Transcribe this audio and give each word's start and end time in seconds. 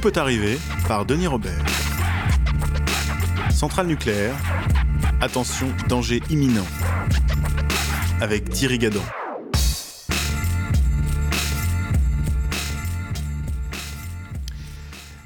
Tout 0.00 0.12
peut 0.12 0.20
arriver 0.20 0.58
par 0.86 1.04
Denis 1.04 1.26
Robert. 1.26 1.64
Centrale 3.50 3.88
nucléaire. 3.88 4.36
Attention, 5.20 5.74
danger 5.88 6.22
imminent. 6.30 6.66
Avec 8.20 8.48
Thierry 8.48 8.78
Gadon. 8.78 9.02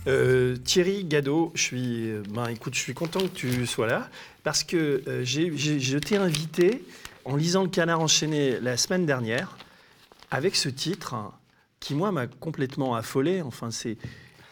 Euh, 0.06 0.56
Thierry 0.56 1.04
Gadot, 1.04 1.52
je 1.54 1.62
suis, 1.62 2.08
euh, 2.08 2.22
ben, 2.30 2.46
écoute, 2.46 2.74
je 2.74 2.80
suis 2.80 2.94
content 2.94 3.20
que 3.20 3.26
tu 3.26 3.66
sois 3.66 3.86
là 3.86 4.08
parce 4.42 4.64
que 4.64 5.02
euh, 5.06 5.22
je 5.22 5.98
t'ai 5.98 6.16
invité 6.16 6.82
en 7.26 7.36
lisant 7.36 7.64
Le 7.64 7.68
Canard 7.68 8.00
enchaîné 8.00 8.58
la 8.60 8.78
semaine 8.78 9.04
dernière 9.04 9.58
avec 10.30 10.56
ce 10.56 10.70
titre 10.70 11.12
hein, 11.12 11.32
qui, 11.78 11.94
moi, 11.94 12.10
m'a 12.10 12.26
complètement 12.26 12.94
affolé. 12.94 13.42
Enfin, 13.42 13.70
c'est. 13.70 13.98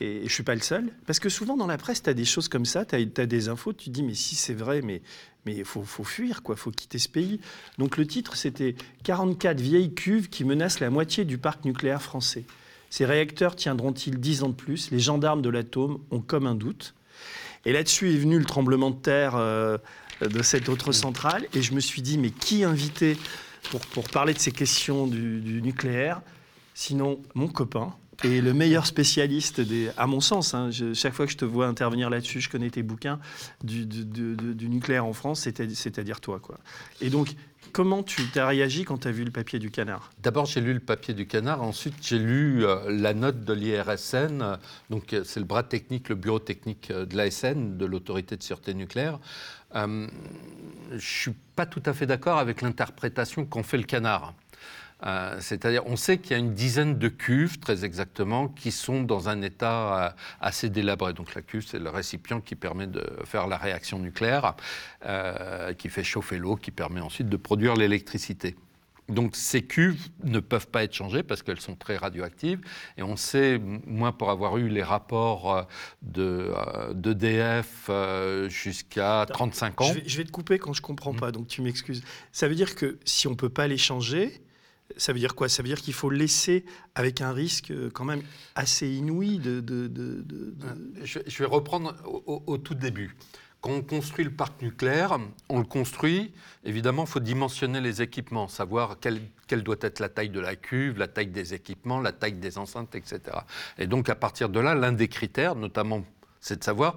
Et 0.00 0.22
je 0.24 0.32
suis 0.32 0.42
pas 0.42 0.54
le 0.54 0.62
seul. 0.62 0.90
Parce 1.06 1.20
que 1.20 1.28
souvent, 1.28 1.56
dans 1.56 1.66
la 1.66 1.76
presse, 1.76 2.02
tu 2.02 2.10
as 2.10 2.14
des 2.14 2.24
choses 2.24 2.48
comme 2.48 2.64
ça, 2.64 2.84
tu 2.84 2.94
as, 2.96 3.26
des 3.26 3.48
infos, 3.48 3.72
tu 3.74 3.90
dis, 3.90 4.02
mais 4.02 4.14
si 4.14 4.34
c'est 4.34 4.54
vrai, 4.54 4.80
mais 4.80 5.02
il 5.46 5.64
faut, 5.64 5.82
faut 5.82 6.04
fuir, 6.04 6.42
quoi, 6.42 6.56
faut 6.56 6.70
quitter 6.70 6.98
ce 6.98 7.08
pays. 7.08 7.40
Donc 7.76 7.98
le 7.98 8.06
titre, 8.06 8.34
c'était 8.34 8.74
44 9.04 9.60
vieilles 9.60 9.92
cuves 9.92 10.30
qui 10.30 10.44
menacent 10.44 10.80
la 10.80 10.88
moitié 10.88 11.26
du 11.26 11.36
parc 11.36 11.64
nucléaire 11.66 12.00
français. 12.00 12.44
Ces 12.88 13.04
réacteurs 13.04 13.56
tiendront-ils 13.56 14.18
10 14.18 14.42
ans 14.42 14.48
de 14.48 14.54
plus? 14.54 14.90
Les 14.90 15.00
gendarmes 15.00 15.42
de 15.42 15.50
l'atome 15.50 16.00
ont 16.10 16.20
comme 16.20 16.46
un 16.46 16.54
doute. 16.54 16.94
Et 17.66 17.72
là-dessus 17.72 18.14
est 18.14 18.18
venu 18.18 18.38
le 18.38 18.46
tremblement 18.46 18.90
de 18.90 18.96
terre 18.96 19.36
euh, 19.36 19.76
de 20.22 20.42
cette 20.42 20.70
autre 20.70 20.92
centrale. 20.92 21.46
Et 21.54 21.60
je 21.60 21.74
me 21.74 21.80
suis 21.80 22.00
dit, 22.00 22.16
mais 22.16 22.30
qui 22.30 22.64
inviter 22.64 23.18
pour, 23.70 23.80
pour 23.80 24.08
parler 24.08 24.32
de 24.32 24.38
ces 24.38 24.50
questions 24.50 25.06
du 25.06 25.60
nucléaire? 25.62 26.22
Sinon, 26.74 27.20
mon 27.34 27.48
copain 27.48 27.94
et 28.22 28.40
le 28.40 28.52
meilleur 28.52 28.86
spécialiste, 28.86 29.62
à 29.96 30.06
mon 30.06 30.20
sens, 30.20 30.54
hein, 30.54 30.70
chaque 30.94 31.14
fois 31.14 31.26
que 31.26 31.32
je 31.32 31.38
te 31.38 31.44
vois 31.44 31.66
intervenir 31.66 32.10
là-dessus, 32.10 32.40
je 32.40 32.50
connais 32.50 32.70
tes 32.70 32.82
bouquins 32.82 33.18
du, 33.64 33.86
nucléaire 34.68 35.06
en 35.06 35.12
France, 35.12 35.40
c'est-à- 35.40 35.68
c'est-à-dire 35.74 36.20
toi. 36.20 36.38
Quoi. 36.38 36.58
Et 37.00 37.08
donc, 37.08 37.34
comment 37.72 38.02
tu 38.02 38.22
as 38.36 38.46
réagi 38.46 38.84
quand 38.84 38.98
tu 38.98 39.08
as 39.08 39.12
vu 39.12 39.24
le 39.24 39.30
papier 39.30 39.58
du 39.58 39.70
canard? 39.70 40.10
D'abord, 40.22 40.46
j'ai 40.46 40.60
lu 40.60 40.74
le 40.74 40.80
papier 40.80 41.14
du 41.14 41.26
canard. 41.26 41.62
Ensuite, 41.62 41.94
j'ai 42.02 42.18
lu 42.18 42.64
euh, 42.64 42.90
la 42.90 43.14
note 43.14 43.44
de 43.44 43.52
l'IRSN. 43.54 44.58
Donc, 44.90 45.12
euh, 45.12 45.22
c'est 45.24 45.40
le 45.40 45.46
bras 45.46 45.62
technique, 45.62 46.08
le 46.08 46.14
bureau 46.14 46.38
technique 46.40 46.90
euh, 46.90 47.06
de 47.06 47.16
l'ASN, 47.16 47.78
de 47.78 47.86
l'autorité 47.86 48.36
de 48.36 48.42
sûreté 48.42 48.74
nucléaire. 48.74 49.18
Je 49.74 50.08
suis 50.98 51.32
pas 51.54 51.64
tout 51.64 51.82
à 51.86 51.92
fait 51.92 52.06
d'accord 52.06 52.38
avec 52.38 52.60
l'interprétation 52.60 53.46
qu'en 53.46 53.62
fait 53.62 53.76
le 53.76 53.84
canard. 53.84 54.34
Euh, 55.04 55.36
C'est-à-dire, 55.40 55.82
on 55.86 55.96
sait 55.96 56.18
qu'il 56.18 56.32
y 56.32 56.34
a 56.34 56.38
une 56.38 56.54
dizaine 56.54 56.98
de 56.98 57.08
cuves, 57.08 57.58
très 57.58 57.84
exactement, 57.84 58.48
qui 58.48 58.70
sont 58.70 59.02
dans 59.02 59.28
un 59.28 59.42
état 59.42 60.06
euh, 60.06 60.10
assez 60.40 60.68
délabré. 60.68 61.12
Donc 61.12 61.34
la 61.34 61.42
cuve, 61.42 61.66
c'est 61.66 61.78
le 61.78 61.90
récipient 61.90 62.40
qui 62.40 62.54
permet 62.54 62.86
de 62.86 63.04
faire 63.24 63.46
la 63.46 63.56
réaction 63.56 63.98
nucléaire, 63.98 64.54
euh, 65.06 65.72
qui 65.74 65.88
fait 65.88 66.04
chauffer 66.04 66.38
l'eau, 66.38 66.56
qui 66.56 66.70
permet 66.70 67.00
ensuite 67.00 67.28
de 67.28 67.36
produire 67.36 67.74
l'électricité. 67.74 68.56
Donc 69.08 69.34
ces 69.34 69.62
cuves 69.62 70.06
ne 70.22 70.38
peuvent 70.38 70.68
pas 70.68 70.84
être 70.84 70.94
changées 70.94 71.24
parce 71.24 71.42
qu'elles 71.42 71.60
sont 71.60 71.74
très 71.74 71.96
radioactives. 71.96 72.60
Et 72.96 73.02
on 73.02 73.16
sait, 73.16 73.60
moi 73.84 74.16
pour 74.16 74.30
avoir 74.30 74.56
eu 74.56 74.68
les 74.68 74.84
rapports 74.84 75.66
de, 76.02 76.52
d'EDF 76.94 77.90
jusqu'à 78.46 79.26
35 79.28 79.80
ans, 79.80 79.84
je 79.86 79.94
vais, 79.94 80.02
je 80.06 80.16
vais 80.16 80.22
te 80.22 80.30
couper 80.30 80.60
quand 80.60 80.74
je 80.74 80.82
comprends 80.82 81.12
pas, 81.12 81.32
donc 81.32 81.48
tu 81.48 81.60
m'excuses. 81.60 82.04
Ça 82.30 82.46
veut 82.46 82.54
dire 82.54 82.76
que 82.76 83.00
si 83.04 83.26
on 83.26 83.34
peut 83.34 83.48
pas 83.48 83.66
les 83.66 83.78
changer, 83.78 84.40
ça 84.96 85.12
veut 85.12 85.18
dire 85.18 85.34
quoi? 85.34 85.48
Ça 85.48 85.62
veut 85.62 85.68
dire 85.68 85.80
qu'il 85.80 85.94
faut 85.94 86.10
laisser 86.10 86.64
avec 86.94 87.20
un 87.20 87.32
risque 87.32 87.70
euh, 87.70 87.90
quand 87.92 88.04
même 88.04 88.22
assez 88.54 88.88
inouï 88.88 89.38
de... 89.38 89.60
de- 89.60 90.54
Je, 91.02 91.38
vais 91.38 91.46
reprendre 91.46 91.94
au, 92.26 92.58
tout 92.58 92.74
début. 92.74 93.16
Quand 93.60 93.72
on 93.72 93.82
construit 93.82 94.24
le 94.24 94.30
parc 94.30 94.62
nucléaire, 94.62 95.18
on 95.50 95.58
le 95.58 95.64
construit, 95.64 96.32
évidemment, 96.64 97.04
il 97.04 97.10
faut 97.10 97.20
dimensionner 97.20 97.80
les 97.80 98.00
équipements, 98.00 98.48
savoir 98.48 98.98
quelle 99.00 99.62
doit 99.62 99.76
être 99.82 100.00
la 100.00 100.08
taille 100.08 100.30
de 100.30 100.40
la 100.40 100.56
cuve, 100.56 100.98
la 100.98 101.08
taille 101.08 101.26
des 101.26 101.52
équipements, 101.52 102.00
la 102.00 102.12
taille 102.12 102.32
des 102.34 102.56
enceintes, 102.56 102.94
etc. 102.94 103.20
Et 103.76 103.86
donc, 103.86 104.08
à 104.08 104.14
partir 104.14 104.48
de 104.48 104.60
là, 104.60 104.74
l'un 104.74 104.92
des 104.92 105.08
critères, 105.08 105.54
notamment, 105.56 106.04
c'est 106.40 106.58
de 106.60 106.64
savoir 106.64 106.96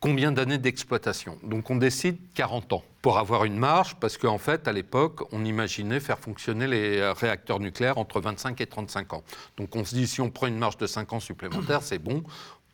combien 0.00 0.32
d'années 0.32 0.58
d'exploitation. 0.58 1.38
Donc, 1.42 1.70
on 1.70 1.76
décide 1.76 2.18
40 2.34 2.72
ans 2.74 2.84
pour 3.02 3.18
avoir 3.18 3.44
une 3.44 3.56
marge, 3.56 3.96
parce 3.96 4.18
qu'en 4.18 4.38
fait, 4.38 4.68
à 4.68 4.72
l'époque, 4.72 5.22
on 5.32 5.44
imaginait 5.44 6.00
faire 6.00 6.18
fonctionner 6.18 6.66
les 6.66 6.98
euh, 6.98 7.12
réacteurs 7.12 7.60
nucléaires 7.60 7.98
entre 7.98 8.20
25 8.20 8.60
et 8.60 8.66
35 8.66 9.12
ans. 9.14 9.22
Donc, 9.56 9.74
on 9.76 9.84
se 9.84 9.94
dit, 9.94 10.06
si 10.06 10.20
on 10.20 10.30
prend 10.30 10.46
une 10.46 10.58
marge 10.58 10.76
de 10.76 10.86
5 10.86 11.12
ans 11.12 11.20
supplémentaires, 11.20 11.82
c'est 11.82 11.98
bon 11.98 12.22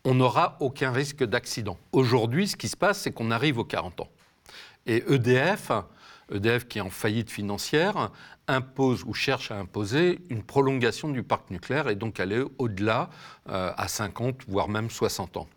on 0.05 0.15
n'aura 0.15 0.57
aucun 0.61 0.93
risque 0.93 1.25
d'accident. 1.25 1.79
Aujourd'hui, 1.93 2.49
ce 2.49 2.57
qui 2.57 2.69
se 2.69 2.77
passe, 2.77 3.01
c'est 3.01 3.13
qu'on 3.13 3.31
arrive 3.31 3.59
aux 3.59 3.65
40 3.65 4.01
ans. 4.01 4.09
Et 4.87 5.05
EDF, 5.09 5.71
EDF 6.33 6.67
qui 6.67 6.79
est 6.79 6.83
en 6.83 6.91
faillite 6.91 7.31
financière, 7.31 8.11
impose 8.53 9.05
ou 9.05 9.15
cherche 9.15 9.51
à 9.51 9.59
imposer 9.59 10.21
une 10.29 10.43
prolongation 10.43 11.09
du 11.09 11.23
parc 11.23 11.51
nucléaire 11.51 11.89
et 11.89 11.95
donc 11.95 12.21
aller 12.21 12.45
au-delà 12.59 13.11
euh, 13.49 13.73
à 13.77 13.89
50, 13.89 14.43
voire 14.47 14.69
même 14.69 14.91
60 14.91 15.37
ans. 15.37 15.49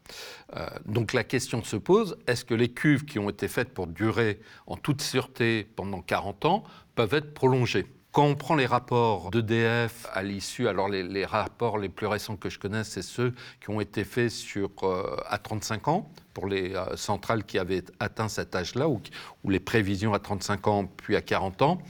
Euh, 0.56 0.68
donc 0.86 1.14
la 1.14 1.24
question 1.24 1.64
se 1.64 1.76
pose, 1.76 2.18
est-ce 2.28 2.46
que 2.46 2.54
les 2.54 2.70
cuves 2.70 3.06
qui 3.06 3.20
ont 3.20 3.30
été 3.30 3.48
faites 3.48 3.74
pour 3.74 3.88
durer 3.88 4.40
en 4.68 4.78
toute 4.78 5.02
sûreté 5.02 5.68
pendant 5.76 6.02
40 6.02 6.46
ans 6.46 6.64
peuvent 6.96 7.14
être 7.14 7.34
prolongées? 7.34 7.86
Quand 8.12 8.26
on 8.26 8.36
prend 8.36 8.56
les 8.56 8.66
rapports 8.66 9.30
d'EDF 9.30 10.08
à 10.14 10.24
l'issue, 10.24 10.70
alors 10.70 10.88
les, 10.88 11.26
rapports 11.26 11.78
les 11.78 11.90
plus 11.90 12.08
récents 12.08 12.38
que 12.38 12.50
je 12.50 12.58
connais, 12.58 12.86
c'est 12.86 13.02
ceux 13.02 13.34
qui 13.60 13.70
ont 13.70 13.82
été 13.82 14.06
faits 14.06 14.32
sur, 14.32 14.70
euh, 14.84 15.18
à 15.28 15.38
35 15.38 15.90
ans, 15.90 16.10
pour 16.34 16.48
les 16.48 16.74
centrales 16.96 17.44
qui 17.44 17.60
avaient 17.60 17.84
atteint 18.00 18.30
cet 18.30 18.56
âge-là, 18.56 18.88
ou 18.88 19.02
les 19.50 19.60
prévisions 19.60 20.14
à 20.14 20.20
35 20.20 20.68
ans 20.68 20.86
puis 20.86 21.16
à 21.16 21.22
40 21.22 21.62
ans. 21.62 21.82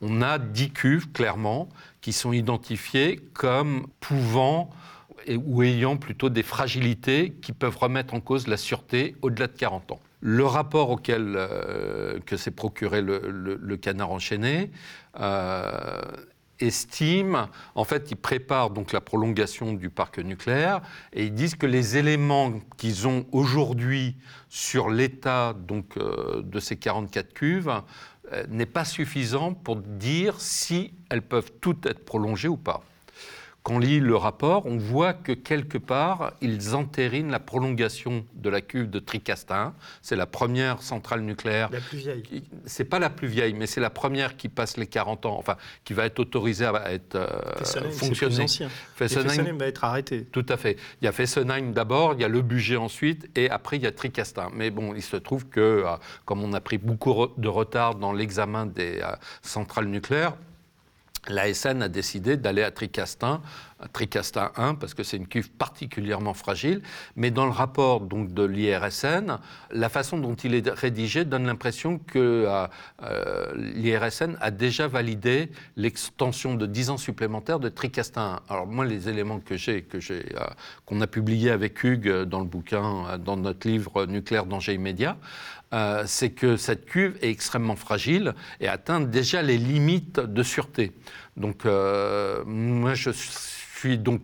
On 0.00 0.22
a 0.22 0.38
10 0.38 0.70
cuves, 0.70 1.10
clairement, 1.12 1.68
qui 2.00 2.12
sont 2.12 2.32
identifiées 2.32 3.16
comme 3.34 3.86
pouvant 4.00 4.70
ou 5.36 5.62
ayant 5.62 5.96
plutôt 5.96 6.30
des 6.30 6.42
fragilités 6.42 7.32
qui 7.42 7.52
peuvent 7.52 7.76
remettre 7.76 8.14
en 8.14 8.20
cause 8.20 8.46
la 8.46 8.56
sûreté 8.56 9.16
au-delà 9.22 9.46
de 9.46 9.56
40 9.56 9.92
ans. 9.92 10.00
Le 10.20 10.44
rapport 10.44 10.90
auquel 10.90 11.34
euh, 11.36 12.18
que 12.26 12.36
s'est 12.36 12.50
procuré 12.50 13.02
le, 13.02 13.76
canard 13.76 14.10
enchaîné 14.10 14.70
euh, 15.20 16.02
estime, 16.58 17.46
en 17.76 17.84
fait, 17.84 18.10
ils 18.10 18.16
préparent 18.16 18.70
donc 18.70 18.92
la 18.92 19.00
prolongation 19.00 19.72
du 19.72 19.90
parc 19.90 20.18
nucléaire 20.18 20.80
et 21.12 21.26
ils 21.26 21.34
disent 21.34 21.54
que 21.54 21.66
les 21.66 21.96
éléments 21.96 22.52
qu'ils 22.76 23.06
ont 23.06 23.26
aujourd'hui 23.30 24.16
sur 24.48 24.90
l'état 24.90 25.54
donc 25.56 25.96
euh, 25.96 26.42
de 26.42 26.58
ces 26.58 26.76
44 26.76 27.32
cuves 27.32 27.82
n'est 28.48 28.66
pas 28.66 28.84
suffisant 28.84 29.54
pour 29.54 29.76
dire 29.76 30.40
si 30.40 30.92
elles 31.10 31.22
peuvent 31.22 31.52
toutes 31.60 31.86
être 31.86 32.04
prolongées 32.04 32.48
ou 32.48 32.56
pas. 32.56 32.82
On 33.70 33.78
lit 33.78 34.00
le 34.00 34.16
rapport, 34.16 34.66
on 34.66 34.76
voit 34.76 35.12
que 35.12 35.32
quelque 35.32 35.78
part, 35.78 36.32
ils 36.40 36.74
entérinent 36.74 37.30
la 37.30 37.40
prolongation 37.40 38.24
de 38.34 38.48
la 38.48 38.60
cuve 38.60 38.88
de 38.90 38.98
Tricastin. 38.98 39.74
C'est 40.02 40.16
la 40.16 40.26
première 40.26 40.82
centrale 40.82 41.20
nucléaire 41.20 41.68
La 41.70 41.80
plus 41.80 41.98
vieille. 41.98 42.44
c'est 42.64 42.84
pas 42.84 42.98
la 42.98 43.10
plus 43.10 43.28
vieille, 43.28 43.54
mais 43.54 43.66
c'est 43.66 43.80
la 43.80 43.90
première 43.90 44.36
qui 44.36 44.48
passe 44.48 44.76
les 44.76 44.86
40 44.86 45.26
ans, 45.26 45.36
enfin, 45.38 45.56
qui 45.84 45.92
va 45.92 46.06
être 46.06 46.18
autorisée 46.18 46.66
à 46.66 46.92
être 46.92 47.16
euh. 47.16 47.28
Et 47.60 47.64
Fessenheim, 48.96 49.58
va 49.58 49.66
être 49.66 49.84
arrêté. 49.84 50.24
tout 50.24 50.46
à 50.48 50.56
fait. 50.56 50.76
Il 51.00 51.04
y 51.04 51.08
a 51.08 51.12
Fessenheim 51.12 51.72
d'abord, 51.72 52.14
il 52.14 52.20
y 52.20 52.24
a 52.24 52.28
le 52.28 52.42
budget 52.42 52.76
ensuite, 52.76 53.28
et 53.36 53.50
après 53.50 53.76
il 53.76 53.82
y 53.82 53.86
a 53.86 53.92
Tricastin. 53.92 54.50
Mais 54.54 54.70
bon, 54.70 54.94
il 54.94 55.02
se 55.02 55.16
trouve 55.16 55.46
que, 55.46 55.60
euh, 55.60 55.96
comme 56.24 56.42
on 56.42 56.52
a 56.52 56.60
pris 56.60 56.78
beaucoup 56.78 57.28
de 57.36 57.48
retard 57.48 57.94
dans 57.94 58.12
l'examen 58.12 58.66
des 58.66 59.00
euh, 59.02 59.12
centrales 59.42 59.86
nucléaires, 59.86 60.34
l'ASN 61.26 61.82
a 61.82 61.88
décidé 61.88 62.36
d'aller 62.36 62.62
à 62.62 62.70
Tricastin, 62.70 63.40
à 63.80 63.88
Tricastin 63.88 64.50
1, 64.56 64.74
parce 64.74 64.94
que 64.94 65.02
c'est 65.02 65.16
une 65.16 65.26
cuve 65.26 65.50
particulièrement 65.50 66.34
fragile. 66.34 66.82
Mais 67.16 67.30
dans 67.30 67.44
le 67.44 67.52
rapport 67.52 68.00
donc, 68.00 68.32
de 68.32 68.42
l'IRSN, 68.44 69.38
la 69.70 69.88
façon 69.88 70.18
dont 70.18 70.34
il 70.34 70.54
est 70.54 70.68
rédigé 70.68 71.24
donne 71.24 71.46
l'impression 71.46 71.98
que 71.98 72.18
euh, 72.46 72.66
euh, 73.02 73.52
l'IRSN 73.54 74.36
a 74.40 74.50
déjà 74.50 74.88
validé 74.88 75.50
l'extension 75.76 76.54
de 76.54 76.66
10 76.66 76.90
ans 76.90 76.96
supplémentaires 76.96 77.60
de 77.60 77.68
Tricastin 77.68 78.40
1. 78.48 78.52
Alors 78.52 78.66
moi, 78.66 78.84
les 78.84 79.08
éléments 79.08 79.40
que 79.40 79.56
j'ai, 79.56 79.82
que 79.82 80.00
j'ai, 80.00 80.34
euh, 80.36 80.44
qu'on 80.86 81.00
a 81.00 81.06
publiés 81.06 81.50
avec 81.50 81.82
Hugues 81.84 82.22
dans 82.22 82.40
le 82.40 82.46
bouquin, 82.46 83.18
dans 83.18 83.36
notre 83.36 83.68
livre 83.68 84.06
Nucléaire 84.06 84.46
danger 84.46 84.74
immédiat, 84.74 85.16
euh, 85.72 86.04
c'est 86.06 86.30
que 86.30 86.56
cette 86.56 86.86
cuve 86.86 87.18
est 87.20 87.30
extrêmement 87.30 87.76
fragile 87.76 88.34
et 88.60 88.68
atteint 88.68 89.00
déjà 89.00 89.42
les 89.42 89.58
limites 89.58 90.20
de 90.20 90.42
sûreté. 90.42 90.92
Donc, 91.36 91.66
euh, 91.66 92.42
moi, 92.46 92.94
je 92.94 93.10
suis 93.10 93.98
donc 93.98 94.22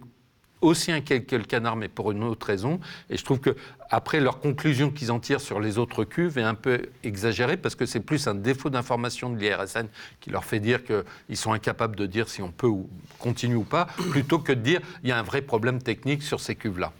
aussi 0.64 0.90
inquiet 0.90 1.22
que 1.22 1.36
le 1.36 1.44
canard, 1.44 1.76
mais 1.76 1.88
pour 1.88 2.10
une 2.10 2.22
autre 2.22 2.46
raison. 2.46 2.80
Et 3.10 3.16
je 3.16 3.24
trouve 3.24 3.40
que 3.40 3.54
après 3.90 4.20
leur 4.20 4.40
conclusion 4.40 4.90
qu'ils 4.90 5.12
en 5.12 5.20
tirent 5.20 5.40
sur 5.40 5.60
les 5.60 5.78
autres 5.78 6.04
cuves 6.04 6.38
est 6.38 6.42
un 6.42 6.54
peu 6.54 6.86
exagérée 7.02 7.56
parce 7.56 7.74
que 7.74 7.86
c'est 7.86 8.00
plus 8.00 8.26
un 8.26 8.34
défaut 8.34 8.70
d'information 8.70 9.30
de 9.30 9.38
l'IRSN 9.38 9.86
qui 10.20 10.30
leur 10.30 10.44
fait 10.44 10.60
dire 10.60 10.80
qu'ils 10.84 11.36
sont 11.36 11.52
incapables 11.52 11.96
de 11.96 12.06
dire 12.06 12.28
si 12.28 12.42
on 12.42 12.50
peut 12.50 12.66
ou 12.66 12.88
continue 13.18 13.56
ou 13.56 13.64
pas, 13.64 13.86
plutôt 14.10 14.38
que 14.38 14.52
de 14.52 14.60
dire 14.60 14.80
il 15.02 15.10
y 15.10 15.12
a 15.12 15.18
un 15.18 15.22
vrai 15.22 15.42
problème 15.42 15.82
technique 15.82 16.22
sur 16.22 16.40
ces 16.40 16.56
cuves-là. 16.56 16.92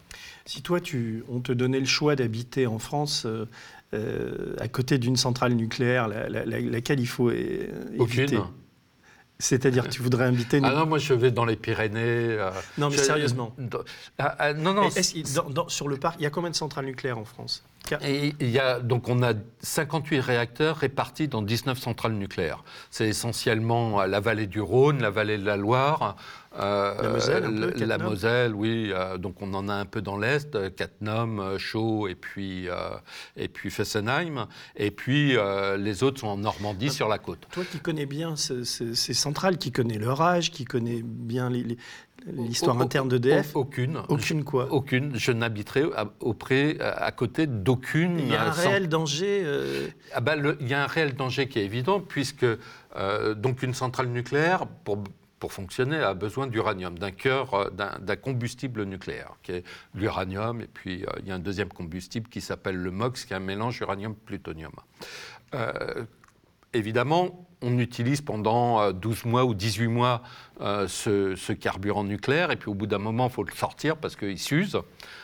Si 0.47 0.61
toi, 0.61 0.79
tu, 0.79 1.25
on 1.31 1.41
te 1.41 1.53
donnait 1.53 1.81
le 1.81 1.87
choix 1.87 2.17
d'habiter 2.17 2.67
en 2.67 2.79
France 2.79 3.27
à 4.59 4.69
côté 4.69 4.99
d'une 4.99 5.17
centrale 5.17 5.55
nucléaire, 5.55 6.09
laquelle 6.09 7.01
il 7.01 7.07
faut 7.07 7.31
éviter 7.31 7.99
Aucune. 7.99 8.43
C'est-à-dire, 9.41 9.89
tu 9.89 10.01
voudrais 10.01 10.27
inviter. 10.27 10.61
Ah 10.63 10.73
non, 10.75 10.87
moi 10.87 10.99
je 10.99 11.13
vais 11.13 11.33
dans 11.33 11.45
les 11.45 11.57
Pyrénées. 11.57 12.39
non, 12.79 12.89
mais 12.89 12.97
sérieusement. 12.97 13.55
Ah, 14.19 14.37
ah, 14.39 14.55
non, 14.55 14.75
non. 14.75 14.89
sur 15.69 15.89
le 15.89 15.97
parc, 15.97 16.17
il 16.21 16.23
y 16.23 16.27
a 16.27 16.31
combien 16.31 16.51
de 16.51 16.57
centrales 16.57 16.87
nucléaires 16.87 17.19
en 17.19 17.25
France? 17.25 17.65
Et 18.03 18.35
il 18.41 18.51
y 18.51 18.59
a, 18.59 18.81
donc 18.81 19.09
on 19.09 19.23
a 19.23 19.35
58 19.61 20.21
réacteurs 20.21 20.77
répartis 20.79 21.29
dans 21.29 21.43
19 21.43 21.79
centrales 21.79 22.15
nucléaires. 22.15 22.65
C'est 22.91 23.09
essentiellement 23.09 24.05
la 24.05 24.21
vallée 24.21 24.47
du 24.47 24.61
Rhône, 24.61 25.03
la 25.03 25.11
vallée 25.11 25.37
de 25.37 25.45
la 25.45 25.57
Loire, 25.57 26.17
euh, 26.59 27.03
la 27.03 27.09
Moselle, 27.09 27.75
la 27.77 27.99
Moselle, 27.99 28.55
oui. 28.55 28.91
Euh, 28.93 29.19
donc 29.19 29.43
on 29.43 29.53
en 29.55 29.69
a 29.69 29.75
un 29.75 29.85
peu 29.85 30.01
dans 30.01 30.17
l'est, 30.17 30.55
euh, 30.55 30.71
Cattenom, 30.71 31.59
Chaux 31.59 32.09
et 32.09 32.15
puis 32.15 32.69
et 33.37 33.49
puis 33.49 33.71
Fessenheim. 33.71 34.47
Et 34.77 34.91
puis 34.91 35.37
les 35.79 36.03
autres 36.03 36.21
sont 36.21 36.29
en 36.29 36.37
Normandie 36.37 36.91
sur 36.91 37.09
la 37.09 37.19
côte. 37.19 37.47
Toi 37.53 37.65
qui 37.71 37.79
connais 37.79 38.07
bien 38.07 38.37
ces, 38.37 38.95
centrales, 38.95 39.59
qui 39.59 39.73
connais 39.73 39.99
leur 39.99 40.21
âge, 40.23 40.51
qui 40.51 40.65
connais 40.65 41.03
bien 41.03 41.51
les, 41.51 41.77
L'histoire 42.27 42.81
interne 42.81 43.09
d'EDF 43.09 43.55
Aucune. 43.55 44.01
Aucune 44.09 44.45
quoi 44.45 44.73
Aucune. 44.73 45.13
Je 45.15 45.31
n'habiterai 45.33 45.85
auprès, 46.21 46.79
à 46.81 47.13
côté 47.13 47.47
d'aucune. 47.47 48.19
Il 48.19 48.29
y 48.29 48.35
a 48.35 48.47
un 48.47 48.51
réel 48.51 48.89
danger 48.89 49.45
ah 50.13 50.21
bah, 50.21 50.35
Il 50.61 50.69
y 50.69 50.75
a 50.75 50.83
un 50.83 50.87
réel 50.87 51.15
danger 51.15 51.49
qui 51.49 51.59
est 51.59 51.65
évident, 51.65 52.01
puisque 52.01 52.47
donc 53.37 53.63
une 53.63 53.75
centrale 53.75 54.09
nucléaire, 54.09 54.67
pour 54.85 54.99
pour 55.45 55.53
fonctionner, 55.53 55.99
a 55.99 56.15
besoin 56.15 56.47
d'uranium, 56.47 56.99
d'un 56.99 57.11
cœur, 57.11 57.53
euh, 57.53 57.69
d'un 57.69 58.17
combustible 58.17 58.85
nucléaire, 58.85 59.35
qui 59.43 59.53
est 59.53 59.65
l'uranium, 59.95 60.63
et 60.63 60.67
puis 60.67 61.05
euh, 61.05 61.11
il 61.21 61.29
y 61.29 61.33
a 61.33 61.35
un 61.35 61.39
deuxième 61.39 61.69
combustible 61.69 62.31
qui 62.31 62.41
s'appelle 62.41 62.77
le 62.77 62.91
MOX, 62.91 63.27
qui 63.27 63.35
est 63.35 63.37
un 63.37 63.41
mélange 63.41 63.79
uranium-plutonium. 63.81 64.73
Euh, 65.55 66.07
évidemment, 66.73 67.47
on 67.65 67.79
utilise 67.79 68.21
pendant 68.21 68.93
12 68.93 69.25
mois 69.25 69.45
ou 69.45 69.55
18 69.55 69.89
mois 69.89 70.23
ce, 70.61 71.35
ce, 71.37 71.53
carburant 71.53 72.05
nucléaire, 72.05 72.51
et 72.51 72.57
puis 72.57 72.69
au 72.69 72.75
bout 72.75 72.87
d'un 72.87 72.99
moment, 72.99 73.27
il 73.27 73.33
faut 73.33 73.43
le 73.43 73.53
sortir 73.53 73.97
parce 73.97 74.17
qu'il 74.17 74.39
s'use. 74.39 74.79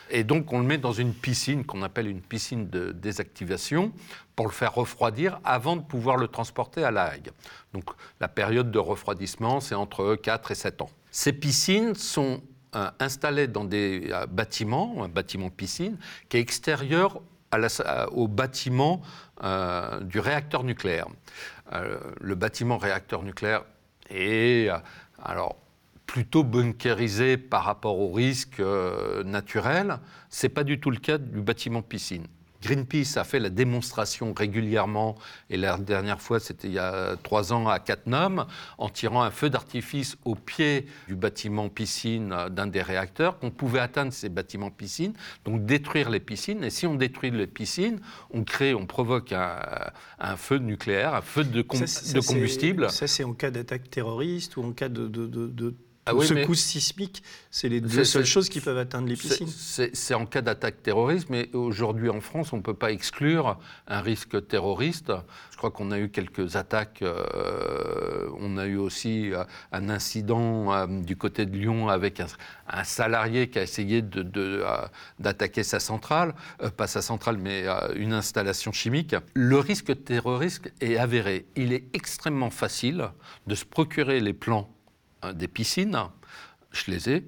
Et 0.09 0.23
donc, 0.23 0.51
on 0.51 0.59
le 0.59 0.65
met 0.65 0.77
dans 0.77 0.91
une 0.91 1.13
piscine 1.13 1.63
qu'on 1.63 1.81
appelle 1.83 2.07
une 2.07 2.21
piscine 2.21 2.69
de 2.69 2.91
désactivation 2.91 3.93
pour 4.35 4.45
le 4.45 4.51
faire 4.51 4.73
refroidir 4.73 5.39
avant 5.43 5.75
de 5.75 5.81
pouvoir 5.81 6.17
le 6.17 6.27
transporter 6.27 6.83
à 6.83 6.91
La 6.91 7.05
Hague. 7.05 7.31
Donc, 7.73 7.85
la 8.19 8.27
période 8.27 8.71
de 8.71 8.79
refroidissement, 8.79 9.59
c'est 9.59 9.75
entre 9.75 10.15
4 10.15 10.51
et 10.51 10.55
7 10.55 10.81
ans. 10.81 10.89
Ces 11.11 11.33
piscines 11.33 11.95
sont 11.95 12.41
euh, 12.75 12.89
installées 12.99 13.47
dans 13.47 13.65
des 13.65 14.09
euh, 14.11 14.25
bâtiments, 14.27 15.03
un 15.03 15.09
bâtiment 15.09 15.49
piscine, 15.49 15.97
qui 16.29 16.37
est 16.37 16.39
extérieur 16.39 17.21
au 18.11 18.27
bâtiment 18.27 19.01
euh, 19.43 19.99
du 20.01 20.19
réacteur 20.19 20.63
nucléaire. 20.63 21.07
le 21.71 22.35
bâtiment 22.35 22.77
réacteur 22.77 23.23
nucléaire 23.23 23.63
est 24.09 24.69
alors 25.23 25.55
plutôt 26.11 26.43
bunkérisé 26.43 27.37
par 27.37 27.63
rapport 27.63 27.97
aux 27.97 28.11
risques 28.11 28.59
euh, 28.59 29.23
naturels. 29.23 29.97
Ce 30.29 30.45
n'est 30.45 30.53
pas 30.53 30.65
du 30.65 30.77
tout 30.77 30.91
le 30.91 30.97
cas 30.97 31.17
du 31.17 31.39
bâtiment 31.39 31.81
piscine. 31.81 32.27
Greenpeace 32.61 33.17
a 33.17 33.23
fait 33.23 33.39
la 33.39 33.49
démonstration 33.49 34.33
régulièrement, 34.33 35.15
et 35.49 35.57
la 35.57 35.77
dernière 35.77 36.21
fois 36.21 36.39
c'était 36.39 36.67
il 36.67 36.73
y 36.73 36.79
a 36.79 37.15
trois 37.23 37.53
ans 37.53 37.67
à 37.67 37.79
Cattenom, 37.79 38.45
en 38.77 38.89
tirant 38.89 39.23
un 39.23 39.31
feu 39.31 39.49
d'artifice 39.49 40.17
au 40.25 40.35
pied 40.35 40.85
du 41.07 41.15
bâtiment 41.15 41.69
piscine 41.69 42.35
d'un 42.49 42.67
des 42.67 42.81
réacteurs, 42.81 43.39
qu'on 43.39 43.51
pouvait 43.51 43.79
atteindre 43.79 44.13
ces 44.13 44.29
bâtiments 44.29 44.71
piscines, 44.71 45.13
donc 45.45 45.65
détruire 45.65 46.09
les 46.09 46.19
piscines. 46.19 46.63
Et 46.63 46.69
si 46.69 46.85
on 46.85 46.95
détruit 46.95 47.31
les 47.31 47.47
piscines, 47.47 47.99
on 48.31 48.43
crée, 48.43 48.73
on 48.73 48.85
provoque 48.85 49.33
un, 49.33 50.35
feu 50.37 50.57
nucléaire, 50.57 51.15
un 51.15 51.21
feu 51.21 51.43
de, 51.43 51.61
combustible. 51.61 52.89
Ça 52.89 53.07
c'est 53.07 53.23
en 53.23 53.33
cas 53.33 53.51
d'attaque 53.51 53.89
terroriste 53.89 54.57
ou 54.57 54.63
en 54.63 54.71
cas 54.71 54.89
de 54.89 55.07
ah 56.11 56.15
oui, 56.15 56.27
secousse 56.27 56.61
sismique, 56.61 57.23
c'est 57.49 57.69
les 57.69 57.81
deux 57.81 58.03
seules 58.03 58.25
choses 58.25 58.49
qui 58.49 58.61
peuvent 58.61 58.77
atteindre 58.77 59.07
les 59.07 59.15
piscines. 59.15 59.47
C'est 59.47 60.13
en 60.13 60.25
cas 60.25 60.41
d'attaque 60.41 60.83
terroriste, 60.83 61.29
mais 61.29 61.49
aujourd'hui 61.53 62.09
en 62.09 62.21
France, 62.21 62.53
on 62.53 62.57
ne 62.57 62.61
peut 62.61 62.73
pas 62.73 62.91
exclure 62.91 63.57
un 63.87 64.01
risque 64.01 64.47
terroriste. 64.47 65.11
Je 65.51 65.57
crois 65.57 65.71
qu'on 65.71 65.91
a 65.91 65.99
eu 65.99 66.09
quelques 66.09 66.55
attaques. 66.55 67.01
Euh, 67.01 68.29
on 68.39 68.57
a 68.57 68.65
eu 68.65 68.77
aussi 68.77 69.31
euh, 69.33 69.43
un 69.71 69.89
incident 69.89 70.73
euh, 70.73 70.87
du 70.87 71.15
côté 71.15 71.45
de 71.45 71.55
Lyon 71.55 71.87
avec 71.89 72.19
un, 72.19 72.27
salarié 72.83 73.49
qui 73.49 73.59
a 73.59 73.63
essayé 73.63 74.01
d'attaquer 75.19 75.63
sa 75.63 75.79
centrale, 75.79 76.33
pas 76.77 76.87
sa 76.87 77.01
centrale, 77.01 77.37
mais 77.37 77.65
une 77.95 78.13
installation 78.13 78.71
chimique. 78.71 79.15
Le 79.33 79.59
risque 79.59 80.03
terroriste 80.05 80.71
est 80.79 80.97
avéré. 80.97 81.45
Il 81.55 81.73
est 81.73 81.83
extrêmement 81.93 82.49
facile 82.49 83.09
de 83.45 83.55
se 83.55 83.65
procurer 83.65 84.19
les 84.21 84.33
plans 84.33 84.69
des 85.33 85.47
piscines, 85.47 85.97
je 86.71 86.91
les 86.91 87.09
ai, 87.09 87.25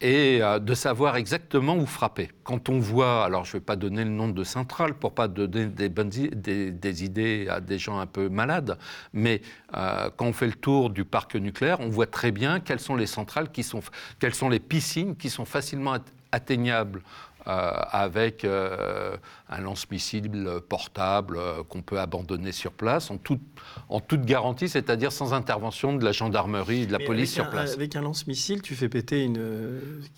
et 0.00 0.42
euh, 0.42 0.58
de 0.58 0.74
savoir 0.74 1.16
exactement 1.16 1.76
où 1.76 1.86
frapper. 1.86 2.30
Quand 2.42 2.68
on 2.68 2.78
voit, 2.78 3.24
alors 3.24 3.44
je 3.44 3.50
ne 3.50 3.60
vais 3.60 3.64
pas 3.64 3.76
donner 3.76 4.04
le 4.04 4.10
nom 4.10 4.28
de 4.28 4.44
centrale 4.44 4.94
pour 4.94 5.14
pas 5.14 5.28
donner 5.28 5.66
des, 5.66 7.04
idées 7.04 7.48
à 7.50 7.60
des 7.60 7.78
gens 7.78 7.98
un 7.98 8.06
peu 8.06 8.28
malades, 8.28 8.78
mais 9.12 9.42
euh, 9.76 10.08
quand 10.16 10.26
on 10.26 10.32
fait 10.32 10.46
le 10.46 10.54
tour 10.54 10.90
du 10.90 11.04
parc 11.04 11.34
nucléaire, 11.36 11.80
on 11.80 11.88
voit 11.88 12.06
très 12.06 12.32
bien 12.32 12.60
quelles 12.60 12.80
sont 12.80 12.96
les 12.96 13.06
centrales 13.06 13.50
qui 13.50 13.62
sont, 13.62 13.82
quelles 14.18 14.34
sont 14.34 14.48
les 14.48 14.60
piscines 14.60 15.16
qui 15.16 15.28
sont 15.28 15.44
facilement 15.44 15.96
atteignables 16.32 17.02
avec 17.46 18.44
euh, 18.44 19.16
un 19.48 19.60
lance-missile 19.60 20.48
portable 20.68 21.36
euh, 21.38 21.62
qu'on 21.68 21.82
peut 21.82 21.98
abandonner 21.98 22.52
sur 22.52 22.72
place 22.72 23.10
en 23.10 23.16
toute, 23.16 23.40
en 23.88 24.00
toute 24.00 24.24
garantie, 24.24 24.68
c'est-à-dire 24.68 25.12
sans 25.12 25.32
intervention 25.32 25.94
de 25.94 26.04
la 26.04 26.12
gendarmerie 26.12 26.82
et 26.82 26.86
de 26.86 26.92
la 26.92 26.98
police 26.98 27.32
sur 27.32 27.48
place. 27.50 27.74
Avec 27.74 27.96
un 27.96 28.02
lance-missile, 28.02 28.62
tu 28.62 28.74
fais 28.74 28.88
péter 28.88 29.24
une, 29.24 29.40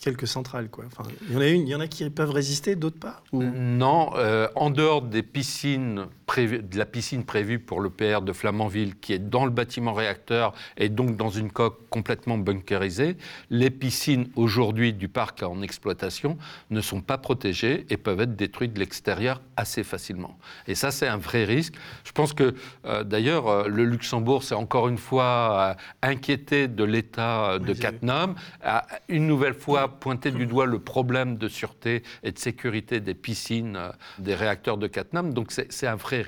quelques 0.00 0.26
centrales. 0.26 0.68
Quoi. 0.68 0.84
Enfin, 0.86 1.08
il, 1.28 1.34
y 1.34 1.36
en 1.36 1.40
a 1.40 1.46
une, 1.48 1.62
il 1.62 1.70
y 1.70 1.74
en 1.74 1.80
a 1.80 1.86
qui 1.86 2.08
peuvent 2.10 2.30
résister, 2.30 2.76
d'autres 2.76 2.98
pas 2.98 3.22
Non, 3.32 4.10
en 4.54 4.70
dehors 4.70 5.02
des 5.02 5.22
piscines 5.22 6.06
de 6.40 6.78
la 6.78 6.86
piscine 6.86 7.24
prévue 7.24 7.58
pour 7.58 7.80
le 7.80 7.90
PR 7.90 8.22
de 8.22 8.32
Flamanville, 8.32 8.96
qui 8.96 9.12
est 9.12 9.18
dans 9.18 9.44
le 9.44 9.50
bâtiment 9.50 9.92
réacteur 9.92 10.54
et 10.76 10.88
donc 10.88 11.16
dans 11.16 11.28
une 11.28 11.50
coque 11.50 11.88
complètement 11.90 12.38
bunkerisée, 12.38 13.16
les 13.50 13.70
piscines 13.70 14.28
aujourd'hui 14.36 14.92
du 14.92 15.08
parc 15.08 15.42
en 15.42 15.62
exploitation 15.62 16.38
ne 16.70 16.80
sont 16.80 17.00
pas 17.00 17.18
protégées 17.18 17.86
et 17.90 17.96
peuvent 17.96 18.20
être 18.20 18.36
détruites 18.36 18.72
de 18.72 18.80
l'extérieur 18.80 19.42
assez 19.56 19.84
facilement. 19.84 20.38
Et 20.66 20.74
ça, 20.74 20.90
c'est 20.90 21.06
un 21.06 21.18
vrai 21.18 21.44
risque. 21.44 21.74
Je 22.04 22.12
pense 22.12 22.32
que 22.32 22.54
euh, 22.86 23.04
d'ailleurs, 23.04 23.48
euh, 23.48 23.68
le 23.68 23.84
Luxembourg 23.84 24.42
s'est 24.42 24.54
encore 24.54 24.88
une 24.88 24.98
fois 24.98 25.76
euh, 26.02 26.08
inquiété 26.08 26.68
de 26.68 26.84
l'état 26.84 27.58
de 27.58 27.72
Cattenom, 27.74 28.34
a 28.62 28.86
une 29.08 29.26
nouvelle 29.26 29.54
fois 29.54 29.88
pointé 30.00 30.30
du 30.30 30.46
doigt 30.46 30.66
le 30.66 30.78
problème 30.78 31.36
de 31.36 31.48
sûreté 31.48 32.02
et 32.22 32.32
de 32.32 32.38
sécurité 32.38 33.00
des 33.00 33.14
piscines 33.14 33.78
des 34.18 34.34
réacteurs 34.34 34.78
de 34.78 34.86
Cattenom. 34.86 35.24
Donc 35.24 35.52
c'est 35.52 35.86
un 35.86 35.96
vrai 35.96 36.21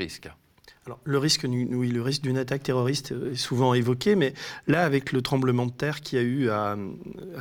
Alors, 0.87 1.01
le 1.05 1.17
risque, 1.17 1.47
oui, 1.49 1.89
le 1.89 2.03
risque 2.03 2.23
d'une 2.23 2.37
attaque 2.37 2.63
terroriste 2.63 3.15
est 3.33 3.37
souvent 3.37 3.73
évoqué, 3.73 4.17
mais 4.17 4.35
là, 4.67 4.85
avec 4.85 5.13
le 5.13 5.23
tremblement 5.23 5.65
de 5.65 5.73
terre 5.73 6.03
qu'il 6.03 6.19
y 6.19 6.23
a 6.23 6.25
eu 6.25 6.51
à, 6.51 6.77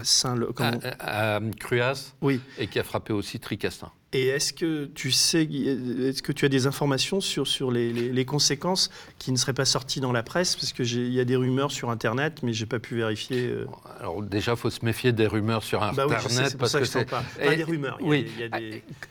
Saint, 0.03 0.39
à, 0.57 1.35
à, 1.35 1.39
Cruas, 1.59 2.13
oui. 2.21 2.39
et 2.57 2.67
qui 2.67 2.79
a 2.79 2.83
frappé 2.83 3.11
aussi 3.11 3.39
Tricastin. 3.39 3.91
Et 4.13 4.27
est-ce 4.27 4.53
que 4.53 4.85
tu 4.85 5.11
sais, 5.11 5.43
est-ce 5.43 6.21
que 6.21 6.31
tu 6.31 6.45
as 6.45 6.49
des 6.49 6.67
informations 6.67 7.19
sur, 7.19 7.47
sur 7.47 7.71
les, 7.71 8.25
conséquences 8.25 8.91
qui 9.17 9.31
ne 9.31 9.37
seraient 9.37 9.53
pas 9.53 9.65
sorties 9.65 9.99
dans 9.99 10.11
la 10.11 10.21
presse? 10.21 10.55
Parce 10.55 10.71
qu'il 10.71 11.11
y 11.11 11.19
a 11.19 11.25
des 11.25 11.35
rumeurs 11.35 11.71
sur 11.71 11.89
Internet, 11.89 12.43
mais 12.43 12.53
je 12.53 12.61
n'ai 12.61 12.67
pas 12.67 12.77
pu 12.77 12.95
vérifier. 12.95 13.47
Euh. 13.47 13.65
Alors 13.99 14.21
déjà, 14.21 14.51
il 14.51 14.57
faut 14.57 14.69
se 14.69 14.85
méfier 14.85 15.11
des 15.13 15.25
rumeurs 15.25 15.63
sur 15.63 15.81
Internet. 15.81 16.11
Bah 16.11 16.23
oui, 16.23 16.31
c'est 16.31 16.57
parce 16.57 16.73
que, 16.73 16.85
c'est 16.85 17.09
pas. 17.09 17.23
des 17.55 17.63
rumeurs. 17.63 17.97
oui. 18.01 18.27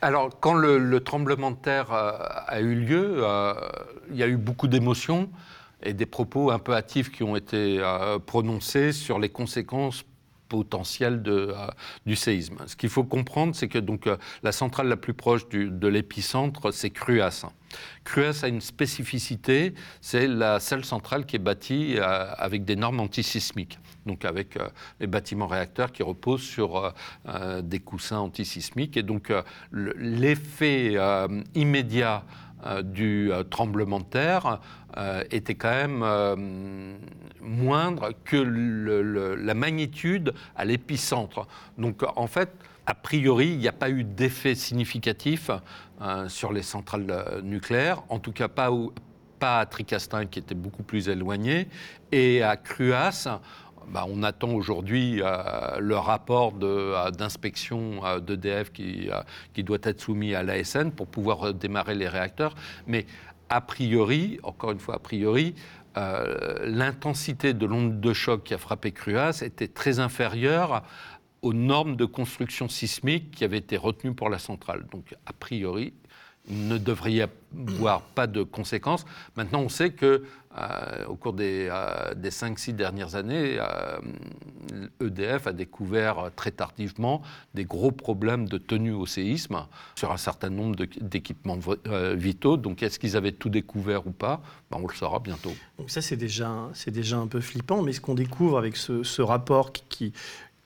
Alors 0.00 0.38
quand 0.38 0.54
le, 0.54 1.00
tremblement 1.00 1.50
de 1.50 1.56
terre 1.56 1.92
euh, 1.92 2.12
a, 2.46 2.60
eu 2.60 2.76
lieu, 2.76 3.24
euh, 3.24 3.54
il 4.10 4.16
y 4.16 4.22
a 4.22 4.28
eu 4.28 4.36
beaucoup 4.36 4.68
d'émotions 4.68 5.28
et 5.82 5.94
des 5.94 6.06
propos 6.06 6.52
un 6.52 6.60
peu 6.60 6.74
hâtifs 6.74 7.10
qui 7.10 7.24
ont 7.24 7.34
été 7.34 7.82
prononcés 8.24 8.92
sur 8.92 9.18
les 9.18 9.30
conséquences 9.30 10.04
potentiel 10.52 11.22
euh, 11.26 11.54
du 12.04 12.14
séisme. 12.14 12.58
Ce 12.66 12.76
qu'il 12.76 12.90
faut 12.90 13.04
comprendre, 13.04 13.54
c'est 13.54 13.68
que 13.68 13.78
donc, 13.78 14.06
euh, 14.06 14.18
la 14.42 14.52
centrale 14.52 14.86
la 14.86 14.98
plus 14.98 15.14
proche 15.14 15.48
du, 15.48 15.70
de 15.70 15.88
l'épicentre, 15.88 16.70
c'est 16.72 16.90
Cruas. 16.90 17.46
Cruas 18.04 18.40
a 18.42 18.48
une 18.48 18.60
spécificité, 18.60 19.72
c'est 20.02 20.26
la 20.26 20.60
seule 20.60 20.84
centrale 20.84 21.24
qui 21.24 21.36
est 21.36 21.44
bâtie 21.50 21.94
euh, 21.96 22.34
avec 22.36 22.66
des 22.66 22.76
normes 22.76 23.00
antisismiques, 23.00 23.78
donc 24.04 24.26
avec 24.26 24.58
les 25.00 25.06
bâtiments 25.06 25.46
réacteurs 25.46 25.90
qui 25.90 26.02
reposent 26.02 26.42
sur 26.42 26.92
des 27.62 27.80
coussins 27.80 28.18
antisismiques. 28.18 28.98
Et 28.98 29.02
donc 29.02 29.32
l'effet 29.72 30.96
immédiat 31.54 32.24
du 32.82 33.32
euh, 33.32 33.42
tremblement 33.42 34.00
de 34.00 34.04
terre 34.04 34.60
euh, 34.96 35.24
était 35.30 35.54
quand 35.54 35.70
même 35.70 36.98
moindre 37.40 38.10
que 38.24 38.36
la 38.36 39.54
magnitude 39.54 40.32
à 40.56 40.64
l'épicentre. 40.64 41.46
Donc 41.78 42.02
en 42.16 42.26
fait, 42.26 42.50
a 42.86 42.94
priori, 42.94 43.48
il 43.48 43.58
n'y 43.58 43.68
a 43.68 43.72
pas 43.72 43.90
eu 43.90 44.04
d'effet 44.04 44.54
significatif 44.54 45.50
euh, 46.00 46.28
sur 46.28 46.52
les 46.52 46.62
centrales 46.62 47.06
euh, 47.10 47.40
nucléaires, 47.40 48.02
en 48.08 48.18
tout 48.18 48.32
cas 48.32 48.48
pas, 48.48 48.70
pas 49.38 49.60
à 49.60 49.66
Tricastin 49.66 50.26
qui 50.26 50.40
était 50.40 50.56
beaucoup 50.56 50.82
plus 50.82 51.08
éloigné, 51.08 51.68
et 52.10 52.42
à 52.42 52.56
Cruas, 52.56 53.40
bah, 53.88 54.04
on 54.08 54.22
attend 54.22 54.50
aujourd'hui 54.50 55.20
euh, 55.22 55.78
le 55.78 55.96
rapport 55.96 56.52
d'inspection 56.52 58.00
d'EDF 58.20 58.72
qui, 58.72 59.08
qui, 59.54 59.64
doit 59.64 59.78
être 59.82 60.00
soumis 60.00 60.34
à 60.34 60.42
l'ASN 60.42 60.90
pour 60.90 61.06
pouvoir 61.06 61.54
démarrer 61.54 61.94
les 61.94 62.08
réacteurs. 62.08 62.54
Mais 62.86 63.06
a 63.48 63.60
priori, 63.60 64.38
encore 64.42 64.72
une 64.72 64.78
fois 64.78 64.96
a 64.96 64.98
priori, 64.98 65.54
l'intensité 66.64 67.52
de 67.52 67.66
l'onde 67.66 68.00
de 68.00 68.12
choc 68.14 68.44
qui 68.44 68.54
a 68.54 68.58
frappé 68.58 68.92
Cruas 68.92 69.42
était 69.42 69.68
très 69.68 69.98
inférieure 69.98 70.82
aux 71.42 71.52
normes 71.52 71.96
de 71.96 72.04
construction 72.04 72.68
sismique 72.68 73.32
qui 73.32 73.44
avaient 73.44 73.58
été 73.58 73.76
retenues 73.76 74.14
pour 74.14 74.30
la 74.30 74.38
centrale. 74.38 74.86
Donc, 74.90 75.14
a 75.26 75.32
priori, 75.32 75.92
il 76.48 76.68
ne 76.68 76.78
devrait 76.78 77.12
y 77.12 77.22
avoir 77.22 78.02
pas 78.02 78.26
de 78.26 78.42
conséquences. 78.42 79.04
Maintenant, 79.36 79.60
on 79.60 79.68
sait 79.68 79.90
que 79.90 80.24
euh, 80.58 81.06
au 81.06 81.16
cours 81.16 81.32
des, 81.32 81.68
euh, 81.70 82.14
des 82.14 82.30
5-6 82.30 82.72
dernières 82.72 83.14
années, 83.14 83.58
EDF 85.00 85.46
euh, 85.46 85.48
e 85.48 85.48
a 85.48 85.52
découvert 85.52 86.30
très 86.36 86.50
tardivement 86.50 87.22
des 87.54 87.64
gros 87.64 87.90
problèmes 87.90 88.48
de 88.48 88.58
tenue 88.58 88.92
au 88.92 89.06
séisme 89.06 89.66
sur 89.94 90.12
un 90.12 90.16
certain 90.16 90.50
nombre 90.50 90.76
d'équipements 91.00 91.58
vitaux. 92.14 92.56
Donc, 92.56 92.82
est-ce 92.82 92.98
qu'ils 92.98 93.16
avaient 93.16 93.32
tout 93.32 93.48
découvert 93.48 94.06
ou 94.06 94.12
pas? 94.12 94.42
Ben, 94.70 94.78
On 94.82 94.86
le 94.86 94.94
saura 94.94 95.20
bientôt. 95.20 95.52
Donc 95.78 95.90
ça, 95.90 96.02
c'est 96.02 96.16
déjà, 96.16 96.70
déjà 96.86 97.16
un 97.16 97.26
peu 97.26 97.40
flippant. 97.40 97.82
Mais 97.82 97.92
ce 97.92 98.00
qu'on 98.00 98.14
découvre 98.14 98.58
avec 98.58 98.76
ce, 98.76 99.22
rapport 99.22 99.72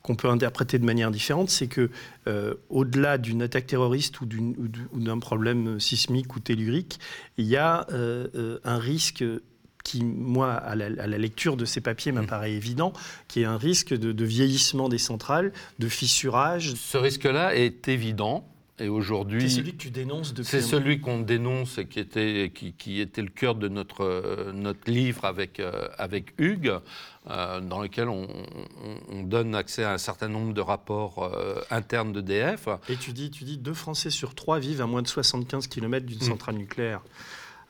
qu'on 0.07 0.15
peut 0.15 0.29
interpréter 0.29 0.79
de 0.79 0.85
manière 0.85 1.11
différente, 1.11 1.51
c'est 1.51 1.67
que 1.67 1.91
euh, 2.29 2.55
au-delà 2.71 3.19
d'une 3.19 3.43
attaque 3.43 3.67
terroriste 3.67 4.21
ou 4.21 4.27
d'un 4.27 5.19
problème 5.19 5.81
sismique 5.81 6.37
ou 6.37 6.41
tellurique, 6.41 7.01
il 7.39 7.47
y 7.47 7.57
a 7.57 7.87
euh, 7.91 8.29
euh, 8.37 8.59
un 8.65 8.79
risque 8.79 9.25
qui, 9.87 10.03
moi, 10.05 10.53
à 10.53 10.75
la, 10.75 11.07
lecture 11.07 11.57
de 11.57 11.65
ces 11.65 11.81
papiers, 11.81 12.11
m'apparaît 12.11 12.51
mmh. 12.51 12.57
évident, 12.57 12.93
qui 13.29 13.43
est 13.43 13.45
un 13.45 13.57
risque 13.57 13.95
de, 13.95 14.25
vieillissement 14.25 14.89
des 14.89 14.99
centrales, 14.99 15.53
de 15.79 15.89
fissurage. 15.89 16.75
Ce 16.75 16.99
risque-là 16.99 17.55
est 17.55 17.87
évident. 17.87 18.49
Et 18.79 18.89
aujourd'hui, 18.89 19.49
c'est 19.49 19.57
celui 19.57 19.73
que 19.73 19.79
tu 19.79 19.91
dénonces 19.91 20.35
depuis. 20.35 20.51
C'est 20.51 20.61
celui 20.61 21.01
qu'on 21.01 21.21
dénonce 21.21 21.79
et 21.79 21.87
qui 21.87 21.99
était, 21.99 22.53
qui, 22.53 23.01
était 23.01 23.23
le 23.23 23.31
cœur 23.31 23.55
de 23.55 23.69
notre, 23.69 24.53
notre 24.53 24.91
livre 24.91 25.25
avec, 25.25 25.63
avec 25.97 26.35
Hugues. 26.37 26.75
Euh, 27.29 27.61
dans 27.61 27.81
lequel 27.81 28.09
on, 28.09 28.29
donne 29.25 29.57
accès 29.57 29.83
à 29.83 29.93
un 29.93 29.99
certain 29.99 30.29
nombre 30.29 30.55
de 30.55 30.61
rapports 30.61 31.25
euh, 31.25 31.61
internes 31.71 32.13
d'EDF. 32.13 32.69
Et 32.89 32.95
tu 32.95 33.13
dis, 33.13 33.33
tu 33.33 33.43
dis, 33.43 33.59
deux 33.59 33.75
Français 33.75 34.11
sur 34.11 34.37
trois 34.37 34.61
vivent 34.61 34.81
à 34.81 34.87
moins 34.87 35.03
de 35.03 35.09
75 35.09 35.67
km 35.67 36.07
d'une 36.07 36.19
mm. 36.19 36.23
centrale 36.23 36.55
nucléaire. 36.55 37.03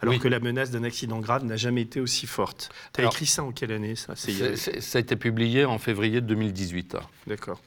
Alors 0.03 0.19
que 0.19 0.29
la 0.29 0.41
menace 0.41 0.71
d'un 0.71 0.85
accident 0.85 1.21
grave 1.21 1.45
n'a 1.45 1.57
jamais 1.57 1.83
été 1.83 2.00
aussi 2.00 2.26
forte. 2.26 2.71
Tu 2.93 3.00
as 3.00 3.05
écrit 3.05 3.26
ça 3.26 3.43
en 3.43 3.53
quelle 3.53 3.73
année 3.73 3.97
ça 3.97 4.15
Ça 4.17 4.99
a 4.99 5.00
été 5.00 5.17
publié 5.17 5.65
en 5.65 5.79
février 5.79 6.21
2018. 6.21 6.97
D'accord. 7.26 7.61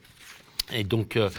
Et 0.72 0.84
donc, 0.84 1.18
euh, 1.18 1.30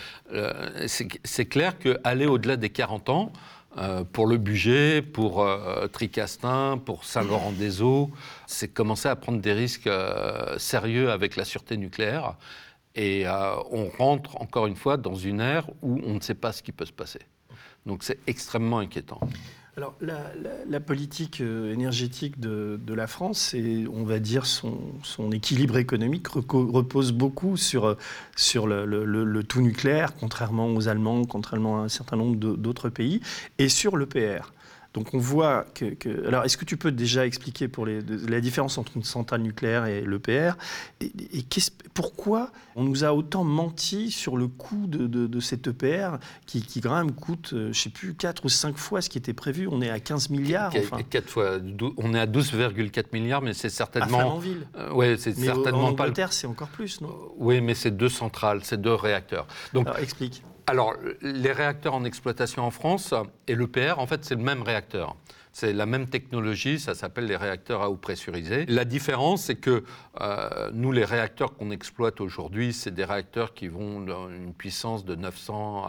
c'est 0.89 1.47
clair 1.47 1.79
qu'aller 1.79 2.27
au-delà 2.27 2.57
des 2.57 2.71
40 2.71 3.09
ans, 3.11 3.33
euh, 3.79 4.03
pour 4.03 4.27
le 4.27 4.37
budget, 4.37 5.01
pour 5.01 5.43
euh, 5.43 5.87
Tricastin, 5.87 6.81
pour 6.85 7.05
Saint-Laurent-des-Eaux. 7.05 8.11
C'est 8.49 8.69
commencer 8.69 9.09
à 9.09 9.15
prendre 9.15 9.41
des 9.41 9.53
risques 9.53 9.87
euh, 9.87 10.59
sérieux 10.59 11.11
avec 11.13 11.37
la 11.37 11.45
sûreté 11.45 11.77
nucléaire. 11.77 12.35
Et 12.97 13.25
on 13.71 13.89
rentre 13.89 14.41
encore 14.43 14.67
une 14.67 14.75
fois 14.75 14.97
dans 14.97 15.15
une 15.15 15.41
ère 15.41 15.69
où 15.81 16.01
on 16.05 16.15
ne 16.15 16.21
sait 16.21 16.35
pas 16.35 16.51
ce 16.51 16.61
qui 16.61 16.73
peut 16.73 16.85
se 16.85 16.93
passer. 16.93 17.21
Donc 17.87 18.03
c'est 18.03 18.19
extrêmement 18.27 18.81
inquiétant. 18.81 19.21
Alors, 19.81 19.95
la, 20.69 20.81
politique 20.81 21.41
euh, 21.41 21.73
énergétique 21.73 22.39
de, 22.39 22.79
la 22.93 23.07
France, 23.07 23.55
et 23.55 23.87
on 23.91 24.05
va 24.05 24.19
dire 24.19 24.45
son, 24.45 24.77
équilibre 25.33 25.79
économique 25.79 26.29
repose 26.29 27.13
beaucoup 27.13 27.57
sur, 27.57 27.97
sur 28.37 28.67
le, 28.67 29.41
tout 29.43 29.63
nucléaire, 29.63 30.15
contrairement 30.17 30.67
aux 30.67 30.89
Allemands, 30.89 31.25
contrairement 31.25 31.81
à 31.81 31.85
un 31.85 31.89
certain 31.89 32.17
nombre 32.17 32.37
d'autres 32.37 32.91
pays, 32.91 33.23
et 33.57 33.71
sur 33.71 33.97
l'EPR. 33.97 34.53
Donc 34.93 35.15
on 35.15 35.19
voit 35.19 35.67
que... 35.75 36.27
alors 36.27 36.45
est-ce 36.45 36.57
que 36.57 36.65
tu 36.65 36.77
peux 36.77 36.91
déjà 36.91 37.25
expliquer 37.25 37.69
pour 37.69 37.87
les, 37.87 38.01
la 38.03 38.41
différence 38.41 38.77
entre 38.77 38.97
une 38.97 39.05
centrale 39.05 39.43
nucléaire 39.43 39.87
et 39.87 40.03
l'EPR 40.03 40.55
Et, 41.01 41.13
et 41.33 41.45
pourquoi 41.95 42.51
on 42.75 42.85
nous 42.85 43.05
a 43.05 43.13
autant 43.13 43.45
menti 43.45 44.11
sur 44.11 44.37
le 44.37 44.49
coût 44.49 44.87
de, 44.87 45.07
de, 45.07 45.41
cette 45.41 45.69
EPR 45.69 46.17
qui, 46.47 46.63
qui, 46.63 46.81
quand 46.81 46.97
même 46.97 47.13
coûte, 47.13 47.51
euh, 47.53 47.65
je 47.65 47.69
ne 47.69 47.73
sais 47.73 47.91
plus, 47.91 48.15
4 48.15 48.45
ou 48.45 48.49
5 48.49 48.77
fois 48.77 49.01
ce 49.01 49.09
qui 49.09 49.19
était 49.19 49.33
prévu? 49.33 49.69
On 49.71 49.81
est 49.81 49.91
à 49.91 50.01
15 50.01 50.31
milliards. 50.31 50.73
Enfin. 50.77 50.99
4 51.03 51.29
fois, 51.29 51.59
on 51.97 52.15
est 52.15 52.21
à 52.21 52.27
12,4 52.27 53.05
milliards, 53.13 53.43
mais 53.43 53.55
c'est 53.55 53.69
certainement... 53.69 54.41
À. 54.41 54.79
Euh, 54.79 54.93
ouais, 54.93 55.17
c'est 55.17 55.35
certainement 55.35 55.87
en 55.87 55.91
Angleterre, 55.91 56.29
pas... 56.29 56.33
c'est 56.33 56.47
encore 56.47 56.69
plus, 56.69 57.01
non? 57.01 57.15
Oui, 57.37 57.61
mais 57.61 57.75
c'est 57.75 57.91
deux 57.91 58.09
centrales, 58.09 58.61
c'est 58.63 58.81
deux 58.81 58.95
réacteurs. 58.95 59.47
Donc, 59.73 59.87
alors 59.87 59.99
explique. 59.99 60.43
Alors, 60.67 60.95
les 61.23 61.53
réacteurs 61.53 61.95
en 61.95 62.05
exploitation 62.05 62.65
en 62.65 62.71
France 62.71 63.15
et 63.47 63.55
l'EPR, 63.55 63.99
en 63.99 64.07
fait, 64.07 64.25
c'est 64.25 64.35
le 64.35 64.43
même 64.43 64.63
réacteur. 64.63 65.17
C'est 65.53 65.73
la 65.73 65.87
même 65.87 66.07
technologie, 66.07 66.79
ça 66.79 66.95
s'appelle 66.95 67.27
les 67.27 67.37
réacteurs 67.37 67.83
à 67.83 67.91
eau 67.91 67.97
pressurisée. 67.97 68.67
La 68.67 68.85
différence, 68.85 69.43
c'est 69.43 69.57
que 69.57 69.83
euh, 70.21 70.71
nous, 70.73 70.93
les 70.93 71.05
réacteurs 71.05 71.55
qu'on 71.55 71.73
exploite 71.73 72.21
aujourd'hui, 72.21 72.73
c'est 72.73 72.93
des 72.93 73.05
réacteurs 73.05 73.53
qui 73.53 73.67
vont 73.67 74.01
d'une 74.01 74.55
puissance 74.55 75.05
de 75.05 75.17
900 75.17 75.89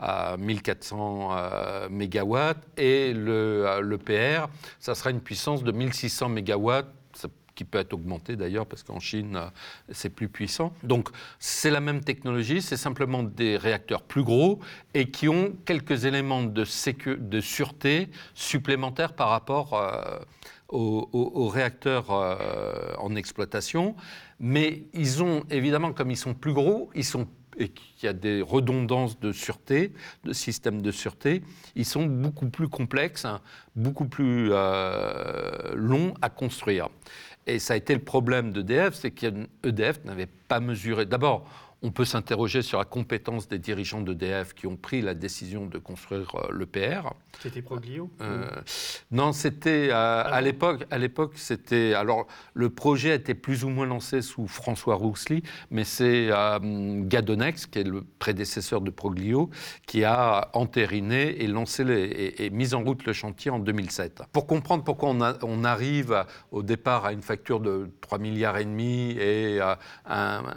à, 0.00 0.36
1400 0.36 1.28
euh, 1.30 1.88
MW, 1.88 2.38
et 2.76 3.12
l'EPR, 3.14 4.10
euh, 4.10 4.46
ça 4.80 4.96
sera 4.96 5.10
une 5.10 5.20
puissance 5.20 5.62
de 5.62 5.70
1600 5.70 6.30
MW 6.30 6.82
qui 7.58 7.64
peut 7.64 7.78
être 7.78 7.92
augmenté 7.92 8.36
d'ailleurs, 8.36 8.66
parce 8.66 8.84
qu'en 8.84 9.00
Chine, 9.00 9.34
euh, 9.34 9.50
c'est 9.90 10.10
plus 10.10 10.28
puissant. 10.28 10.72
Donc, 10.84 11.08
c'est 11.40 11.72
la 11.72 11.80
même 11.80 12.04
technologie, 12.04 12.62
c'est 12.62 12.76
simplement 12.76 13.24
des 13.24 13.56
réacteurs 13.56 14.02
plus 14.02 14.22
gros 14.22 14.60
et 14.94 15.10
qui 15.10 15.28
ont 15.28 15.56
quelques 15.64 16.04
éléments 16.04 16.44
de, 16.44 16.64
de 17.16 17.40
sûreté 17.40 18.10
supplémentaires 18.34 19.12
par 19.14 19.30
rapport 19.30 19.74
euh, 19.74 20.20
aux, 20.68 21.48
réacteurs 21.48 22.12
euh, 22.12 22.94
en 22.98 23.16
exploitation. 23.16 23.96
Mais 24.38 24.84
ils 24.94 25.24
ont, 25.24 25.42
évidemment, 25.50 25.92
comme 25.92 26.12
ils 26.12 26.16
sont 26.16 26.34
plus 26.34 26.52
gros, 26.52 26.90
ils 26.94 27.04
sont 27.04 27.26
et 27.60 27.70
qu'il 27.70 28.04
y 28.04 28.06
a 28.06 28.12
des 28.12 28.40
redondances 28.40 29.18
de 29.18 29.32
sûreté, 29.32 29.92
de 30.22 30.32
systèmes 30.32 30.80
de 30.80 30.92
sûreté, 30.92 31.42
ils 31.74 31.84
sont 31.84 32.06
beaucoup 32.06 32.48
plus 32.50 32.68
complexes, 32.68 33.24
hein, 33.24 33.40
beaucoup 33.74 34.06
plus 34.06 34.50
longs 35.74 36.14
à 36.22 36.30
construire. 36.30 36.88
Et 37.48 37.58
ça 37.58 37.72
a 37.72 37.76
été 37.78 37.94
le 37.94 38.00
problème 38.00 38.52
d'EDF, 38.52 38.94
c'est 38.94 39.10
qu'EDF 39.10 40.04
n'avait 40.04 40.26
pas 40.26 40.60
mesuré. 40.60 41.06
D'abord, 41.06 41.48
on 41.82 41.92
peut 41.92 42.04
s'interroger 42.04 42.62
sur 42.62 42.78
la 42.78 42.84
compétence 42.84 43.48
des 43.48 43.58
dirigeants 43.58 44.00
d'EDF 44.00 44.52
qui 44.54 44.66
ont 44.66 44.76
pris 44.76 45.00
la 45.00 45.14
décision 45.14 45.66
de 45.66 45.78
construire 45.78 46.34
euh, 46.34 46.52
l'EPR. 46.52 47.10
C'était 47.40 47.62
Proglio 47.62 48.10
euh, 48.20 48.48
Non, 49.12 49.32
c'était 49.32 49.88
euh, 49.90 49.94
ah 49.94 50.22
à 50.22 50.40
l'époque. 50.40 50.86
À 50.90 50.98
l'époque, 50.98 51.34
c'était 51.36 51.94
alors 51.94 52.26
le 52.54 52.70
projet 52.70 53.14
était 53.14 53.34
plus 53.34 53.62
ou 53.64 53.68
moins 53.68 53.86
lancé 53.86 54.22
sous 54.22 54.48
François 54.48 54.96
Rouxly, 54.96 55.42
mais 55.70 55.84
c'est 55.84 56.30
Gadonex, 56.62 57.66
qui 57.66 57.78
est 57.78 57.84
le 57.84 58.02
prédécesseur 58.18 58.80
de 58.80 58.90
Proglio, 58.90 59.50
qui 59.86 60.04
a 60.04 60.50
entériné 60.54 61.42
et 61.42 61.46
lancé 61.46 61.84
et, 62.38 62.50
mis 62.50 62.74
en 62.74 62.82
route 62.82 63.04
le 63.04 63.12
chantier 63.12 63.50
en 63.50 63.58
2007. 63.58 64.22
Pour 64.32 64.46
comprendre 64.46 64.82
pourquoi 64.82 65.10
on, 65.10 65.20
on 65.42 65.64
arrive 65.64 66.24
au 66.50 66.62
départ 66.62 67.04
à 67.04 67.12
une 67.12 67.22
facture 67.22 67.60
de 67.60 67.90
3 68.00 68.18
milliards 68.18 68.58
et 68.58 68.64
demi 68.64 69.12
et 69.12 69.60
un, 69.60 69.76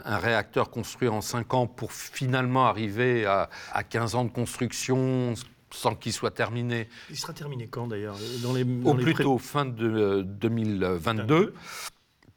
un 0.04 0.18
réacteur 0.18 0.70
construit 0.70 1.08
en 1.12 1.20
5 1.20 1.54
ans 1.54 1.66
pour 1.66 1.92
finalement 1.92 2.66
arriver 2.66 3.26
à, 3.26 3.48
15 3.88 4.14
ans 4.14 4.24
de 4.24 4.30
construction 4.30 5.34
sans 5.70 5.94
qu'il 5.94 6.12
soit 6.12 6.30
terminé. 6.30 6.88
Il 7.10 7.16
sera 7.16 7.32
terminé 7.32 7.66
quand 7.66 7.86
d'ailleurs 7.86 8.16
dans 8.42 8.52
les, 8.52 8.64
Au 8.84 8.94
plus 8.94 9.14
tôt, 9.14 9.38
fin 9.38 9.64
de 9.64 10.22
2022. 10.22 11.54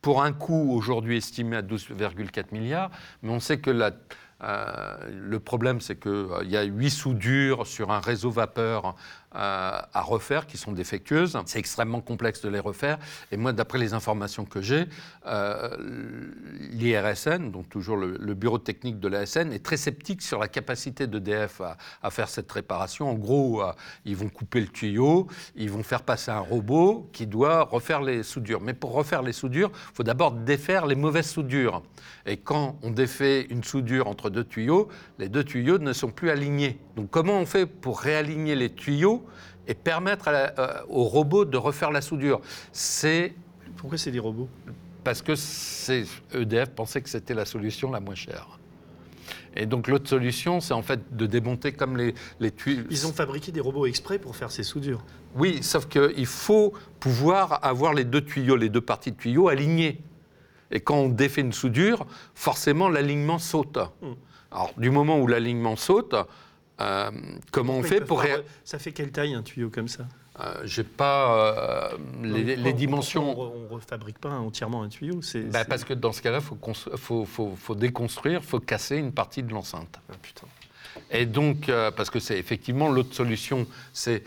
Pour 0.02 0.22
un 0.22 0.34
coût 0.34 0.72
aujourd'hui 0.72 1.18
estimé 1.18 1.58
à 1.58 1.62
12,4 1.64 2.46
milliards, 2.52 2.92
mais 3.24 3.32
on 3.32 3.40
sait 3.40 3.60
que 3.60 3.72
la, 3.72 3.92
euh, 4.44 4.98
le 5.10 5.40
problème, 5.40 5.80
c'est 5.80 6.00
qu'il 6.00 6.12
euh, 6.12 6.44
y 6.44 6.58
a 6.58 6.64
huit 6.64 6.92
soudures 6.92 7.66
sur 7.66 7.92
un 7.92 8.00
réseau 8.00 8.30
vapeur 8.30 8.88
euh, 8.88 8.92
à 9.36 10.02
refaire 10.02 10.48
qui 10.48 10.58
sont 10.58 10.72
défectueuses. 10.72 11.38
C'est 11.46 11.60
extrêmement 11.60 12.02
complexe 12.02 12.42
de 12.42 12.50
les 12.50 12.60
refaire. 12.60 12.98
Et 13.32 13.38
moi, 13.38 13.54
d'après 13.54 13.78
les 13.78 13.94
informations 13.94 14.46
que 14.46 14.62
j'ai, 14.62 14.86
euh, 15.26 15.76
l'IRSN, 16.72 17.52
donc 17.52 17.70
toujours 17.70 17.98
le, 17.98 18.34
bureau 18.34 18.58
technique 18.58 19.00
de 19.00 19.08
l'ASN, 19.08 19.52
est 19.52 19.64
très 19.64 19.78
sceptique 19.78 20.22
sur 20.22 20.40
la 20.40 20.48
capacité 20.48 21.08
d'EDF 21.08 21.62
à, 21.62 21.78
à, 22.02 22.10
faire 22.10 22.30
cette 22.30 22.52
réparation. 22.52 23.10
En 23.10 23.14
gros, 23.14 23.62
euh, 23.62 23.72
ils 24.06 24.16
vont 24.16 24.30
couper 24.30 24.62
le 24.62 24.68
tuyau, 24.68 25.28
ils 25.56 25.72
vont 25.72 25.84
faire 25.84 26.04
passer 26.04 26.32
un 26.32 26.40
robot 26.40 27.10
qui 27.14 27.28
doit 27.28 27.64
refaire 27.64 28.02
les 28.02 28.24
soudures. 28.24 28.62
Mais 28.62 28.74
pour 28.74 28.94
refaire 28.94 29.22
les 29.22 29.34
soudures, 29.34 29.72
il 29.74 29.96
faut 29.96 30.04
d'abord 30.04 30.32
défaire 30.32 30.86
les 30.86 30.96
mauvaises 30.96 31.30
soudures. 31.30 31.82
Et 32.26 32.38
quand 32.38 32.78
on 32.82 32.92
défait 32.92 33.46
une 33.50 33.64
soudure 33.64 34.08
entre 34.08 34.30
deux 34.30 34.44
tuyaux, 34.44 34.90
les 35.20 35.30
deux 35.30 35.44
tuyaux 35.44 35.78
ne 35.78 35.94
sont 35.94 36.12
plus 36.12 36.30
alignés. 36.30 36.80
Donc 36.96 37.10
comment 37.10 37.40
on 37.40 37.46
fait 37.46 37.66
pour 37.66 38.00
réaligner 38.00 38.56
les 38.56 38.74
tuyaux 38.74 39.25
et 39.68 39.74
permettre 39.74 40.30
euh, 40.30 40.68
au 40.90 41.04
robot 41.04 41.46
de 41.46 41.58
refaire 41.58 41.92
la 41.92 42.02
soudure 42.02 42.42
C'est 42.72 43.34
pourquoi 43.78 43.98
c'est 43.98 44.12
des 44.12 44.20
robots? 44.20 44.50
Parce 45.04 45.22
que 45.22 45.34
EDF 46.36 46.70
pensait 46.72 47.02
que 47.02 47.10
c'était 47.10 47.34
la 47.34 47.46
solution 47.46 47.92
la 47.92 48.00
moins 48.00 48.16
chère. 48.16 48.60
Et 49.56 49.66
donc 49.66 49.88
l'autre 49.88 50.10
solution, 50.10 50.60
c'est 50.60 50.74
en 50.74 50.82
fait 50.82 51.16
de 51.16 51.26
démonter 51.26 51.72
comme 51.72 51.96
les, 51.96 52.14
les 52.40 52.52
tuyaux. 52.52 52.84
Ils 52.90 53.08
ont 53.08 53.14
fabriqué 53.14 53.52
des 53.52 53.62
robots 53.62 53.86
exprès 53.86 54.20
pour 54.20 54.36
faire 54.36 54.52
ces 54.52 54.64
soudures. 54.64 55.04
Oui, 55.36 55.64
sauf 55.64 55.88
qu'il 55.88 56.26
faut 56.26 56.74
pouvoir 57.00 57.64
avoir 57.64 57.94
les 57.94 58.04
deux 58.04 58.22
tuyaux, 58.22 58.56
les 58.56 58.70
deux 58.70 58.82
parties 58.82 59.12
de 59.12 59.18
tuyaux 59.18 59.48
alignées. 59.48 60.02
Et 60.72 60.80
quand 60.82 60.96
on 60.96 61.10
défait 61.10 61.42
une 61.42 61.54
soudure, 61.54 62.06
forcément 62.34 62.90
l'alignement 62.90 63.40
saute. 63.40 63.78
Hmm. 64.02 64.14
Alors 64.52 64.74
du 64.78 64.90
moment 64.90 65.20
où 65.20 65.28
l'alignement 65.28 65.76
saute, 65.76 66.16
euh, 66.82 67.12
comment 67.52 67.78
on 67.78 67.84
fait 67.84 68.02
pour... 68.02 68.24
Ça 68.64 68.80
fait 68.80 68.92
quelle 68.92 69.12
taille 69.12 69.34
un 69.34 69.42
tuyau 69.42 69.70
comme 69.70 69.88
ça? 69.88 70.06
Euh, 70.42 70.54
J'ai 70.66 70.84
pas 70.84 71.94
euh, 71.94 71.98
les, 72.22 72.74
dimensions. 72.74 73.40
On 73.40 73.60
ne 73.62 73.70
refabrique 73.70 74.20
pas 74.20 74.32
entièrement 74.32 74.84
un 74.84 74.90
tuyau? 74.90 75.22
Bah, 75.52 75.64
Parce 75.64 75.86
que 75.86 75.94
dans 75.94 76.12
ce 76.12 76.22
cas-là, 76.22 76.40
il 76.40 76.98
faut, 76.98 77.26
faut, 77.26 77.56
faut, 77.56 77.76
déconstruire, 77.76 78.42
il 78.44 78.48
faut 78.48 78.60
casser 78.60 78.98
une 78.98 79.14
partie 79.14 79.44
de 79.44 79.54
l'enceinte. 79.54 80.00
Ah, 80.10 80.16
putain. 80.22 80.48
Et 81.12 81.26
donc, 81.26 81.70
parce 81.96 82.10
que 82.10 82.20
c'est 82.20 82.38
effectivement 82.38 82.90
l'autre 82.90 83.14
solution, 83.14 83.68
c'est 83.94 84.24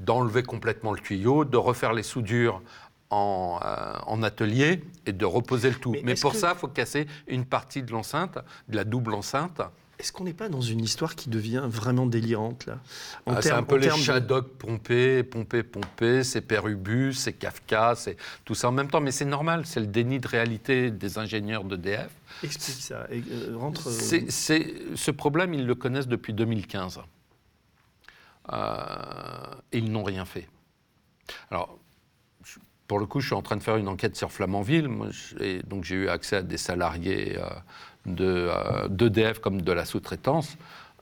d'enlever 0.00 0.42
complètement 0.42 0.92
le 0.92 1.00
tuyau, 1.00 1.44
de 1.44 1.56
refaire 1.56 1.94
les 1.94 2.02
soudures 2.02 2.62
en, 3.08 3.58
en, 4.06 4.22
atelier 4.22 4.82
et 5.06 5.12
de 5.12 5.24
reposer 5.24 5.70
le 5.70 5.76
tout. 5.76 5.96
Mais, 6.04 6.14
pour 6.14 6.34
ça, 6.34 6.52
il 6.54 6.58
faut 6.58 6.68
casser 6.68 7.06
une 7.26 7.46
partie 7.46 7.82
de 7.82 7.90
l'enceinte, 7.90 8.38
de 8.68 8.76
la 8.76 8.84
double 8.84 9.14
enceinte, 9.14 9.62
est-ce 10.00 10.12
qu'on 10.12 10.24
n'est 10.24 10.32
pas 10.32 10.48
dans 10.48 10.62
une 10.62 10.80
histoire 10.80 11.14
qui 11.14 11.28
devient 11.28 11.62
vraiment 11.66 12.06
délirante 12.06 12.64
là? 12.64 12.78
Ah, 13.26 13.42
C'est 13.42 13.50
un 13.50 13.62
peu 13.62 13.76
les 13.76 13.90
Shadok 13.90 14.48
pompés, 14.56 15.22
pompés, 15.22 15.62
pompés, 15.62 16.24
c'est 16.24 16.40
Perubus, 16.40 17.12
c'est 17.12 17.34
Kafka, 17.34 17.94
c'est 17.96 18.16
tout 18.46 18.54
ça 18.54 18.68
en 18.68 18.72
même 18.72 18.88
temps. 18.88 19.00
Mais 19.00 19.12
c'est 19.12 19.26
normal, 19.26 19.66
c'est 19.66 19.80
le 19.80 19.86
déni 19.86 20.18
de 20.18 20.26
réalité 20.26 20.90
des 20.90 21.18
ingénieurs 21.18 21.64
d'EDF. 21.64 22.10
Explique 22.42 22.80
ça. 22.80 23.06
Euh, 23.12 23.56
rentre... 23.56 23.88
Euh, 23.88 24.24
c'est, 24.28 24.74
ce 24.94 25.10
problème, 25.10 25.52
ils 25.52 25.66
le 25.66 25.74
connaissent 25.74 26.08
depuis 26.08 26.32
2015. 26.32 27.00
Euh, 28.52 28.56
et 29.72 29.78
ils 29.78 29.92
n'ont 29.92 30.04
rien 30.04 30.24
fait. 30.24 30.48
Alors, 31.50 31.78
pour 32.88 32.98
le 32.98 33.06
coup, 33.06 33.20
je 33.20 33.26
suis 33.26 33.36
en 33.36 33.42
train 33.42 33.56
de 33.56 33.62
faire 33.62 33.76
une 33.76 33.86
enquête 33.86 34.16
sur 34.16 34.32
Flamanville, 34.32 34.88
et 35.38 35.60
donc 35.62 35.84
j'ai 35.84 35.94
eu 35.94 36.08
accès 36.08 36.36
à 36.36 36.42
des 36.42 36.56
salariés 36.56 37.38
d'EDF 38.14 39.36
de, 39.36 39.42
comme 39.42 39.62
de 39.62 39.72
la 39.72 39.84
sous-traitance, 39.84 40.56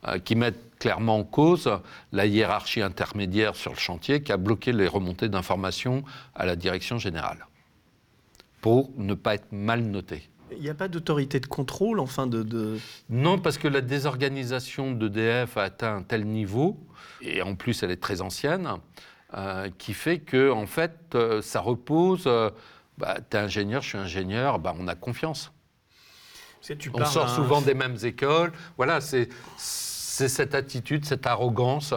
euh, 0.07 0.17
qui 0.17 0.35
mettent 0.35 0.77
clairement 0.79 1.17
en 1.17 1.23
cause 1.25 1.69
la 2.13 2.25
hiérarchie 2.25 2.81
intermédiaire 2.81 3.57
sur 3.57 3.73
le 3.73 3.77
chantier 3.77 4.23
qui 4.23 4.31
a 4.31 4.37
bloqué 4.37 4.71
les 4.71 4.87
remontées 4.87 5.27
d'informations 5.27 6.05
à 6.35 6.45
la 6.45 6.55
direction 6.55 6.97
générale, 6.97 7.45
pour 8.61 8.89
ne 8.95 9.13
pas 9.13 9.35
être 9.35 9.51
mal 9.51 9.81
noté. 9.81 10.29
Il 10.53 10.61
n'y 10.61 10.69
a 10.69 10.73
pas 10.73 10.87
d'autorité 10.87 11.41
de 11.41 11.47
contrôle, 11.47 11.99
enfin 11.99 12.27
de, 12.27 12.77
Non, 13.09 13.39
parce 13.39 13.57
que 13.57 13.67
la 13.67 13.81
désorganisation 13.81 14.93
d'EDF 14.93 15.57
a 15.57 15.63
atteint 15.63 15.97
un 15.97 16.03
tel 16.03 16.25
niveau, 16.25 16.79
et 17.19 17.41
en 17.41 17.55
plus 17.55 17.83
elle 17.83 17.91
est 17.91 18.01
très 18.01 18.21
ancienne, 18.21 18.69
euh, 19.33 19.69
qui 19.77 19.93
fait 19.93 20.19
que, 20.19 20.49
en 20.49 20.65
fait, 20.65 20.97
euh, 21.13 21.41
ça 21.41 21.59
repose. 21.59 22.23
bah, 22.97 23.17
tu 23.29 23.35
es 23.35 23.39
ingénieur, 23.39 23.81
je 23.81 23.89
suis 23.89 23.97
ingénieur, 23.97 24.59
bah, 24.59 24.73
on 24.79 24.87
a 24.87 24.95
confiance 24.95 25.51
on 26.93 27.05
sort 27.05 27.29
souvent 27.29 27.61
des 27.61 27.73
mêmes 27.73 27.97
écoles. 28.03 28.51
Voilà, 28.77 29.01
c'est 29.01 29.29
cette 29.57 30.55
attitude, 30.55 31.05
cette 31.05 31.27
arrogance. 31.27 31.93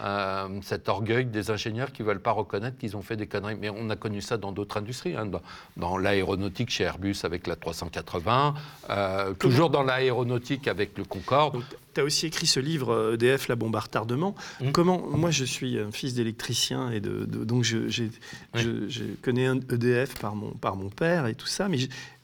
Euh, 0.00 0.60
cet 0.62 0.88
orgueil 0.88 1.24
des 1.24 1.50
ingénieurs 1.50 1.90
qui 1.90 2.02
ne 2.02 2.06
veulent 2.06 2.22
pas 2.22 2.30
reconnaître 2.30 2.78
qu'ils 2.78 2.96
ont 2.96 3.02
fait 3.02 3.16
des 3.16 3.26
conneries. 3.26 3.56
Mais 3.56 3.68
on 3.68 3.90
a 3.90 3.96
connu 3.96 4.20
ça 4.20 4.36
dans 4.36 4.52
d'autres 4.52 4.76
industries, 4.76 5.16
hein, 5.16 5.28
dans, 5.76 5.98
l'aéronautique 5.98 6.70
chez 6.70 6.84
Airbus 6.84 7.16
avec 7.24 7.48
la 7.48 7.56
380, 7.56 8.54
euh, 8.90 9.34
toujours 9.34 9.70
dans 9.70 9.82
l'aéronautique 9.82 10.68
avec 10.68 10.96
le 10.96 11.04
Concorde 11.04 11.64
tu 11.98 12.02
as 12.02 12.04
aussi 12.04 12.26
écrit 12.26 12.46
ce 12.46 12.60
livre 12.60 13.14
EDF, 13.14 13.42
euh, 13.42 13.46
la 13.48 13.56
bombe 13.56 13.74
à 13.74 13.80
retardement. 13.80 14.36
Mmh. 14.60 14.70
Comment, 14.70 15.00
moi, 15.10 15.32
je 15.32 15.44
suis 15.44 15.78
un 15.80 15.90
fils 15.90 16.14
d'électricien 16.14 16.92
et 16.92 17.00
de, 17.00 17.24
donc 17.24 17.64
je, 17.64 17.88
je, 17.88 18.04
connais 19.20 19.46
un 19.46 19.56
EDF 19.56 20.14
par 20.20 20.36
mon, 20.36 20.52
par 20.52 20.76
mon 20.76 20.90
père 20.90 21.26
et 21.26 21.34
tout 21.34 21.48
ça. 21.48 21.68
Mais 21.68 21.78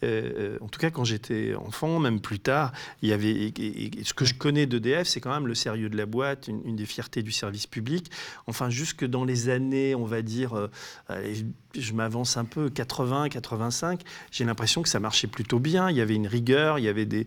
euh, 0.04 0.30
euh, 0.38 0.58
en 0.60 0.68
tout 0.68 0.78
cas, 0.78 0.90
quand 0.90 1.04
j'étais 1.04 1.54
enfant, 1.56 1.98
même 1.98 2.20
plus 2.20 2.38
tard, 2.38 2.72
il 3.02 3.08
y 3.08 3.12
avait 3.12 3.52
ce 4.04 4.14
que 4.14 4.24
je 4.24 4.34
connais 4.34 4.66
d'EDF, 4.66 5.08
c'est 5.08 5.20
quand 5.20 5.34
même 5.34 5.48
le 5.48 5.56
sérieux 5.56 5.88
de 5.88 5.96
la 5.96 6.06
boîte, 6.06 6.46
une, 6.46 6.76
des 6.76 6.86
fiertés 6.86 7.24
du 7.24 7.32
service 7.32 7.66
public. 7.66 8.10
Enfin, 8.46 8.70
jusque 8.70 9.04
dans 9.04 9.24
les 9.24 9.48
années, 9.48 9.96
on 9.96 10.04
va 10.04 10.22
dire, 10.22 10.68
je 11.78 11.92
m'avance 11.92 12.36
un 12.36 12.44
peu, 12.44 12.70
80, 12.70 13.28
85, 13.28 14.00
j'ai 14.30 14.44
l'impression 14.44 14.82
que 14.82 14.88
ça 14.88 15.00
marchait 15.00 15.26
plutôt 15.26 15.58
bien. 15.58 15.90
Il 15.90 15.96
y 15.96 16.00
avait 16.00 16.14
une 16.14 16.26
rigueur, 16.26 16.78
il 16.78 16.84
y 16.84 16.88
avait 16.88 17.06
des, 17.06 17.26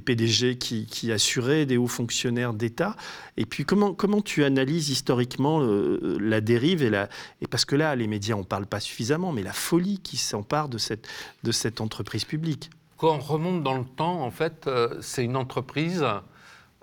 PDG 0.00 0.56
qui, 0.56 1.12
assurer 1.12 1.66
des 1.66 1.76
hauts 1.76 1.86
fonctionnaires 1.86 2.54
d'État. 2.54 2.96
Et 3.36 3.46
puis 3.46 3.64
comment, 3.64 3.94
comment 3.94 4.20
tu 4.20 4.44
analyses 4.44 4.90
historiquement 4.90 5.60
euh, 5.62 6.18
la 6.20 6.40
dérive 6.40 6.82
et, 6.82 7.06
et 7.40 7.46
parce 7.46 7.64
que 7.64 7.76
là, 7.76 7.96
les 7.96 8.06
médias 8.06 8.36
en 8.36 8.44
parlent 8.44 8.66
pas 8.66 8.80
suffisamment, 8.80 9.32
mais 9.32 9.42
la 9.42 9.52
folie 9.52 9.98
qui 9.98 10.16
s'empare 10.16 10.68
de 10.68 10.78
cette, 10.78 11.08
de 11.42 11.52
cette 11.52 11.80
entreprise 11.80 12.24
publique? 12.24 12.70
Quand 12.96 13.14
on 13.14 13.18
remonte 13.18 13.62
dans 13.62 13.78
le 13.78 13.84
temps, 13.84 14.22
en 14.22 14.30
fait, 14.30 14.66
euh, 14.66 14.98
c'est 15.00 15.24
une 15.24 15.36
entreprise 15.36 16.04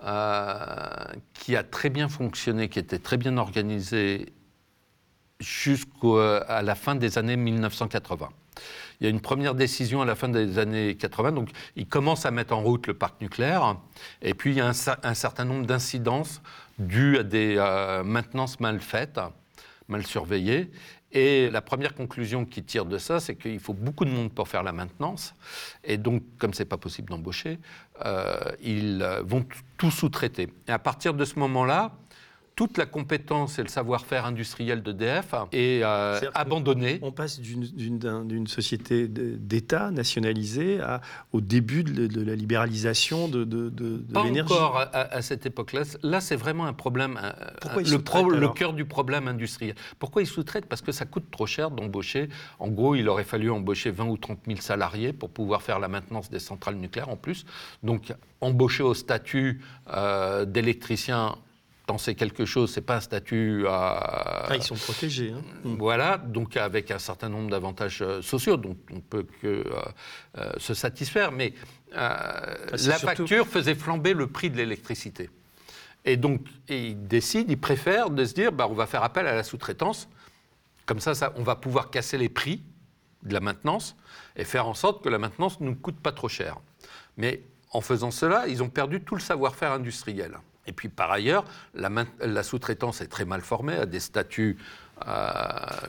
euh, 0.04 1.04
qui 1.34 1.56
a 1.56 1.62
très 1.62 1.90
bien 1.90 2.08
fonctionné, 2.08 2.68
qui 2.68 2.78
était 2.78 2.98
très 2.98 3.16
bien 3.16 3.36
organisée 3.36 4.32
jusqu'à 5.40 6.62
la 6.62 6.74
fin 6.74 6.94
des 6.94 7.18
années 7.18 7.36
1980. 7.36 8.28
Il 9.00 9.04
y 9.04 9.06
a 9.06 9.10
une 9.10 9.20
première 9.20 9.54
décision 9.54 10.02
à 10.02 10.04
la 10.04 10.16
fin 10.16 10.28
des 10.28 10.58
années 10.58 10.96
80, 10.96 11.32
donc 11.32 11.50
ils 11.76 11.86
commencent 11.86 12.26
à 12.26 12.32
mettre 12.32 12.54
en 12.54 12.60
route 12.60 12.88
le 12.88 12.94
parc 12.94 13.20
nucléaire, 13.20 13.76
et 14.22 14.34
puis 14.34 14.50
il 14.50 14.56
y 14.56 14.60
a 14.60 14.66
un, 14.66 15.14
certain 15.14 15.44
nombre 15.44 15.66
d'incidences 15.66 16.42
dues 16.78 17.18
à 17.18 17.22
des 17.22 17.54
euh, 17.58 18.02
maintenances 18.02 18.58
mal 18.58 18.80
faites, 18.80 19.20
mal 19.86 20.04
surveillées, 20.04 20.70
et 21.12 21.48
la 21.50 21.62
première 21.62 21.94
conclusion 21.94 22.44
qu'ils 22.44 22.64
tirent 22.64 22.84
de 22.84 22.98
ça, 22.98 23.18
c'est 23.20 23.36
qu'il 23.36 23.60
faut 23.60 23.72
beaucoup 23.72 24.04
de 24.04 24.10
monde 24.10 24.30
pour 24.30 24.46
faire 24.46 24.62
la 24.62 24.72
maintenance. 24.72 25.34
Et 25.82 25.96
donc, 25.96 26.22
comme 26.38 26.52
c'est 26.52 26.66
pas 26.66 26.76
possible 26.76 27.08
d'embaucher, 27.08 27.58
euh, 28.04 28.38
ils 28.60 29.02
vont 29.24 29.46
tout 29.78 29.90
sous-traiter. 29.90 30.52
Et 30.66 30.70
à 30.70 30.78
partir 30.78 31.14
de 31.14 31.24
ce 31.24 31.38
moment-là, 31.38 31.92
toute 32.58 32.76
la 32.76 32.86
compétence 32.86 33.60
et 33.60 33.62
le 33.62 33.68
savoir-faire 33.68 34.26
industriel 34.26 34.82
d'EDF 34.82 35.32
est 35.52 35.84
euh, 35.84 36.18
abandonné. 36.34 36.98
On 37.02 37.12
passe 37.12 37.38
d'une 37.38 38.48
société 38.48 39.06
d'État 39.06 39.92
nationalisée 39.92 40.80
à, 40.80 41.00
au 41.32 41.40
début 41.40 41.84
de, 41.84 42.20
la 42.20 42.34
libéralisation 42.34 43.28
de, 43.28 43.44
de, 43.44 43.68
de 43.68 44.02
l'énergie. 44.24 44.52
Pas 44.52 44.66
encore 44.66 44.88
à, 44.92 45.22
cette 45.22 45.46
époque-là. 45.46 45.82
Là, 46.02 46.20
c'est 46.20 46.34
vraiment 46.34 46.66
un 46.66 46.72
problème. 46.72 47.20
Pourquoi 47.60 47.82
le, 47.82 48.40
le 48.40 48.48
cœur 48.48 48.72
du 48.72 48.84
problème 48.84 49.28
industriel. 49.28 49.76
Pourquoi 50.00 50.22
ils 50.22 50.26
sous-traitent? 50.26 50.66
Parce 50.66 50.82
que 50.82 50.90
ça 50.90 51.04
coûte 51.04 51.30
trop 51.30 51.46
cher 51.46 51.70
d'embaucher. 51.70 52.28
En 52.58 52.66
gros, 52.66 52.96
il 52.96 53.08
aurait 53.08 53.22
fallu 53.22 53.52
embaucher 53.52 53.92
20 53.92 54.06
ou 54.06 54.16
30 54.16 54.40
000 54.48 54.60
salariés 54.60 55.12
pour 55.12 55.30
pouvoir 55.30 55.62
faire 55.62 55.78
la 55.78 55.86
maintenance 55.86 56.28
des 56.28 56.40
centrales 56.40 56.74
nucléaires 56.74 57.08
en 57.08 57.16
plus. 57.16 57.46
Donc, 57.84 58.12
embaucher 58.40 58.82
au 58.82 58.94
statut 58.94 59.60
euh, 59.92 60.44
d'électricien 60.44 61.36
c'est 61.96 62.14
quelque 62.14 62.44
chose, 62.44 62.70
c'est 62.70 62.82
pas 62.82 62.96
un 62.96 63.00
statut. 63.00 63.66
à... 63.66 64.46
ah, 64.48 64.56
ils 64.56 64.62
sont 64.62 64.74
protégés. 64.74 65.32
Hein. 65.32 65.42
Mm. 65.64 65.76
Voilà, 65.78 66.18
donc 66.18 66.58
avec 66.58 66.90
un 66.90 66.98
certain 66.98 67.30
nombre 67.30 67.48
d'avantages 67.48 68.02
euh, 68.02 68.20
sociaux 68.20 68.58
dont 68.58 68.76
on 68.92 69.00
peut 69.00 69.26
que 69.40 69.46
euh, 69.46 69.64
euh, 70.36 70.52
se 70.58 70.74
satisfaire, 70.74 71.32
mais 71.32 71.54
ah, 71.94 72.50
la 72.72 72.98
facture 72.98 73.46
faisait 73.46 73.74
flamber 73.74 74.12
le 74.12 74.26
prix 74.26 74.50
de 74.50 74.56
l'électricité. 74.58 75.30
Et 76.04 76.16
donc, 76.16 76.42
ils 76.68 77.06
décident, 77.06 77.46
ils 77.48 77.58
préfèrent 77.58 78.10
de 78.10 78.24
se 78.24 78.34
dire, 78.34 78.52
bah, 78.52 78.66
on 78.68 78.74
va 78.74 78.86
faire 78.86 79.02
appel 79.02 79.26
à 79.26 79.34
la 79.34 79.42
sous-traitance. 79.42 80.08
Comme 80.84 81.00
ça, 81.00 81.14
ça, 81.14 81.32
on 81.36 81.42
va 81.42 81.56
pouvoir 81.56 81.90
casser 81.90 82.18
les 82.18 82.28
prix 82.28 82.62
de 83.22 83.32
la 83.32 83.40
maintenance 83.40 83.96
et 84.36 84.44
faire 84.44 84.68
en 84.68 84.74
sorte 84.74 85.02
que 85.02 85.08
la 85.08 85.18
maintenance 85.18 85.60
ne 85.60 85.66
nous 85.66 85.74
coûte 85.74 85.98
pas 86.00 86.12
trop 86.12 86.28
cher. 86.28 86.58
Mais 87.16 87.42
en 87.70 87.80
faisant 87.80 88.10
cela, 88.10 88.46
ils 88.48 88.62
ont 88.62 88.68
perdu 88.68 89.00
tout 89.00 89.14
le 89.14 89.20
savoir-faire 89.20 89.72
industriel. 89.72 90.38
Et 90.68 90.72
puis 90.72 90.88
par 90.88 91.10
ailleurs, 91.10 91.44
la, 91.74 92.42
sous-traitance 92.42 93.00
est 93.00 93.06
très 93.08 93.24
mal 93.24 93.40
formée, 93.40 93.74
a 93.74 93.86
des 93.86 94.00
statuts 94.00 94.58
euh, 95.06 95.32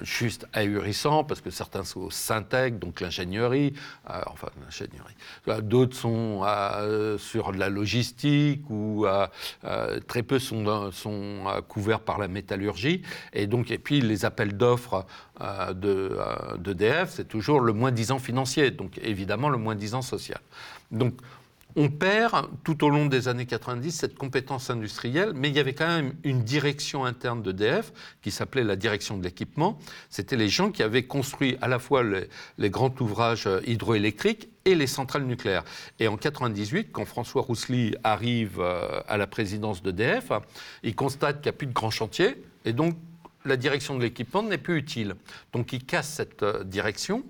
juste 0.03 0.47
ahurissants, 0.53 1.23
parce 1.23 1.41
que 1.41 1.49
certains 1.49 1.83
sont 1.83 2.01
au 2.01 2.11
Syntec, 2.11 2.79
donc 2.79 3.01
l'ingénierie, 3.01 3.73
euh, 4.09 4.21
enfin 4.27 4.47
l'ingénierie. 4.63 5.15
Euh, 5.47 5.61
d'autres 5.61 5.97
sont 5.97 6.45
sur 7.17 7.51
la 7.51 7.69
logistique, 7.69 8.69
ou 8.69 9.05
très 10.07 10.23
peu 10.23 10.39
sont, 10.39 11.43
couverts 11.67 11.99
par 11.99 12.17
la 12.17 12.29
métallurgie. 12.29 13.01
Et 13.33 13.47
donc, 13.47 13.71
et 13.71 13.79
puis 13.79 13.99
les 13.99 14.23
appels 14.23 14.55
d'offres 14.55 15.05
d'EDF, 15.73 17.09
c'est 17.09 17.27
toujours 17.27 17.59
le 17.59 17.73
moins 17.73 17.91
disant 17.91 18.19
financier, 18.19 18.71
donc 18.71 18.97
évidemment 19.01 19.49
le 19.49 19.57
moins 19.57 19.75
disant 19.75 20.01
social. 20.01 20.39
Donc 20.91 21.15
on 21.75 21.89
perd 21.89 22.47
tout 22.63 22.83
au 22.83 22.89
long 22.89 23.05
des 23.05 23.27
années 23.27 23.45
90 23.45 23.91
cette 23.91 24.17
compétence 24.17 24.69
industrielle, 24.69 25.33
mais 25.35 25.49
il 25.49 25.55
y 25.55 25.59
avait 25.59 25.73
quand 25.73 25.87
même 25.87 26.15
une 26.23 26.43
direction 26.43 27.05
interne 27.05 27.43
d'EDF 27.43 27.93
qui 28.21 28.31
s'appelait 28.31 28.63
la 28.63 28.75
direction 28.75 29.17
de 29.17 29.23
l'équipement. 29.23 29.77
C'était 30.09 30.35
les 30.35 30.49
gens 30.49 30.71
qui 30.71 30.81
avaient 30.81 31.03
construit 31.03 31.57
à 31.61 31.67
la 31.67 31.79
fois 31.79 32.03
les, 32.03 32.69
grands 32.69 32.93
ouvrages 32.99 33.47
hydroélectriques 33.67 34.49
et 34.65 34.75
les 34.75 34.87
centrales 34.87 35.25
nucléaires. 35.25 35.63
Et 35.99 36.07
en 36.07 36.17
98, 36.17 36.91
quand 36.91 37.05
François 37.05 37.43
Roussely 37.43 37.95
arrive 38.03 38.59
euh, 38.59 39.01
à 39.07 39.17
la 39.17 39.27
présidence 39.27 39.83
d'EDF, 39.83 40.31
il 40.83 40.95
constate 40.95 41.37
qu'il 41.37 41.51
n'y 41.51 41.55
a 41.55 41.57
plus 41.57 41.67
de 41.67 41.73
grands 41.73 41.91
chantiers, 41.91 42.43
et 42.65 42.73
donc 42.73 42.95
la 43.45 43.57
direction 43.57 43.95
de 43.95 44.03
l'équipement 44.03 44.43
n'est 44.43 44.57
plus 44.57 44.77
utile. 44.77 45.15
Donc 45.53 45.71
il 45.71 45.85
casse 45.85 46.09
cette 46.09 46.43
euh, 46.43 46.63
direction, 46.63 47.23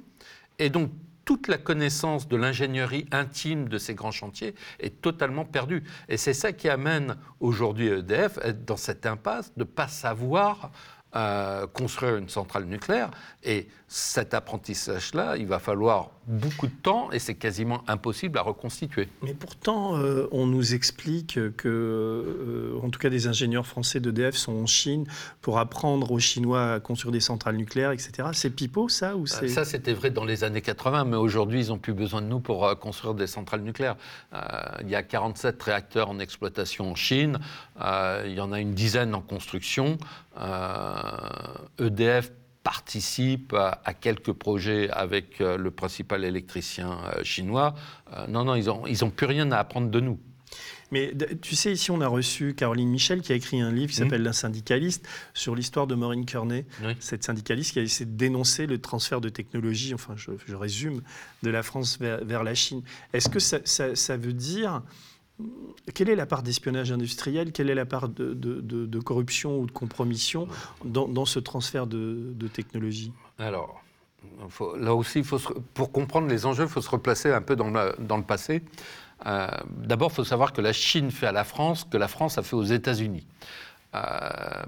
et 0.58 0.70
donc 0.70 0.92
toute 1.30 1.48
la 1.48 1.60
connaissance 1.60 2.28
de 2.28 2.36
l'ingénierie 2.36 3.06
intime 3.12 3.70
de 3.70 3.78
ces 3.78 3.94
grands 3.94 4.10
chantiers 4.10 4.56
est 4.80 5.00
totalement 5.00 5.46
perdue. 5.46 5.84
Et 6.08 6.18
c'est 6.18 6.34
ça 6.34 6.54
qui 6.54 6.68
amène 6.68 7.18
aujourd'hui 7.40 7.86
EDF 7.90 8.40
dans 8.66 8.78
cette 8.78 9.06
impasse 9.06 9.54
de 9.54 9.60
ne 9.60 9.64
pas 9.66 9.88
savoir 9.88 10.72
euh, 11.16 11.68
construire 11.68 12.16
une 12.16 12.30
centrale 12.30 12.66
nucléaire. 12.66 13.12
Et 13.44 13.68
cet 13.88 14.34
apprentissage-là, 14.34 15.38
il 15.38 15.46
va 15.46 15.60
falloir 15.60 16.10
beaucoup 16.30 16.68
de 16.68 16.72
temps 16.72 17.12
et 17.12 17.20
c'est 17.20 17.34
quasiment 17.34 17.84
impossible 17.88 18.38
à 18.38 18.42
reconstituer. 18.42 19.10
Mais 19.24 19.34
pourtant, 19.34 19.98
euh, 19.98 20.28
on 20.32 20.46
nous 20.46 20.76
explique 20.76 21.40
que, 21.58 21.68
euh, 21.68 22.80
en 22.84 22.90
tout 22.90 23.00
cas, 23.00 23.10
des 23.10 23.28
ingénieurs 23.28 23.66
français 23.66 24.00
d'EDF 24.00 24.36
sont 24.36 24.54
en 24.54 24.68
Chine 24.68 25.06
pour 25.42 25.58
apprendre 25.58 26.12
aux 26.12 26.20
Chinois 26.20 26.74
à 26.74 26.80
construire 26.80 27.12
des 27.12 27.20
centrales 27.20 27.56
nucléaires, 27.56 27.92
etc. 27.92 28.30
C'est 28.34 28.52
pipeau, 28.52 28.90
ça 28.90 29.16
ou 29.16 29.26
c'est... 29.26 29.48
Ça, 29.48 29.66
c'était 29.66 29.94
vrai 29.94 30.12
dans 30.12 30.24
les 30.24 30.44
années 30.44 30.62
80, 30.62 31.06
mais 31.06 31.18
aujourd'hui, 31.18 31.66
ils 31.66 31.70
n'ont 31.70 31.80
plus 31.80 31.94
besoin 31.94 32.22
de 32.22 32.28
nous 32.28 32.40
pour 32.40 32.66
euh, 32.66 32.76
construire 32.76 33.16
des 33.16 33.28
centrales 33.28 33.62
nucléaires. 33.62 33.98
il 34.82 34.90
y 34.90 34.96
a 34.96 35.02
47 35.02 35.62
réacteurs 35.64 36.10
en 36.10 36.20
exploitation 36.20 36.92
en 36.92 36.96
Chine, 36.96 37.40
il 37.80 38.34
y 38.34 38.40
en 38.40 38.52
a 38.52 38.60
une 38.60 38.74
dizaine 38.74 39.16
en 39.16 39.22
construction. 39.22 39.98
EDF 41.80 42.32
participe 42.70 43.56
à, 43.56 43.94
quelques 43.96 44.32
projets 44.32 44.92
avec 44.92 45.42
euh, 45.42 45.58
le 45.58 45.72
principal 45.72 46.24
électricien 46.24 47.00
euh, 47.04 47.24
chinois. 47.24 47.74
Euh, 48.14 48.28
non, 48.28 48.44
non, 48.44 48.54
ils 48.54 48.66
n'ont 48.66 48.86
ils 48.86 49.04
ont 49.04 49.10
plus 49.10 49.26
rien 49.26 49.52
à 49.52 49.58
apprendre 49.58 49.90
de 49.90 50.00
nous. 50.00 50.20
Mais 50.92 51.12
tu 51.42 51.56
sais, 51.56 51.72
ici, 51.74 51.90
on 51.90 52.00
a 52.00 52.08
reçu 52.08 52.54
Caroline 52.54 52.90
Michel 52.90 53.22
qui 53.22 53.32
a 53.32 53.36
écrit 53.36 53.60
un 53.60 53.72
livre 53.72 53.92
qui 53.92 54.00
mmh. 54.00 54.04
s'appelle 54.04 54.22
La 54.22 54.34
syndicaliste 54.34 55.08
sur 55.34 55.56
l'histoire 55.56 55.88
de 55.88 55.96
Maureen 55.96 56.28
Kearney, 56.28 56.66
cette 57.00 57.24
syndicaliste 57.24 57.74
qui 57.74 57.80
a 57.80 57.82
essayé 57.82 58.06
de 58.06 58.16
dénoncer 58.16 58.68
le 58.68 58.80
transfert 58.80 59.20
de 59.20 59.30
technologie, 59.30 59.96
enfin, 59.96 60.14
je, 60.16 60.56
résume, 60.56 61.02
de 61.42 61.50
la 61.50 61.64
France 61.64 61.98
vers, 62.00 62.44
la 62.44 62.54
Chine. 62.56 62.84
Est-ce 63.14 63.30
que 63.30 63.40
ça, 63.40 63.60
ça, 63.66 64.18
veut 64.18 64.34
dire 64.34 64.84
quelle 65.94 66.10
est 66.10 66.16
la 66.16 66.26
part 66.26 66.44
d'espionnage 66.44 66.92
industriel? 66.92 67.52
Quelle 67.52 67.70
est 67.70 67.76
la 67.76 67.86
part 67.86 68.10
de, 68.10 69.00
corruption 69.00 69.60
ou 69.60 69.66
de 69.66 69.72
compromission 69.72 70.48
dans, 70.84 71.26
ce 71.26 71.40
transfert 71.40 71.88
de, 71.88 72.48
technologie? 72.54 73.12
Alors, 73.38 73.82
là 74.78 74.96
aussi, 74.96 75.24
pour 75.74 75.92
comprendre 75.92 76.28
les 76.28 76.46
enjeux, 76.46 76.64
il 76.64 76.70
faut 76.70 76.82
se 76.82 76.90
replacer 76.90 77.32
un 77.32 77.42
peu 77.42 77.56
dans 77.56 77.70
le, 77.70 78.24
passé. 78.24 78.64
Euh, 79.26 79.48
d'abord, 79.78 80.12
il 80.12 80.16
faut 80.16 80.24
savoir 80.24 80.54
que 80.54 80.62
la 80.62 80.72
Chine 80.72 81.12
fait 81.12 81.28
à 81.28 81.34
la 81.34 81.44
France 81.44 81.86
que 81.90 81.98
la 81.98 82.08
France 82.08 82.38
a 82.38 82.44
fait 82.44 82.56
aux 82.56 82.64
États-Unis. 82.64 83.28
Euh, 83.96 84.00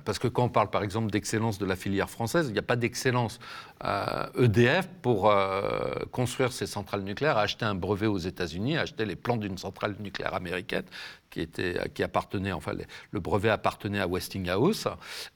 parce 0.04 0.18
que 0.18 0.28
quand 0.28 0.46
on 0.46 0.50
parle 0.50 0.72
par 0.72 0.82
exemple 0.82 1.12
d'excellence 1.12 1.60
de 1.60 1.66
la 1.66 1.76
filière 1.76 2.10
française, 2.10 2.48
il 2.48 2.54
n'y 2.54 2.60
a 2.60 2.64
pas 2.64 2.76
d'excellence. 2.76 3.40
EDF, 3.84 3.86
euh, 3.86 4.82
e 4.82 5.02
pour 5.02 5.30
euh, 5.30 5.94
construire 6.12 6.52
ses 6.52 6.66
centrales 6.66 7.02
nucléaires, 7.02 7.38
a 7.38 7.42
acheté 7.42 7.66
un 7.66 7.76
brevet 7.76 8.08
aux 8.08 8.18
États-Unis, 8.18 8.78
a 8.78 8.82
acheté 8.82 9.06
les 9.06 9.16
plans 9.16 9.38
d'une 9.38 9.58
centrale 9.58 9.96
nucléaire 10.00 10.34
américaine 10.34 10.86
qui, 11.32 11.42
était, 11.42 11.80
qui 11.96 12.04
appartenait, 12.04 12.52
enfin, 12.52 12.74
le 13.10 13.20
brevet 13.20 13.50
appartenait 13.50 14.00
à 14.00 14.08
Westinghouse, 14.08 14.88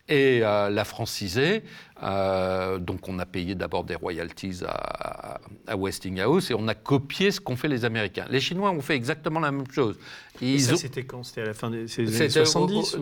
et 0.08 0.41
euh, 0.43 0.69
l'a 0.69 0.86
francisé. 0.86 1.63
Euh, 2.03 2.77
donc, 2.77 3.08
on 3.08 3.17
a 3.19 3.25
payé 3.25 3.55
d'abord 3.55 3.86
des 3.86 3.95
royalties 3.95 4.62
à, 4.67 5.39
Westinghouse 5.75 6.51
et 6.51 6.53
on 6.53 6.67
a 6.67 6.75
copié 6.75 7.31
ce 7.31 7.39
qu'ont 7.39 7.55
fait 7.55 7.69
les 7.69 7.86
Américains. 7.86 8.25
Les 8.29 8.39
Chinois 8.39 8.69
ont 8.71 8.81
fait 8.81 8.95
exactement 8.95 9.39
la 9.39 9.51
même 9.51 9.69
chose. 9.71 9.97
Ils 10.41 10.62
ça, 10.62 10.75
c'était 10.75 11.05
quand? 11.05 11.23
C'était 11.23 11.41
à 11.41 11.45
la 11.45 11.53
fin 11.53 11.69
des 11.71 11.88
années 11.99 12.29
70 12.29 12.97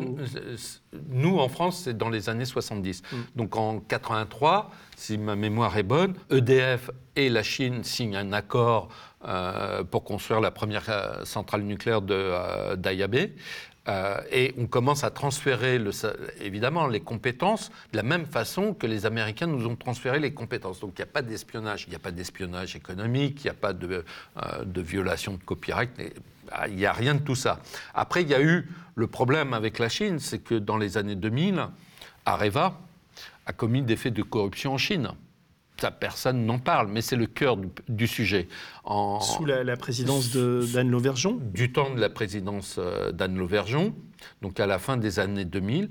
Nous, 1.10 1.40
en 1.40 1.50
France, 1.50 1.82
c'est 1.84 1.98
dans 1.98 2.10
les 2.10 2.30
années 2.30 2.46
70. 2.46 3.02
Mm. 3.02 3.16
Donc, 3.36 3.58
en 3.58 3.80
83, 3.80 4.72
si 4.96 5.18
ma 5.18 5.36
mémoire 5.36 5.76
est 5.78 5.84
bonne, 5.84 6.14
EDF 6.30 6.92
et 7.16 7.30
la 7.30 7.44
Chine 7.44 7.84
signent 7.84 8.16
un 8.16 8.32
accord 8.32 8.90
euh, 9.26 9.84
pour 9.84 10.04
construire 10.04 10.42
la 10.42 10.52
première 10.52 10.90
euh, 10.90 11.24
centrale 11.24 11.62
nucléaire 11.62 12.02
de 12.02 12.14
euh, 12.14 12.76
d'Ayabé. 12.76 13.34
et 14.32 14.54
on 14.58 14.66
commence 14.66 15.04
à 15.04 15.12
transférer, 15.12 15.80
évidemment, 16.42 16.88
les 16.88 17.00
compétences 17.00 17.70
de 17.92 17.98
la 17.98 18.04
même 18.04 18.26
façon 18.26 18.74
que 18.74 18.88
les 18.88 19.06
Américains 19.06 19.48
nous 19.48 19.66
ont 19.68 19.76
transféré 19.76 20.20
les 20.20 20.34
compétences. 20.34 20.80
Donc 20.80 20.94
il 20.98 21.02
n'y 21.02 21.10
a 21.10 21.12
pas 21.12 21.22
d'espionnage, 21.22 21.86
il 21.88 21.90
n'y 21.92 21.96
a 21.96 22.00
pas 22.00 22.12
d'espionnage 22.12 22.76
économique, 22.76 23.44
il 23.44 23.48
n'y 23.48 23.52
a 23.52 23.56
pas 23.56 23.74
de, 23.74 24.06
de, 24.66 24.82
violation 24.82 25.34
de 25.34 25.44
copyright, 25.44 25.92
bah, 26.48 26.68
il 26.68 26.76
n'y 26.76 26.86
a 26.86 26.94
rien 26.94 27.16
de 27.16 27.22
tout 27.22 27.36
ça. 27.36 27.60
Après, 27.94 28.22
il 28.24 28.30
y 28.30 28.36
a 28.36 28.42
eu 28.42 28.70
le 28.96 29.08
problème 29.08 29.54
avec 29.54 29.80
la 29.80 29.90
Chine, 29.90 30.20
c'est 30.20 30.40
que 30.40 30.56
dans 30.56 30.78
les 30.78 30.98
années 30.98 31.16
2000, 31.16 31.68
Areva 32.26 32.80
a 33.46 33.54
commis 33.54 33.82
des 33.82 33.98
faits 33.98 34.14
de 34.14 34.24
corruption 34.24 34.74
en 34.74 34.78
Chine 34.78 35.10
ça, 35.80 35.92
personne 35.92 36.46
n'en 36.46 36.60
parle, 36.60 36.88
mais 36.88 37.02
c'est 37.02 37.16
le 37.16 37.26
cœur 37.26 37.58
du, 37.90 38.08
sujet. 38.08 38.48
En, 38.84 39.20
Sous 39.20 39.46
la, 39.46 39.76
présidence 39.76 40.36
d'Anne 40.36 40.90
Lauvergeon 40.90 41.40
Du 41.42 41.72
temps 41.72 41.94
de 41.94 42.00
la 42.00 42.10
présidence 42.10 42.76
euh, 42.78 43.12
d'Anne 43.12 43.38
Lauvergeon, 43.38 43.94
donc 44.42 44.60
à 44.60 44.68
la 44.68 44.80
fin 44.80 44.98
des 44.98 45.20
années 45.20 45.46
2000, 45.46 45.90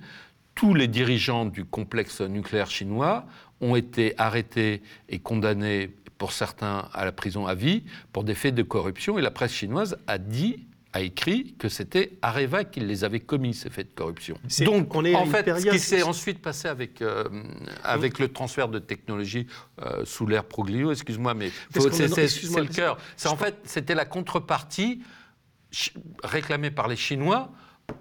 tous 0.55 0.75
les 0.75 0.88
dirigeants 0.88 1.45
du 1.45 1.64
complexe 1.64 2.21
nucléaire 2.21 2.71
chinois 2.71 3.27
ont 3.61 3.77
été 3.77 4.14
arrêtés 4.18 4.83
et 5.09 5.18
condamnés, 5.18 5.95
pour 6.18 6.33
certains, 6.33 6.88
à 6.92 7.05
la 7.05 7.12
prison 7.12 7.47
à 7.47 7.55
vie, 7.55 7.83
pour 8.12 8.25
des 8.25 8.35
faits 8.35 8.55
de 8.55 8.62
corruption. 8.62 9.18
Et 9.18 9.23
la 9.23 9.31
presse 9.31 9.53
chinoise 9.53 9.97
a 10.07 10.18
dit 10.18 10.66
a 10.92 11.00
écrit 11.00 11.55
que 11.59 11.68
c'était 11.68 12.18
Areva 12.20 12.64
qui 12.64 12.81
les 12.81 13.05
avait 13.05 13.20
commis, 13.20 13.55
ces 13.55 13.70
faits 13.70 13.88
de 13.88 13.94
corruption. 13.94 14.37
Donc, 14.64 14.94
on 14.94 15.05
est 15.05 15.14
en 15.14 15.26
fait, 15.26 15.48
ce 15.59 15.68
qui 15.68 15.78
s'est 15.78 16.02
ensuite 16.02 16.40
passé 16.42 16.68
avec, 16.68 17.00
euh, 17.00 17.24
avec 17.83 18.18
le 18.18 18.28
transfert 18.28 18.68
de 18.68 18.78
technologie 18.78 19.46
euh, 19.81 20.05
sous 20.05 20.26
l'ère 20.26 20.44
Proglio, 20.44 20.92
excuse-moi, 20.92 21.35
mais 21.35 21.50
c'est 21.72 21.81
le 21.81 22.66
cœur. 22.66 22.98
En 23.26 23.37
fait, 23.37 23.57
c'était 23.64 23.94
la 23.94 24.05
contrepartie 24.05 25.02
réclamée 26.22 26.70
par 26.70 26.88
les 26.88 26.96
Chinois 26.96 27.50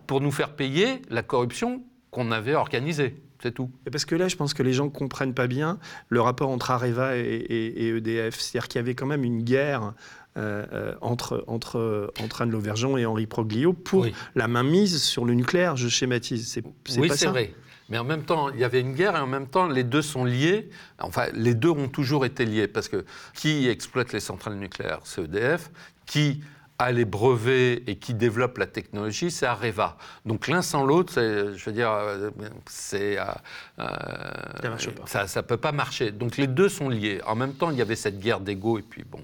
pour 0.08 0.20
nous 0.20 0.32
faire 0.32 0.56
payer 0.56 1.02
la 1.10 1.24
corruption 1.24 1.84
qu'on 2.10 2.32
avait 2.32 2.56
organisée. 2.56 3.24
C'est 3.42 3.54
tout. 3.54 3.72
Parce 3.92 4.06
que 4.06 4.14
là, 4.14 4.28
je 4.28 4.36
pense 4.36 4.54
que 4.54 4.62
les 4.62 4.74
gens 4.74 4.86
ne 4.86 4.90
comprennent 4.92 5.34
pas 5.34 5.48
bien 5.48 5.80
le 6.10 6.22
rapport 6.22 6.50
entre 6.50 6.70
Areva 6.70 7.18
et, 7.18 7.22
et 7.24 7.88
EDF. 7.88 8.40
C'est-à-dire 8.40 8.68
qu'il 8.68 8.80
y 8.80 8.84
avait 8.84 8.94
quand 8.94 9.08
même 9.08 9.24
une 9.24 9.42
guerre 9.42 9.94
euh, 10.38 10.66
euh, 10.72 10.96
entre, 11.02 11.44
entre, 11.48 12.14
entre 12.22 12.42
Anne 12.42 12.52
Lauvergeon 12.52 12.96
et 12.96 13.06
Henri 13.06 13.28
Proglio 13.28 13.74
pour 13.74 14.06
la 14.34 14.48
mainmise 14.48 15.04
sur 15.04 15.26
le 15.26 15.34
nucléaire, 15.34 15.76
je 15.76 15.90
schématise. 15.90 16.48
C'est, 16.48 16.64
oui, 16.98 17.12
c'est 17.14 17.26
vrai. 17.26 17.54
Mais 17.90 17.98
en 17.98 18.06
même 18.06 18.24
temps, 18.24 18.50
il 18.50 18.58
y 18.58 18.64
avait 18.64 18.80
une 18.80 18.94
guerre 18.94 19.18
et 19.18 19.20
en 19.20 19.28
même 19.28 19.48
temps, 19.48 19.68
les 19.68 19.84
deux 19.84 20.02
sont 20.02 20.24
liés. 20.24 20.70
Enfin, 21.00 21.26
les 21.34 21.54
deux 21.54 21.72
ont 21.72 21.90
toujours 21.90 22.24
été 22.24 22.46
liés 22.46 22.70
parce 22.70 22.88
que 22.88 23.04
qui 23.34 23.68
exploite 23.68 24.14
les 24.14 24.22
centrales 24.22 24.56
nucléaires? 24.56 25.02
C'est 25.04 25.24
EDF. 25.26 25.70
Qui 26.06 26.42
a 26.78 26.94
les 26.94 27.04
brevets 27.04 27.84
et 27.86 27.98
qui 27.98 28.14
développe 28.14 28.58
la 28.58 28.68
technologie, 28.68 29.32
c'est 29.32 29.46
Areva. 29.46 29.98
Donc 30.26 30.48
l'un 30.48 30.62
sans 30.62 30.86
l'autre, 30.86 31.14
je 31.16 31.66
veux 31.66 31.74
dire, 31.74 31.92
c'est 32.68 33.18
ça 35.06 35.26
ne 35.36 35.42
peut 35.42 35.58
pas 35.58 35.74
marcher. 35.74 36.12
Donc 36.12 36.38
les 36.38 36.48
deux 36.48 36.70
sont 36.70 36.88
liés. 36.88 37.22
En 37.28 37.36
même 37.36 37.54
temps, 37.54 37.70
il 37.70 37.78
y 37.78 37.82
avait 37.82 37.98
cette 37.98 38.20
guerre 38.20 38.40
d'ego 38.40 38.80
et 38.80 38.82
puis 38.82 39.04
bon 39.04 39.20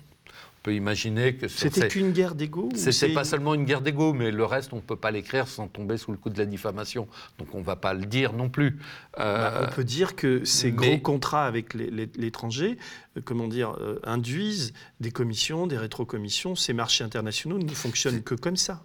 peut 0.67 0.73
imaginer 0.73 1.35
que 1.35 1.47
c'était 1.47 1.87
une 1.87 2.11
guerre 2.11 2.35
d'ego. 2.35 2.67
C'est 2.75 3.13
pas 3.13 3.23
seulement 3.23 3.53
une 3.53 3.63
guerre 3.63 3.79
d'ego, 3.79 4.11
mais 4.11 4.31
le 4.31 4.43
reste, 4.43 4.73
on 4.73 4.77
ne 4.77 4.81
peut 4.81 4.97
pas 4.97 5.11
l'écrire 5.11 5.47
sans 5.47 5.69
tomber 5.69 5.95
sous 5.95 6.11
le 6.11 6.17
coup 6.17 6.29
de 6.29 6.37
la 6.37 6.45
diffamation. 6.45 7.07
Donc 7.39 7.55
on 7.55 7.59
ne 7.59 7.63
va 7.63 7.77
pas 7.77 7.93
le 7.93 8.05
dire 8.05 8.33
non 8.33 8.49
plus. 8.49 8.77
Bah, 9.17 9.61
on 9.63 9.73
peut 9.73 9.85
dire 9.85 10.17
que 10.17 10.43
ces 10.43 10.73
gros 10.73 10.97
contrats 10.97 11.45
avec 11.45 11.73
l'étranger, 11.73 12.71
euh, 12.71 12.83
comment 13.19 13.47
dire, 13.47 13.75
euh, 13.79 13.99
induisent 14.03 14.73
des 14.99 15.11
commissions, 15.11 15.67
des 15.67 15.77
rétrocommissions. 15.77 16.55
Ces 16.55 16.73
marchés 16.73 17.03
internationaux 17.03 17.57
ne 17.57 17.69
fonctionnent 17.69 18.21
que 18.21 18.35
comme 18.35 18.57
ça. 18.57 18.83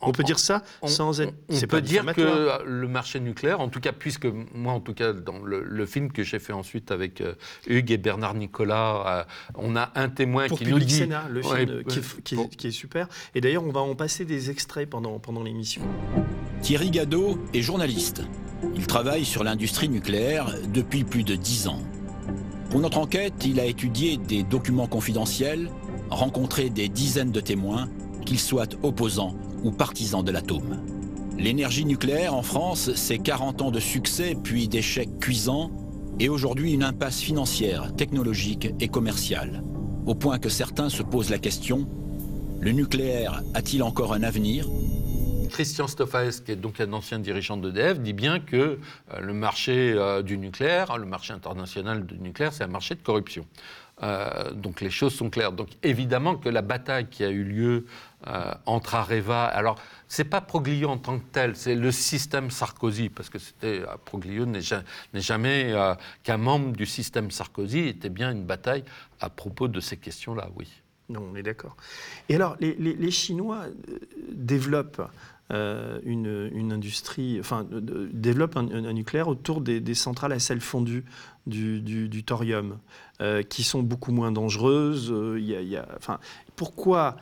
on 0.00 0.12
peut 0.12 0.22
dire 0.22 0.38
ça 0.38 0.62
sans 0.86 1.20
être. 1.20 1.34
On, 1.48 1.60
peut 1.60 1.80
dire 1.80 2.04
que 2.14 2.64
le 2.64 2.88
marché 2.88 3.20
nucléaire, 3.20 3.60
en 3.60 3.68
tout 3.68 3.80
cas, 3.80 3.92
puisque 3.92 4.26
moi, 4.54 4.72
en 4.72 4.80
tout 4.80 4.94
cas, 4.94 5.12
dans 5.12 5.38
le, 5.42 5.86
film 5.86 6.12
que 6.12 6.22
j'ai 6.22 6.38
fait 6.38 6.52
ensuite 6.52 6.90
avec 6.90 7.20
euh, 7.20 7.34
Hugues 7.66 7.90
et 7.90 7.98
Bernard 7.98 8.34
Nicolas, 8.34 9.26
on 9.56 9.76
a 9.76 9.90
un 9.94 10.08
témoin 10.08 10.48
qui 10.48 10.66
nous 10.66 10.78
dit. 10.78 10.92
Sénat, 10.92 11.26
le 11.28 11.42
film 11.42 11.84
qui, 11.84 11.98
est, 12.34 12.56
qui, 12.56 12.66
est, 12.66 12.70
super. 12.70 13.08
Et 13.34 13.40
d'ailleurs, 13.40 13.64
on 13.64 13.72
va 13.72 13.80
en 13.80 13.94
passer 13.94 14.24
des 14.24 14.50
extraits 14.50 14.88
pendant, 14.88 15.18
pendant 15.18 15.42
l'émission. 15.42 15.82
Thierry 16.62 16.90
Gadeau 16.90 17.38
est 17.52 17.62
journaliste. 17.62 18.22
Il 18.76 18.86
travaille 18.86 19.24
sur 19.24 19.42
l'industrie 19.42 19.88
nucléaire 19.88 20.54
depuis 20.72 21.04
plus 21.04 21.24
de 21.24 21.34
dix 21.34 21.66
ans. 21.66 21.82
Pour 22.72 22.80
notre 22.80 22.96
enquête, 22.96 23.34
il 23.44 23.60
a 23.60 23.66
étudié 23.66 24.16
des 24.16 24.42
documents 24.42 24.86
confidentiels, 24.86 25.68
rencontré 26.08 26.70
des 26.70 26.88
dizaines 26.88 27.30
de 27.30 27.40
témoins, 27.40 27.90
qu'ils 28.24 28.40
soient 28.40 28.66
opposants 28.82 29.34
ou 29.62 29.70
partisans 29.70 30.24
de 30.24 30.32
l'atome. 30.32 30.80
L'énergie 31.36 31.84
nucléaire 31.84 32.34
en 32.34 32.42
France, 32.42 32.94
c'est 32.94 33.18
40 33.18 33.60
ans 33.60 33.70
de 33.70 33.78
succès 33.78 34.34
puis 34.42 34.68
d'échecs 34.68 35.18
cuisants 35.20 35.70
et 36.18 36.30
aujourd'hui 36.30 36.72
une 36.72 36.82
impasse 36.82 37.20
financière, 37.20 37.94
technologique 37.94 38.70
et 38.80 38.88
commerciale. 38.88 39.62
Au 40.06 40.14
point 40.14 40.38
que 40.38 40.48
certains 40.48 40.88
se 40.88 41.02
posent 41.02 41.28
la 41.28 41.38
question, 41.38 41.86
le 42.58 42.72
nucléaire 42.72 43.42
a-t-il 43.52 43.82
encore 43.82 44.14
un 44.14 44.22
avenir? 44.22 44.66
Christian 45.52 45.86
Stoffaes, 45.86 46.40
qui 46.44 46.52
est 46.52 46.56
donc 46.56 46.80
un 46.80 46.92
ancien 46.94 47.18
dirigeant 47.18 47.58
d'EDF, 47.58 48.00
dit 48.00 48.14
bien 48.14 48.40
que 48.40 48.56
euh, 48.56 49.20
le 49.20 49.34
marché 49.34 49.92
euh, 49.92 50.22
du 50.22 50.38
nucléaire, 50.38 50.96
le 50.96 51.04
marché 51.04 51.34
international 51.34 52.06
du 52.06 52.18
nucléaire, 52.18 52.54
c'est 52.54 52.64
un 52.64 52.68
marché 52.68 52.94
de 52.94 53.02
corruption. 53.02 53.46
Euh, 54.02 54.50
donc 54.52 54.80
les 54.80 54.88
choses 54.88 55.14
sont 55.14 55.28
claires. 55.28 55.52
Donc 55.52 55.68
évidemment 55.82 56.36
que 56.36 56.48
la 56.48 56.62
bataille 56.62 57.06
qui 57.08 57.22
a 57.22 57.28
eu 57.28 57.44
lieu 57.44 57.86
entre 58.66 58.94
Areva, 58.94 59.46
alors 59.46 59.80
c'est 60.06 60.22
pas 60.22 60.40
Proglio 60.40 60.88
en 60.88 60.96
tant 60.96 61.18
que 61.18 61.24
tel, 61.32 61.56
c'est 61.56 61.74
le 61.74 61.90
système 61.90 62.52
Sarkozy, 62.52 63.08
parce 63.08 63.28
que 63.28 63.40
c'était 63.40 63.82
Proglio 64.04 64.46
n'est 64.46 64.60
jamais 65.20 65.74
qu'un 66.22 66.36
membre 66.36 66.70
du 66.70 66.86
système 66.86 67.32
Sarkozy, 67.32 67.80
était 67.80 68.10
bien 68.10 68.30
une 68.30 68.44
bataille 68.44 68.84
à 69.18 69.28
propos 69.28 69.66
de 69.66 69.80
ces 69.80 69.96
questions-là, 69.96 70.50
oui. 70.54 70.68
Non, 71.08 71.30
on 71.32 71.34
est 71.34 71.42
d'accord. 71.42 71.76
Et 72.28 72.36
alors, 72.36 72.56
les 72.60 73.10
Chinois 73.10 73.64
développent 74.30 75.02
euh, 75.52 75.98
une, 76.04 76.72
industrie, 76.72 77.38
enfin, 77.38 77.66
développe 77.70 78.56
un, 78.56 78.92
nucléaire 78.92 79.28
autour 79.28 79.60
des, 79.60 79.94
centrales 79.94 80.32
à 80.32 80.38
sel 80.38 80.60
fondu 80.60 81.04
du, 81.46 82.24
thorium, 82.24 82.78
euh, 83.20 83.42
qui 83.42 83.62
sont 83.62 83.82
beaucoup 83.82 84.12
moins 84.12 84.32
dangereuses. 84.32 85.12
Euh, 85.12 85.38
y 85.38 85.76
a, 85.76 85.86
enfin, 85.96 86.18
pourquoi 86.56 87.16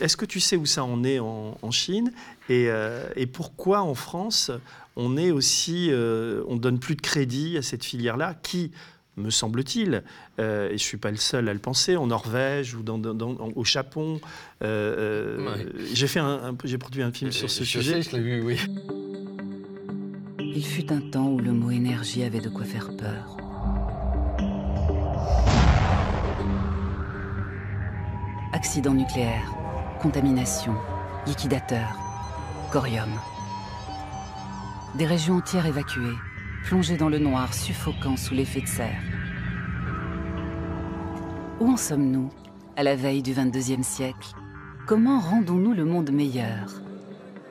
Est-ce 0.00 0.16
que 0.16 0.24
tu 0.24 0.40
sais 0.40 0.56
où 0.56 0.64
ça 0.64 0.82
en 0.82 1.04
est 1.04 1.18
en, 1.18 1.70
Chine 1.70 2.12
et, 2.48 2.68
et, 3.16 3.26
pourquoi 3.26 3.82
en 3.82 3.94
France 3.94 4.50
on 4.96 5.16
est 5.16 5.32
aussi, 5.32 5.90
on 5.92 6.56
donne 6.56 6.78
plus 6.78 6.94
de 6.94 7.02
crédit 7.02 7.58
à 7.58 7.62
cette 7.62 7.84
filière-là 7.84 8.34
qui 8.42 8.70
me 9.16 9.30
semble-t-il, 9.30 10.02
euh, 10.38 10.66
et 10.66 10.68
je 10.70 10.72
ne 10.72 10.78
suis 10.78 10.96
pas 10.96 11.10
le 11.10 11.16
seul 11.16 11.48
à 11.48 11.52
le 11.52 11.58
penser, 11.58 11.96
en 11.96 12.06
Norvège 12.06 12.74
ou 12.74 12.82
dans, 12.82 13.00
au 13.54 13.64
Japon. 13.64 14.20
Euh, 14.62 15.38
euh, 15.38 15.66
j'ai, 15.92 16.06
fait 16.06 16.20
un, 16.20 16.56
j'ai 16.64 16.78
produit 16.78 17.02
un 17.02 17.12
film 17.12 17.30
sur 17.30 17.50
ce 17.50 17.64
sujet. 17.64 18.02
je 18.02 18.16
l'ai 18.16 18.22
vu, 18.22 18.42
oui. 18.42 18.58
Il 20.40 20.64
fut 20.64 20.92
un 20.92 21.00
temps 21.00 21.28
où 21.28 21.38
le 21.38 21.52
mot 21.52 21.70
énergie 21.70 22.22
avait 22.22 22.40
de 22.40 22.48
quoi 22.48 22.64
faire 22.64 22.90
peur. 22.96 23.36
Accident 28.52 28.94
nucléaire, 28.94 29.52
contamination, 30.00 30.74
liquidateur, 31.26 31.98
corium. 32.72 33.10
Des 34.96 35.06
régions 35.06 35.36
entières 35.36 35.66
évacuées, 35.66 36.14
plongé 36.64 36.96
dans 36.96 37.10
le 37.10 37.18
noir 37.18 37.52
suffocant 37.52 38.16
sous 38.16 38.34
l'effet 38.34 38.62
de 38.62 38.66
serre. 38.66 39.02
Où 41.60 41.70
en 41.70 41.76
sommes-nous, 41.76 42.30
à 42.76 42.82
la 42.82 42.96
veille 42.96 43.22
du 43.22 43.34
22e 43.34 43.82
siècle? 43.82 44.34
Comment 44.86 45.20
rendons-nous 45.20 45.74
le 45.74 45.84
monde 45.84 46.10
meilleur? 46.10 46.80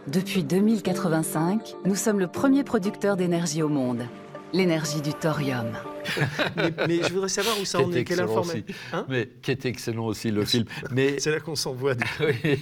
Depuis 0.07 0.43
2085, 0.43 1.75
nous 1.85 1.95
sommes 1.95 2.19
le 2.19 2.27
premier 2.27 2.63
producteur 2.63 3.15
d'énergie 3.15 3.61
au 3.61 3.69
monde, 3.69 4.03
l'énergie 4.51 5.01
du 5.01 5.13
thorium. 5.13 5.71
mais, 6.87 7.01
je 7.03 7.13
voudrais 7.13 7.29
savoir 7.29 7.59
où 7.61 7.65
ça 7.65 7.79
en 7.79 7.91
est, 7.91 8.03
quelle 8.03 8.19
information. 8.19 8.63
Hein 8.91 9.05
mais 9.07 9.29
qui 9.41 9.51
est 9.51 9.65
excellent 9.65 10.05
aussi 10.05 10.31
le 10.31 10.43
film. 10.43 10.65
Mais 10.91 11.19
c'est 11.19 11.31
là 11.31 11.39
qu'on 11.39 11.55
s'envoie. 11.55 11.93
oui. 12.19 12.59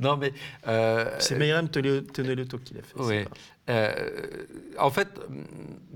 Non 0.00 0.16
mais 0.16 0.32
euh... 0.66 1.14
c'est 1.20 1.38
Myriam 1.38 1.68
Teneloto 1.68 2.58
qui 2.58 2.74
l'a 2.74 2.82
fait. 2.82 2.94
Oui. 2.96 3.24
Euh, 3.70 4.10
en 4.78 4.90
fait, 4.90 5.08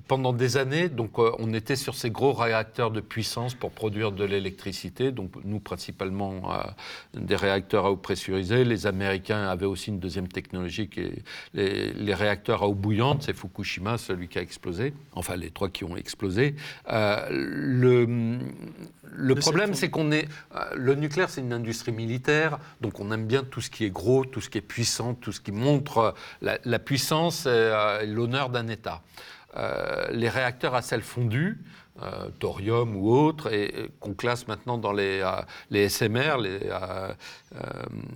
pendant 0.07 0.33
des 0.33 0.57
années, 0.57 0.88
donc, 0.88 1.18
euh, 1.18 1.33
on 1.38 1.52
était 1.52 1.76
sur 1.76 1.94
ces 1.94 2.11
gros 2.11 2.33
réacteurs 2.33 2.90
de 2.90 3.00
puissance 3.00 3.54
pour 3.54 3.72
produire 3.72 4.11
de 4.11 4.24
l'électricité. 4.24 5.12
Donc, 5.12 5.33
nous, 5.44 5.61
principalement, 5.61 6.50
euh, 6.50 6.62
des 7.12 7.37
réacteurs 7.37 7.85
à 7.85 7.92
eau 7.92 7.96
pressurisée. 7.96 8.64
Les 8.64 8.87
Américains 8.87 9.46
avaient 9.46 9.66
aussi 9.66 9.90
une 9.90 9.98
deuxième 9.98 10.28
technologie, 10.28 10.88
qui 10.88 11.00
est 11.00 11.22
les, 11.52 12.14
réacteurs 12.14 12.62
à 12.62 12.68
eau 12.68 12.74
bouillante. 12.74 13.24
C'est 13.24 13.37
Fukushima, 13.37 13.98
celui 13.98 14.28
qui 14.28 14.38
a 14.38 14.42
explosé. 14.42 14.94
Enfin, 15.12 15.37
les 15.37 15.50
trois 15.50 15.68
qui 15.68 15.85
ont 15.85 15.96
explosé. 15.96 16.54
le, 16.88 18.38
le 19.12 19.35
problème, 19.35 19.74
c'est 19.74 19.90
qu'on 19.90 20.11
est. 20.11 20.26
le 20.74 20.94
nucléaire, 20.94 21.28
c'est 21.28 21.42
une 21.42 21.52
industrie 21.52 21.92
militaire. 21.92 22.59
Donc, 22.81 22.98
on 22.98 23.12
aime 23.12 23.26
bien 23.26 23.44
tout 23.44 23.61
ce 23.61 23.68
qui 23.68 23.85
est 23.85 23.90
gros, 23.90 24.24
tout 24.24 24.40
ce 24.40 24.48
qui 24.48 24.57
est 24.57 24.62
puissant, 24.62 25.12
tout 25.12 25.33
ce 25.33 25.40
qui 25.40 25.52
montre 25.52 26.14
la, 26.40 26.59
la 26.64 26.78
puissance 26.78 27.46
et 28.03 28.07
l'honneur 28.07 28.51
d'un 28.51 28.68
État. 28.68 29.03
Euh, 29.57 30.07
les 30.11 30.29
réacteurs 30.29 30.75
à 30.75 30.83
sel 30.83 31.01
fondu, 31.01 31.59
euh, 32.03 32.29
thorium 32.38 32.94
ou 32.97 33.11
autres, 33.11 33.53
et, 33.53 33.90
qu'on 33.99 34.12
classe 34.12 34.47
maintenant 34.47 34.77
dans 34.77 34.92
les, 34.92 35.21
euh, 35.21 35.40
les 35.71 35.88
SMR, 35.88 36.37
les, 36.38 36.61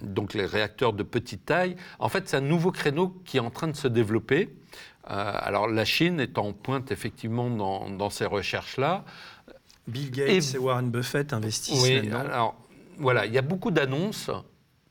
donc 0.03 0.35
les 0.35 0.45
réacteurs 0.45 0.93
de 0.93 1.03
petite 1.03 1.47
taille. 1.47 1.77
En 1.99 2.09
fait, 2.09 2.29
c'est 2.29 2.37
un 2.37 2.43
nouveau 2.43 2.71
créneau 2.71 3.09
qui 3.25 3.39
est 3.39 3.41
en 3.41 3.51
train 3.51 3.69
de 3.69 3.77
se 3.77 3.89
développer. 3.89 4.51
alors 5.05 5.69
la 5.69 5.85
Chine 5.85 6.21
est 6.21 6.39
en 6.39 6.53
pointe 6.53 6.93
effectivement 6.93 7.51
dans, 7.51 7.89
dans 7.89 8.11
ces 8.11 8.27
recherches-là. 8.27 9.05
Bill 9.89 10.11
Gates 10.11 10.55
et, 10.55 10.59
Warren 10.59 10.91
Buffett 10.91 11.33
investissent 11.33 11.83
oui, 11.83 12.09
Alors 12.13 12.55
voilà, 12.99 13.27
il 13.27 13.33
y 13.33 13.39
a 13.39 13.43
beaucoup 13.43 13.73
d'annonces 13.73 14.31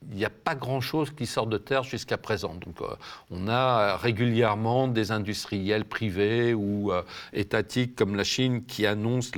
il 0.09 0.17
n'y 0.17 0.25
a 0.25 0.31
pas 0.31 0.55
grand-chose 0.55 1.11
qui 1.11 1.27
sort 1.27 1.45
de 1.45 1.57
terre 1.57 1.83
jusqu'à 1.83 2.17
présent. 2.17 2.55
Donc, 2.55 2.81
euh, 2.81 2.87
on 3.29 3.47
a 3.47 3.97
régulièrement 3.97 4.87
des 4.87 5.11
industriels 5.11 5.85
privés 5.85 6.53
ou 6.53 6.91
euh, 6.91 7.03
étatiques 7.33 7.95
comme 7.95 8.15
la 8.15 8.23
Chine 8.23 8.65
qui 8.65 8.87
annoncent 8.87 9.31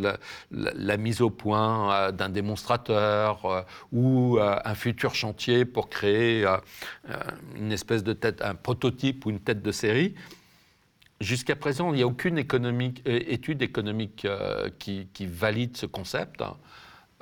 la, 0.51 0.97
mise 0.97 1.21
au 1.21 1.29
point 1.29 1.93
euh, 1.93 2.11
d'un 2.11 2.29
démonstrateur 2.29 3.65
ou 3.91 4.39
un 4.39 4.75
futur 4.75 5.15
chantier 5.15 5.65
pour 5.65 5.89
créer 5.89 6.45
une 7.55 7.71
espèce 7.71 8.03
de 8.03 8.13
tête, 8.13 8.41
un 8.41 8.55
prototype 8.55 9.25
ou 9.25 9.31
une 9.31 9.39
tête 9.39 9.61
de 9.61 9.71
série. 9.71 10.15
Jusqu'à 11.19 11.55
présent, 11.55 11.91
il 11.91 11.97
n'y 11.97 12.03
a 12.03 12.07
aucune 12.07 12.37
étude 12.37 13.61
économique 13.61 14.27
qui, 14.79 15.07
qui, 15.13 15.25
valide 15.25 15.77
ce 15.77 15.85
concept. 15.85 16.41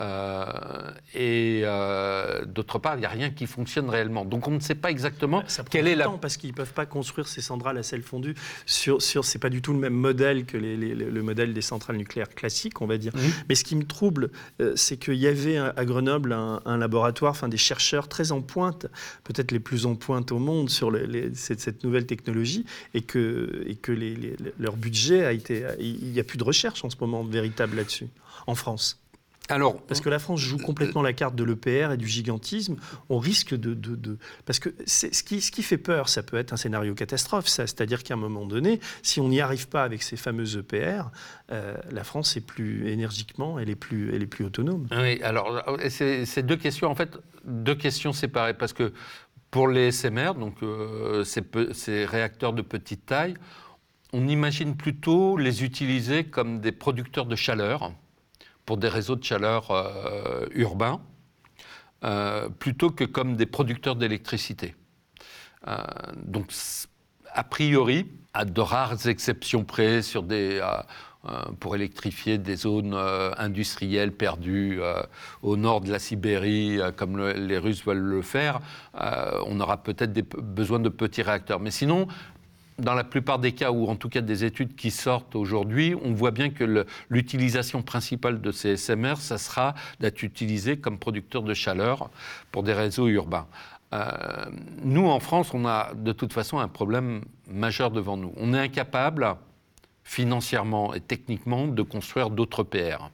Euh, 0.01 0.91
et 1.13 1.61
euh, 1.63 2.43
d'autre 2.45 2.79
part, 2.79 2.95
il 2.95 2.99
n'y 2.99 3.05
a 3.05 3.09
rien 3.09 3.29
qui 3.29 3.45
fonctionne 3.45 3.89
réellement. 3.89 4.25
Donc 4.25 4.47
on 4.47 4.51
ne 4.51 4.59
sait 4.59 4.75
pas 4.75 4.89
exactement 4.89 5.43
ça 5.47 5.63
quelle 5.69 5.87
est 5.87 5.95
la. 5.95 6.05
Temps 6.05 6.17
parce 6.17 6.37
qu'ils 6.37 6.49
ne 6.49 6.55
peuvent 6.55 6.73
pas 6.73 6.85
construire 6.85 7.27
ces 7.27 7.41
centrales 7.41 7.77
à 7.77 7.83
sel 7.83 8.01
fondu 8.01 8.33
sur. 8.65 9.01
sur 9.01 9.25
c'est 9.25 9.39
pas 9.39 9.49
du 9.49 9.61
tout 9.61 9.73
le 9.73 9.79
même 9.79 9.93
modèle 9.93 10.45
que 10.45 10.57
le 10.57 11.21
modèle 11.21 11.53
des 11.53 11.61
centrales 11.61 11.97
nucléaires 11.97 12.29
classiques, 12.29 12.81
on 12.81 12.87
va 12.87 12.97
dire. 12.97 13.13
Mais 13.47 13.55
ce 13.55 13.63
qui 13.63 13.75
me 13.75 13.83
trouble, 13.83 14.31
euh, 14.59 14.73
c'est 14.75 14.97
qu'il 14.97 15.15
y 15.15 15.27
avait 15.27 15.57
à 15.57 15.85
Grenoble 15.85 16.33
un, 16.33 16.77
laboratoire, 16.77 17.31
enfin 17.31 17.47
des 17.47 17.57
chercheurs 17.57 18.07
très 18.07 18.31
en 18.31 18.41
pointe, 18.41 18.87
peut-être 19.23 19.51
les 19.51 19.59
plus 19.59 19.85
en 19.85 19.95
pointe 19.95 20.31
au 20.31 20.39
monde 20.39 20.69
sur 20.69 20.91
cette, 21.33 21.83
nouvelle 21.83 22.05
technologie, 22.05 22.65
et 22.93 23.01
que, 23.01 23.63
et 23.67 23.75
que 23.75 23.91
leur 24.57 24.77
budget 24.77 25.25
a 25.25 25.31
été. 25.31 25.65
Il 25.79 26.11
n'y 26.11 26.19
a 26.19 26.23
plus 26.23 26.37
de 26.37 26.43
recherche 26.43 26.83
en 26.83 26.89
ce 26.89 26.95
moment 26.99 27.23
véritable 27.23 27.77
là-dessus, 27.77 28.07
en 28.47 28.55
France. 28.55 29.00
Alors, 29.51 29.81
Parce 29.83 30.01
que 30.01 30.09
la 30.09 30.19
France 30.19 30.39
joue 30.39 30.57
complètement 30.57 31.01
la 31.01 31.13
carte 31.13 31.35
de 31.35 31.43
l'EPR 31.43 31.91
et 31.93 31.97
du 31.97 32.07
gigantisme. 32.07 32.77
On 33.09 33.19
risque 33.19 33.53
de. 33.53 33.73
de- 33.73 33.95
de- 33.95 34.17
Parce 34.45 34.59
que 34.59 34.69
ce 34.85 35.07
qui, 35.23 35.41
ce 35.41 35.51
qui 35.51 35.61
fait 35.63 35.77
peur, 35.77 36.09
ça 36.09 36.23
peut 36.23 36.37
être 36.37 36.53
un 36.53 36.57
scénario 36.57 36.93
catastrophe, 36.95 37.47
ça. 37.47 37.67
C'est-à-dire 37.67 38.03
qu'à 38.03 38.13
un 38.13 38.17
moment 38.17 38.45
donné, 38.45 38.79
si 39.03 39.19
on 39.19 39.27
n'y 39.29 39.41
arrive 39.41 39.67
pas 39.67 39.83
avec 39.83 40.01
ces 40.03 40.17
fameux 40.17 40.57
EPR, 40.57 41.11
euh, 41.51 41.75
la 41.91 42.03
France 42.03 42.35
est 42.37 42.45
plus 42.45 42.89
énergiquement, 42.89 43.59
elle 43.59 43.69
est 43.69 43.75
plus, 43.75 44.13
elle 44.15 44.23
est 44.23 44.27
plus 44.27 44.45
autonome. 44.45 44.87
Oui, 44.91 45.21
alors 45.21 45.63
euh, 45.67 45.89
c'est 45.89 46.43
deux 46.45 46.57
questions, 46.57 46.89
en 46.89 46.95
fait, 46.95 47.17
deux 47.45 47.75
questions 47.75 48.13
séparées, 48.13 48.53
parce 48.53 48.73
que 48.73 48.93
pour 49.51 49.67
les 49.67 49.91
SMR, 49.91 50.33
donc 50.35 50.63
euh, 50.63 51.23
ces 51.25 52.05
réacteurs 52.05 52.53
de 52.53 52.61
petite 52.61 53.05
taille, 53.05 53.35
on 54.13 54.27
imagine 54.27 54.75
plutôt 54.75 55.37
les 55.37 55.63
utiliser 55.63 56.23
comme 56.25 56.59
des 56.59 56.71
producteurs 56.71 57.25
de 57.25 57.35
chaleur 57.35 57.91
pour 58.65 58.78
des 58.78 58.88
réseaux 58.88 59.15
de 59.15 59.24
chaleur 59.24 59.71
euh, 59.71 60.45
urbains, 60.52 61.02
euh, 62.04 62.50
plutôt 62.50 62.89
que 62.89 63.04
comme 63.04 63.36
des 63.36 63.45
producteurs 63.45 63.95
d'électricité. 63.95 64.76
Euh, 65.67 65.78
donc, 66.24 66.52
a 67.34 67.43
priori, 67.43 68.08
à 68.34 68.45
de 68.45 68.62
rares 68.62 69.08
exceptions 69.08 69.63
près, 69.63 70.02
sur 70.02 70.24
des, 70.24 70.62
pour 71.60 71.76
électrifier 71.76 72.38
des 72.38 72.56
zones 72.56 72.93
industrielles 73.38 74.12
perdues 74.12 74.80
au 75.41 75.56
nord 75.56 75.82
de 75.82 75.91
la 75.91 76.00
Sibérie, 76.00 76.80
comme 76.97 77.17
le- 77.17 77.34
les 77.34 77.58
Russes 77.58 77.86
veulent 77.86 78.00
le 78.00 78.21
faire, 78.21 78.60
on 78.93 79.60
aura 79.60 79.84
peut-être 79.84 80.13
besoin 80.39 80.80
de 80.80 80.89
petits 80.89 81.21
réacteurs. 81.21 81.60
Mais 81.60 81.71
sinon, 81.71 82.08
dans 82.81 82.93
la 82.93 83.03
plupart 83.03 83.39
des 83.39 83.53
cas, 83.53 83.71
ou 83.71 83.87
en 83.87 83.95
tout 83.95 84.09
cas 84.09 84.21
des 84.21 84.43
études 84.43 84.75
qui 84.75 84.91
sortent 84.91 85.35
aujourd'hui, 85.35 85.95
on 86.03 86.13
voit 86.13 86.31
bien 86.31 86.49
que 86.49 86.85
l'utilisation 87.09 87.81
principale 87.81 88.41
de 88.41 88.51
ces 88.51 88.75
SMR, 88.75 89.17
ça 89.17 89.37
sera 89.37 89.75
d'être 89.99 90.23
utilisé 90.23 90.77
comme 90.77 90.97
producteur 90.97 91.43
de 91.43 91.53
chaleur 91.53 92.09
pour 92.51 92.63
des 92.63 92.73
réseaux 92.73 93.07
urbains. 93.07 93.47
Euh, 93.93 94.45
nous, 94.83 95.07
en 95.07 95.19
France, 95.19 95.53
on 95.53 95.65
a 95.65 95.93
de 95.93 96.11
toute 96.11 96.33
façon 96.33 96.59
un 96.59 96.67
problème 96.67 97.23
majeur 97.47 97.91
devant 97.91 98.17
nous. 98.17 98.33
On 98.37 98.53
est 98.53 98.59
incapable, 98.59 99.35
financièrement 100.03 100.93
et 100.93 101.01
techniquement, 101.01 101.67
de 101.67 101.81
construire 101.81 102.29
d'autres 102.29 102.63
PR. 102.63 103.09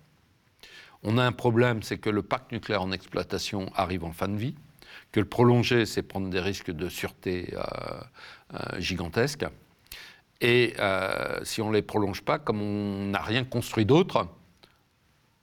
On 1.03 1.17
a 1.17 1.23
un 1.23 1.31
problème, 1.31 1.83
c'est 1.83 1.97
que 1.97 2.09
le 2.09 2.21
parc 2.21 2.51
nucléaire 2.51 2.81
en 2.81 2.91
exploitation 2.91 3.71
arrive 3.75 4.03
en 4.03 4.11
fin 4.11 4.27
de 4.27 4.37
vie, 4.37 4.55
que 5.11 5.19
le 5.19 5.25
prolonger, 5.25 5.85
c'est 5.85 6.03
prendre 6.03 6.29
des 6.29 6.39
risques 6.39 6.71
de 6.71 6.89
sûreté 6.89 7.53
euh, 7.53 7.59
euh, 8.53 8.79
gigantesques. 8.79 9.45
Et 10.41 10.75
euh, 10.79 11.39
si 11.43 11.61
on 11.61 11.69
ne 11.69 11.73
les 11.73 11.81
prolonge 11.81 12.21
pas, 12.21 12.37
comme 12.37 12.61
on 12.61 13.07
n'a 13.07 13.21
rien 13.21 13.43
construit 13.43 13.85
d'autre, 13.85 14.27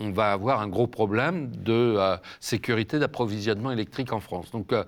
on 0.00 0.11
va 0.11 0.33
avoir 0.33 0.61
un 0.61 0.66
gros 0.68 0.87
problème 0.88 1.54
de 1.54 1.72
euh, 1.72 2.16
sécurité 2.40 2.98
d'approvisionnement 2.98 3.70
électrique 3.70 4.12
en 4.12 4.20
France. 4.20 4.50
Donc, 4.50 4.72
euh, 4.72 4.85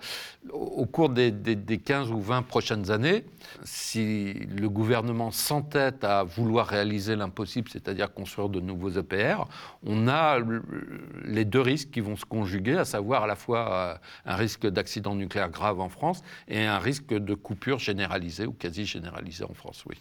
au 0.52 0.84
cours 0.86 1.08
des, 1.10 1.30
des- 1.30 1.54
des 1.54 1.78
15 1.78 2.10
ou 2.10 2.20
20 2.20 2.42
prochaines 2.42 2.90
années, 2.90 3.24
si 3.62 4.32
le 4.34 4.68
gouvernement 4.68 5.30
s'entête 5.30 6.02
à 6.02 6.24
vouloir 6.24 6.66
réaliser 6.66 7.14
l'impossible, 7.14 7.68
c'est-à-dire 7.70 8.12
construire 8.12 8.48
de 8.48 8.60
nouveaux 8.60 8.90
EPR, 8.90 9.44
on 9.84 10.08
a 10.08 10.38
le- 10.38 10.62
les 11.24 11.44
deux 11.44 11.60
risques 11.60 11.90
qui 11.90 12.00
vont 12.00 12.16
se 12.16 12.24
conjuguer, 12.24 12.76
à 12.76 12.84
savoir 12.84 13.22
à 13.24 13.26
la 13.28 13.36
fois 13.36 13.72
euh, 13.72 13.94
un 14.24 14.34
risque 14.36 14.66
d'accident 14.66 15.14
nucléaire 15.14 15.50
grave 15.50 15.80
en 15.80 15.88
France 15.88 16.22
et 16.48 16.64
un 16.64 16.78
risque 16.78 17.14
de 17.14 17.34
coupure 17.34 17.78
généralisée 17.78 18.46
ou 18.46 18.52
quasi 18.52 18.84
généralisée 18.84 19.44
en 19.44 19.54
France, 19.54 19.84
oui. 19.88 19.96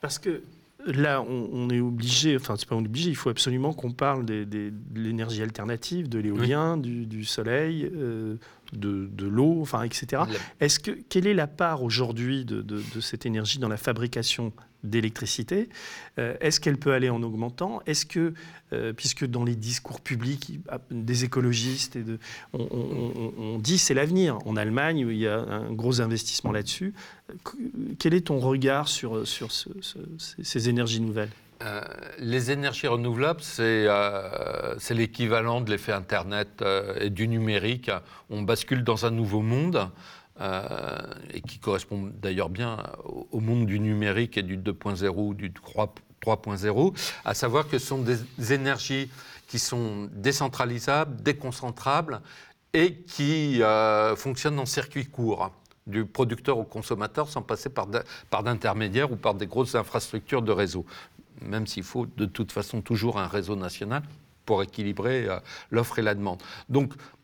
Parce 0.00 0.18
que 0.18 0.42
là, 0.86 1.22
on, 1.22 1.48
on 1.52 1.70
est 1.70 1.80
obligé, 1.80 2.36
enfin, 2.36 2.54
c'est 2.56 2.68
pas 2.68 2.76
obligé, 2.76 3.10
il 3.10 3.16
faut 3.16 3.30
absolument 3.30 3.72
qu'on 3.72 3.92
parle 3.92 4.24
des- 4.24 4.44
des- 4.46 4.70
de 4.70 5.00
l'énergie 5.00 5.42
alternative, 5.42 6.08
de 6.08 6.18
l'éolien, 6.18 6.76
du, 6.76 7.06
du 7.06 7.24
soleil, 7.24 7.90
euh, 7.94 8.36
de, 8.72 9.08
de 9.12 9.26
l'eau, 9.26 9.58
enfin, 9.60 9.82
etc. 9.82 10.22
Est-ce 10.60 10.78
que 10.80 10.90
quelle 11.08 11.26
est 11.26 11.34
la 11.34 11.46
part 11.46 11.82
aujourd'hui 11.82 12.44
de, 12.44 12.62
de- 12.62 12.82
de 12.94 13.00
cette 13.00 13.26
énergie 13.26 13.58
dans 13.58 13.68
la 13.68 13.76
fabrication 13.76 14.52
d'électricité 14.84 15.68
Euh, 16.18 16.34
Est-ce 16.40 16.60
qu'elle 16.60 16.76
peut 16.76 16.92
aller 16.92 17.08
en 17.08 17.22
augmentant? 17.22 17.80
Est-ce 17.86 18.04
que, 18.04 18.34
euh, 18.72 18.92
puisque 18.92 19.24
dans 19.24 19.44
les 19.44 19.56
discours 19.56 20.00
publics 20.00 20.60
des 20.90 21.24
écologistes, 21.24 21.98
on, 22.52 22.60
on- 22.70 23.32
on- 23.38 23.58
dit 23.58 23.78
c'est 23.78 23.94
l'avenir. 23.94 24.38
En 24.46 24.56
Allemagne, 24.56 24.98
il 25.08 25.16
y 25.16 25.26
a 25.26 25.38
un 25.38 25.72
gros 25.72 26.00
investissement 26.00 26.52
là-dessus. 26.52 26.92
Qu- 27.44 27.72
Quel 27.98 28.12
est 28.14 28.26
ton 28.26 28.40
regard 28.40 28.88
sur, 28.88 29.26
sur 29.26 29.52
ce- 29.52 29.68
ce- 29.80 29.98
ces, 30.42 30.68
énergies 30.68 31.00
nouvelles? 31.00 31.30
Euh, 31.62 31.80
les 32.18 32.50
énergies 32.50 32.88
renouvelables, 32.88 33.40
c'est 33.42 33.84
euh, 33.86 34.74
l'équivalent 34.90 35.60
de 35.60 35.70
l'effet 35.70 35.92
Internet 35.92 36.48
euh, 36.60 36.96
et 37.00 37.08
du 37.10 37.28
numérique. 37.28 37.90
On 38.30 38.42
bascule 38.42 38.82
dans 38.84 39.06
un 39.06 39.10
nouveau 39.10 39.40
monde. 39.42 39.88
Euh, 40.42 40.98
et 41.32 41.40
qui 41.40 41.58
correspond 41.58 42.10
d'ailleurs 42.20 42.48
bien 42.48 42.78
au, 43.04 43.40
monde 43.40 43.66
du 43.66 43.80
numérique 43.80 44.36
et 44.36 44.42
du 44.42 44.58
2.0 44.58 45.08
ou 45.16 45.34
du 45.34 45.52
3 45.52 45.94
3.0, 46.24 46.96
à 47.24 47.34
savoir 47.34 47.66
que 47.66 47.78
ce 47.78 47.86
sont 47.88 47.98
des 47.98 48.52
énergies 48.52 49.10
qui 49.48 49.58
sont 49.58 50.08
décentralisables, 50.12 51.20
déconcentrables 51.20 52.20
et 52.72 52.94
qui 52.94 53.60
euh, 53.60 54.14
fonctionnent 54.14 54.60
en 54.60 54.66
circuit 54.66 55.06
court 55.06 55.50
du 55.88 56.04
producteur 56.04 56.58
au 56.58 56.62
consommateur 56.64 57.28
sans 57.28 57.42
passer 57.42 57.70
par 57.70 58.42
d'intermédiaires 58.44 59.10
ou 59.10 59.16
par 59.16 59.34
des 59.34 59.48
grosses 59.48 59.74
infrastructures 59.74 60.42
de 60.42 60.52
réseau 60.52 60.86
même 61.44 61.66
s'il 61.66 61.82
faut 61.82 62.06
de 62.06 62.26
toute 62.26 62.52
façon 62.52 62.80
toujours 62.80 63.18
un 63.18 63.26
réseau 63.26 63.56
national 63.56 64.02
pour 64.44 64.62
équilibrer 64.62 65.26
euh, 65.28 65.38
l'offre 65.70 65.98
et 65.98 66.02
la 66.02 66.14
demande. 66.14 66.42
Donc, 66.68 66.92
on- 66.94 67.21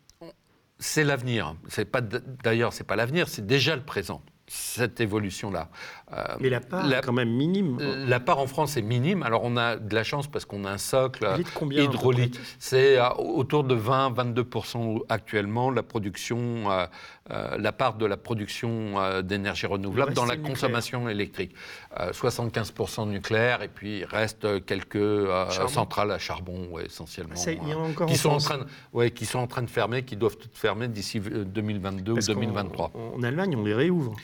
c'est 0.79 1.05
l'avenir. 1.05 1.57
C'est 1.69 1.85
pas 1.85 2.01
d'ailleurs, 2.01 2.73
c'est 2.73 2.85
pas 2.85 2.97
l'avenir, 2.97 3.29
c'est 3.29 3.47
déjà 3.47 3.77
le 3.77 3.83
présent. 3.83 4.23
Cette 4.47 5.01
évolution-là. 5.01 5.69
Euh, 6.17 6.25
Mais 6.41 6.49
la 6.49 6.61
part 6.61 6.87
La- 6.87 6.99
est 6.99 7.01
quand 7.03 7.13
même 7.13 7.29
minime. 7.31 7.79
la 8.07 8.19
part 8.19 8.39
en 8.39 8.47
France 8.47 8.77
est 8.79 8.83
minime. 8.83 9.23
Alors, 9.23 9.43
on 9.45 9.57
a 9.59 9.77
de 9.77 9.95
la 9.95 10.05
chance 10.05 10.27
parce 10.27 10.47
qu'on 10.47 10.65
a 10.65 10.71
un 10.71 10.79
socle 10.79 11.27
combien, 11.55 11.83
hydraulique. 11.83 12.39
C'est 12.59 12.99
euh, 12.99 13.11
autour 13.19 13.63
de 13.65 13.75
20-22% 13.75 15.01
actuellement 15.09 15.71
la 15.71 15.83
production, 15.83 16.71
euh, 16.71 16.87
euh, 17.31 17.57
la 17.59 17.73
part 17.73 17.95
de 17.95 18.07
la 18.07 18.17
production 18.17 18.99
euh, 18.99 19.23
d'énergie 19.23 19.67
renouvelable 19.67 20.15
dans 20.15 20.25
la 20.25 20.37
nucléaire. 20.37 20.55
consommation 20.55 21.09
électrique. 21.09 21.55
Euh, 22.01 22.13
75% 22.13 23.09
nucléaire 23.09 23.63
et 23.63 23.69
puis 23.69 23.99
il 23.99 24.05
reste 24.05 24.65
quelques 24.65 24.97
euh, 24.97 25.49
centrales 25.69 26.11
à 26.11 26.19
charbon 26.19 26.69
ouais, 26.71 26.87
essentiellement. 26.87 27.37
Ça, 27.37 27.53
il 27.53 27.59
y 27.69 27.75
en 27.75 27.81
a 27.81 27.85
euh, 27.85 27.91
encore 27.91 28.07
qui 28.07 28.15
en 28.15 28.17
sont 28.17 28.31
en 28.31 28.39
train, 28.39 28.59
de, 28.59 28.65
ouais, 28.93 29.11
qui 29.11 29.27
sont 29.27 29.39
en 29.41 29.47
train 29.47 29.63
de 29.63 29.71
fermer, 29.71 30.03
qui 30.05 30.17
doivent 30.17 30.37
toutes 30.37 30.57
fermer 30.57 30.89
d'ici 30.89 31.21
euh, 31.31 31.45
2022 31.45 32.15
Parce 32.15 32.29
ou 32.29 32.33
qu'en- 32.35 32.41
2023. 32.41 32.93
En, 32.95 33.23
Allemagne, 33.23 33.55
on 33.57 33.65
les 33.65 33.75
réouvre. 33.75 34.15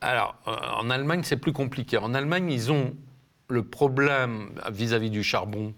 Alors, 0.00 0.36
euh, 0.46 0.52
en 0.76 0.90
Allemagne, 0.90 1.22
c'est 1.24 1.36
plus 1.36 1.52
compliqué. 1.52 1.98
En 1.98 2.14
Allemagne, 2.14 2.50
ils 2.50 2.70
ont 2.70 2.94
le 3.48 3.62
problème 3.64 4.50
vis-à-vis 4.70 5.10
du 5.10 5.22
charbon. 5.22 5.74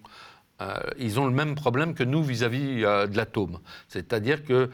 euh, 0.60 0.74
ils 0.98 1.18
ont 1.18 1.26
le 1.26 1.32
même 1.32 1.54
problème 1.54 1.94
que 1.94 2.04
nous 2.04 2.22
vis-à-vis 2.22 2.84
euh, 2.84 3.06
de 3.06 3.16
l'atome. 3.16 3.60
C'est-à-dire 3.88 4.44
que, 4.44 4.70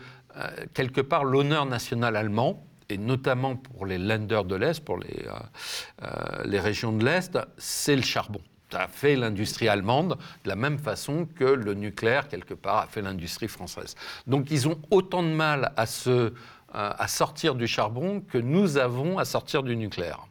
quelque 0.75 1.01
part, 1.01 1.25
l'honneur 1.25 1.65
national 1.65 2.15
allemand, 2.15 2.67
et 2.91 2.99
notamment 2.99 3.57
pour 3.57 3.87
les 3.87 3.97
Länder 3.97 4.43
de 4.47 4.55
l'Est, 4.55 4.85
pour 4.85 4.99
les, 4.99 6.61
régions 6.61 6.93
de 6.93 7.05
l'Est, 7.05 7.39
c'est 7.57 7.97
le 7.97 8.03
charbon. 8.03 8.43
Ça 8.71 8.83
a 8.83 8.89
fait 8.89 9.17
l'industrie 9.17 9.69
allemande 9.69 10.19
de 10.45 10.49
la 10.49 10.57
même 10.57 10.79
façon 10.79 11.27
que 11.35 11.45
le 11.45 11.73
nucléaire, 11.73 12.29
quelque 12.29 12.53
part, 12.53 12.79
a 12.79 12.87
fait 12.87 13.01
l'industrie 13.01 13.49
française. 13.49 13.95
Donc 14.27 14.51
ils 14.51 14.69
ont 14.69 14.79
autant 14.91 15.23
de 15.23 15.29
mal 15.29 15.73
à, 15.77 15.87
se, 15.87 16.35
à 16.77 17.09
sortir 17.09 17.55
du 17.55 17.67
charbon 17.67 18.21
que 18.21 18.39
nous 18.39 18.77
avons 18.77 19.19
à 19.19 19.25
sortir 19.25 19.63
du 19.63 19.77
nucléaire. 19.77 20.27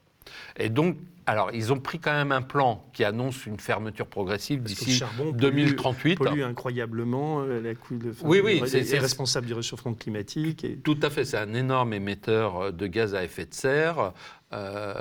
Et 0.58 0.70
donc, 0.70 0.98
alors, 1.28 1.50
ils 1.56 1.74
ont 1.74 1.80
pris 1.80 1.98
quand 1.98 2.14
même 2.14 2.32
un 2.32 2.44
plan 2.44 2.86
qui 2.94 3.04
annonce 3.04 3.48
une 3.48 3.60
fermeture 3.60 4.06
progressive 4.06 4.62
d'ici 4.62 4.92
charbon 4.92 5.32
pollue- 5.32 5.38
2038. 5.40 6.16
pollue 6.18 6.42
incroyablement. 6.44 7.42
euh, 7.42 7.60
La 7.62 7.74
couille 7.74 7.98
de, 7.98 8.14
Oui, 8.22 8.42
oui, 8.44 8.62
c'est 8.68 9.00
responsable 9.00 9.48
du 9.48 9.54
réchauffement 9.56 9.96
climatique. 9.96 10.64
Et... 10.64 10.76
Tout 10.78 11.00
à 11.02 11.10
fait, 11.10 11.26
c'est 11.26 11.38
un 11.38 11.56
énorme 11.56 11.94
émetteur 11.94 12.58
euh, 12.66 12.72
de 12.72 12.86
gaz 12.86 13.16
à 13.16 13.24
effet 13.24 13.46
de 13.46 13.56
serre. 13.56 14.14
euh, 14.54 14.94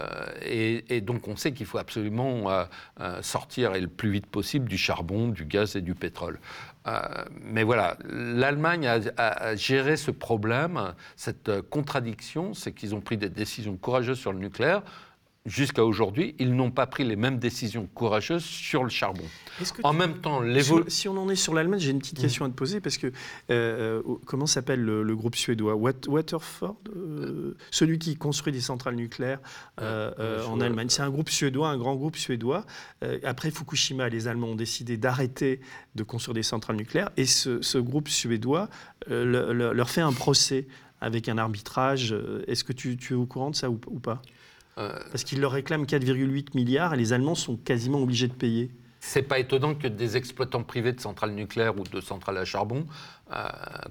et, 0.43 0.97
et 0.97 1.01
donc 1.03 1.29
on 1.29 1.37
sait 1.37 1.53
qu'il 1.53 1.67
faut 1.67 1.79
absolument 1.79 2.51
euh, 2.51 2.65
euh, 3.01 3.21
sortir 3.21 3.75
et 3.75 3.81
le 3.83 3.89
plus 3.89 4.11
vite 4.11 4.27
possible 4.27 4.67
du 4.67 4.79
charbon, 4.79 5.29
du 5.29 5.45
gaz 5.45 5.77
et 5.77 5.83
du 5.83 5.95
pétrole. 5.95 6.39
Euh, 6.87 7.25
mais 7.41 7.63
voilà, 7.63 7.97
l'Allemagne 8.05 8.87
a, 8.87 9.57
géré 9.57 9.97
ce 9.97 10.11
problème, 10.11 10.95
cette 11.17 11.49
euh, 11.49 11.63
contradiction, 11.63 12.53
c'est 12.53 12.73
qu'ils 12.73 12.95
ont 12.95 13.01
pris 13.01 13.17
des 13.17 13.31
décisions 13.31 13.77
courageuses 13.77 14.19
sur 14.19 14.33
le 14.33 14.39
nucléaire. 14.39 14.83
Jusqu'à 15.47 15.85
aujourd'hui, 15.85 16.35
ils 16.39 16.55
n'ont 16.55 16.71
pas 16.71 16.87
pris 16.87 17.05
les 17.05 17.17
mêmes 17.17 17.39
décisions 17.39 17.87
courageuses 17.95 18.45
sur 18.45 18.83
le 18.83 18.89
charbon. 18.89 19.25
En 19.83 19.93
même 19.93 20.21
temps, 20.21 20.43
si 20.89 21.07
on 21.07 21.17
en 21.19 21.29
est 21.29 21.37
sur 21.37 21.53
l'Allemagne, 21.53 21.81
j'ai 21.81 21.91
une 21.91 21.99
petite 21.99 22.19
mm. 22.19 22.23
question 22.23 22.45
à 22.47 22.49
te 22.49 22.55
poser 22.55 22.81
parce 22.81 22.97
que 22.97 23.09
euh, 23.09 23.13
euh, 23.51 24.03
comment 24.25 24.47
s'appelle 24.47 24.83
le, 24.83 25.17
groupe 25.17 25.37
suédois? 25.37 25.75
Waterford, 25.75 26.77
euh, 26.97 27.57
celui 27.71 27.99
qui 27.99 28.17
construit 28.17 28.53
des 28.53 28.63
centrales 28.63 28.95
nucléaires 28.95 29.41
en 29.79 30.61
Allemagne. 30.61 30.89
C'est 30.89 31.03
un 31.03 31.11
groupe 31.11 31.29
suédois, 31.29 31.69
un 31.69 31.77
grand 31.77 31.95
groupe 31.95 32.17
suédois. 32.17 32.65
après 33.23 33.51
Fukushima, 33.51 34.09
les 34.09 34.29
Allemands 34.29 34.49
ont 34.49 34.55
décidé 34.55 34.97
d'arrêter 34.97 35.61
de 35.95 36.03
construire 36.03 36.35
des 36.35 36.43
centrales 36.43 36.77
nucléaires 36.77 37.11
et 37.17 37.27
ce, 37.27 37.79
groupe 37.79 38.09
suédois 38.09 38.69
leur 39.09 39.91
fait 39.91 40.01
un 40.01 40.13
procès 40.13 40.67
avec 41.03 41.29
un 41.29 41.37
arbitrage. 41.37 42.17
Est-ce 42.47 42.65
que 42.65 42.73
tu, 42.73 42.97
es 43.11 43.15
au 43.15 43.27
courant 43.27 43.51
de 43.51 43.57
ça 43.57 43.69
ou 43.69 43.77
pas? 43.77 44.23
Parce 44.77 45.25
qu'ils 45.25 45.41
leur 45.41 45.53
réclament 45.53 45.85
4,8 45.85 46.49
milliards 46.55 46.95
et 46.95 46.97
les 46.97 47.13
Allemands 47.13 47.35
sont 47.35 47.57
quasiment 47.57 48.03
obligés 48.03 48.29
de 48.29 48.33
payer. 48.33 48.71
C'est 49.07 49.23
pas 49.23 49.39
étonnant 49.39 49.75
que 49.75 49.87
des 49.87 50.17
exploitants 50.17 50.63
privés 50.63 50.93
de 50.93 51.01
centrales 51.01 51.33
nucléaires 51.33 51.79
ou 51.79 51.85
de 51.85 52.01
centrales 52.01 52.39
à 52.39 52.47
charbon, 52.47 52.87
euh, 53.33 53.43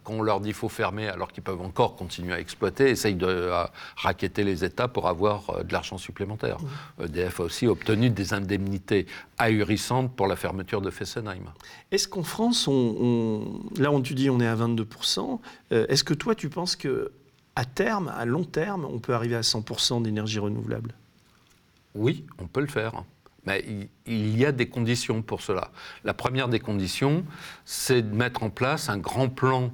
quand 0.03 0.13
on 0.13 0.21
leur 0.23 0.39
dit 0.39 0.47
qu'il 0.47 0.55
faut 0.55 0.69
fermer 0.69 1.07
alors 1.07 1.31
qu'ils 1.31 1.43
peuvent 1.43 1.61
encore 1.61 1.95
continuer 1.95 2.34
à 2.34 2.39
exploiter, 2.39 2.89
essayent 2.89 3.13
de 3.13 3.27
euh, 3.27 3.63
raqueter 3.95 4.43
les 4.43 4.65
États 4.65 4.88
pour 4.88 5.07
avoir 5.07 5.63
de 5.63 5.71
l'argent 5.71 5.99
supplémentaire. 5.99 6.57
Mmh. 6.97 7.03
EDF 7.03 7.39
a 7.41 7.43
aussi 7.43 7.67
obtenu 7.67 8.09
des 8.09 8.34
indemnités 8.34 9.05
ahurissantes 9.38 10.15
pour 10.15 10.25
la 10.25 10.36
fermeture 10.36 10.81
de 10.81 10.89
Fessenheim. 10.89 11.45
Est-ce 11.91 12.07
qu'en 12.07 12.23
France, 12.23 12.67
on, 12.67 13.61
là 13.77 13.91
on 13.91 14.01
tu 14.01 14.15
dis 14.15 14.31
on 14.31 14.39
est 14.39 14.47
à 14.47 14.55
22%, 14.55 15.39
est-ce 15.69 16.03
que 16.03 16.15
toi 16.15 16.34
tu 16.34 16.49
penses 16.49 16.75
que 16.75 17.11
à 17.56 17.66
terme, 17.66 18.12
à 18.16 18.26
long 18.26 18.43
terme, 18.43 18.86
on 18.86 18.99
peut 18.99 19.14
arriver 19.14 19.36
à 19.36 19.41
100% 19.41 20.01
d'énergie 20.01 20.39
renouvelable 20.39 20.93
Oui, 21.95 22.26
on 22.39 22.47
peut 22.47 22.62
le 22.62 22.68
faire. 22.68 23.04
Mais 23.45 23.64
il 24.06 24.38
y 24.38 24.45
a 24.45 24.51
des 24.51 24.70
conditions 24.70 25.22
pour 25.22 25.41
cela. 25.41 25.72
La 26.06 26.14
première 26.14 26.47
des 26.47 26.60
conditions, 26.60 27.26
c'est 27.66 28.01
de 28.01 28.16
mettre 28.16 28.43
en 28.43 28.49
place 28.49 28.89
un 28.89 28.97
grand 28.97 29.28
plan 29.28 29.72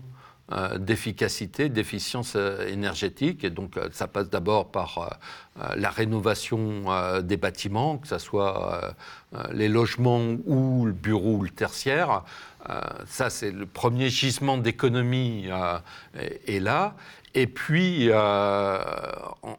euh, 0.51 0.79
d'efficacité, 0.79 1.69
d'efficience 1.69 2.33
euh, 2.35 2.65
énergétique. 2.67 3.43
Et 3.43 3.51
donc, 3.51 3.77
euh, 3.77 3.87
ça 3.91 4.07
passe 4.07 4.31
d'abord 4.31 4.71
par 4.71 5.19
la 5.75 5.89
rénovation 5.89 6.85
des 7.21 7.35
bâtiments, 7.35 7.97
que 7.97 8.07
ce 8.07 8.17
soit 8.17 8.95
les 9.51 9.67
logements 9.67 10.37
ou 10.45 10.85
le 10.85 10.93
bureau 10.93 11.35
ou 11.35 11.43
le 11.43 11.49
tertiaire. 11.49 12.23
ça, 13.05 13.29
c'est 13.29 13.51
le 13.51 13.65
premier 13.65 14.09
gisement 14.09 14.57
d'économie 14.57 15.49
est 16.47 16.61
là. 16.61 16.95
Et 17.35 17.47
puis, 17.47 18.07
euh, 18.09 18.79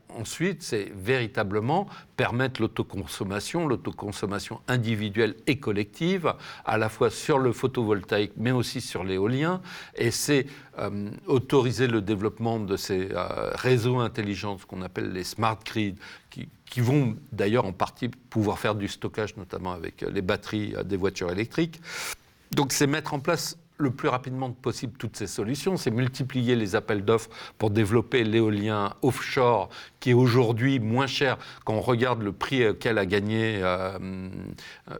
ensuite, 0.09 0.63
c'est 0.63 0.91
véritablement 0.95 1.89
permettre 2.17 2.61
l'autoconsommation, 2.61 3.69
l'autoconsommation 3.69 4.61
individuelle 4.67 5.37
et 5.47 5.59
collective, 5.59 6.35
à 6.65 6.79
la 6.79 6.89
fois 6.89 7.11
sur 7.11 7.39
le 7.39 7.53
photovoltaïque, 7.53 8.33
mais 8.37 8.51
aussi 8.51 8.81
sur 8.81 9.05
l'éolien. 9.05 9.63
Et 9.95 10.11
c'est 10.11 10.47
euh, 10.79 11.11
autoriser 11.27 11.87
le 11.87 12.03
développement 12.03 12.59
de 12.59 12.77
ces 12.77 13.11
euh, 13.13 13.51
réseaux 13.55 14.01
intelligents, 14.01 14.59
ce 14.59 14.67
qu'on 14.67 14.83
appelle 14.83 15.13
les 15.13 15.25
smart 15.25 15.59
grids, 15.65 15.95
qui, 16.29 16.49
qui 16.67 16.81
vont 16.81 17.17
d'ailleurs 17.31 17.67
en 17.67 17.73
partie 17.73 18.09
pouvoir 18.09 18.59
faire 18.59 18.75
du 18.75 18.89
stockage, 18.89 19.37
notamment 19.37 19.73
avec 19.73 20.03
les 20.03 20.23
batteries 20.23 20.75
des 20.85 20.97
voitures 20.97 21.31
électriques. 21.31 21.81
Donc, 22.51 22.73
c'est 22.73 22.89
mettre 22.89 23.15
en 23.15 23.21
place 23.21 23.57
le 23.81 23.91
plus 23.91 24.09
rapidement 24.09 24.51
possible 24.51 24.93
toutes 24.99 25.17
ces 25.17 25.27
solutions, 25.27 25.77
c'est 25.77 25.91
multiplier 25.91 26.55
les 26.55 26.77
appels 26.77 27.05
d'offres 27.05 27.31
pour 27.59 27.71
développer 27.71 28.25
l'éolien 28.25 28.95
offshore, 29.03 29.69
qui 29.99 30.11
est 30.11 30.15
aujourd'hui 30.15 30.79
moins 30.79 31.07
cher 31.07 31.39
quand 31.65 31.75
on 31.75 31.81
regarde 31.81 32.23
le 32.23 32.33
prix 32.33 32.63
qu'elle 32.79 32.99
a 32.99 33.07
gagné, 33.07 33.57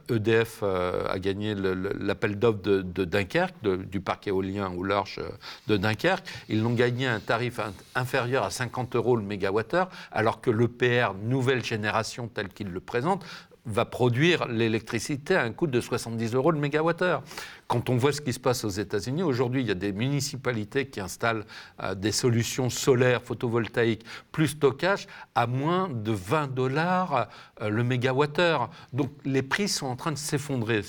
EDF 0.09 0.63
euh, 0.63 0.65
e 0.65 0.69
euh, 0.71 1.07
a 1.09 1.19
gagné 1.19 1.55
l'appel 1.55 2.37
d'offres 2.37 2.61
de, 2.61 3.05
Dunkerque, 3.05 3.55
du 3.63 3.99
parc 3.99 4.27
éolien 4.27 4.71
au 4.75 4.83
large 4.83 5.19
euh, 5.19 5.29
de 5.67 5.77
Dunkerque. 5.77 6.25
Ils 6.49 6.61
l'ont 6.61 6.73
gagné 6.73 7.07
à 7.07 7.13
un 7.13 7.19
tarif 7.19 7.59
inférieur 7.95 8.43
à 8.43 8.49
50 8.49 8.95
euros 8.95 9.15
le 9.15 9.23
mégawattheure, 9.23 9.89
alors 10.11 10.41
que 10.41 10.49
l'EPR 10.49 11.13
nouvelle 11.23 11.63
génération 11.63 12.27
tel 12.27 12.49
qu'il 12.49 12.69
le 12.69 12.79
présente 12.79 13.25
va 13.65 13.85
produire 13.85 14.47
l'électricité 14.47 15.35
à 15.35 15.43
un 15.43 15.51
coût 15.51 15.67
de 15.67 15.79
70 15.79 16.33
euros 16.33 16.51
le 16.51 16.59
mégawattheure. 16.59 17.23
Quand 17.67 17.89
on 17.89 17.97
voit 17.97 18.11
ce 18.11 18.21
qui 18.21 18.33
se 18.33 18.39
passe 18.39 18.65
aux 18.65 18.69
États-Unis, 18.69 19.23
aujourd'hui, 19.23 19.61
il 19.61 19.67
y 19.67 19.71
a 19.71 19.75
des 19.75 19.91
municipalités 19.91 20.87
qui 20.87 20.99
installent 20.99 21.45
euh, 21.81 21.93
des 21.95 22.11
solutions 22.11 22.69
solaires, 22.69 23.21
photovoltaïques, 23.21 24.03
plus 24.31 24.49
stockage, 24.49 25.07
à 25.35 25.47
moins 25.47 25.89
de 25.89 26.11
20 26.11 26.53
dollars 26.53 27.29
euh, 27.61 27.69
le 27.69 27.83
mégawattheure. 27.83 28.69
Donc 28.93 29.11
les 29.25 29.43
prix 29.43 29.69
sont 29.69 29.87
en 29.87 29.95
train 29.95 30.11
de 30.11 30.17
s'effondrer, 30.17 30.81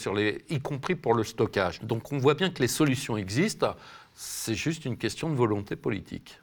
y 0.48 0.60
compris 0.60 0.94
pour 0.94 1.14
le 1.14 1.24
stockage. 1.24 1.82
Donc 1.82 2.12
on 2.12 2.18
voit 2.18 2.34
bien 2.34 2.50
que 2.50 2.60
les 2.60 2.68
solutions 2.68 3.16
existent, 3.16 3.76
c'est 4.14 4.54
juste 4.54 4.84
une 4.84 4.96
question 4.96 5.30
de 5.30 5.34
volonté 5.34 5.76
politique. 5.76 6.38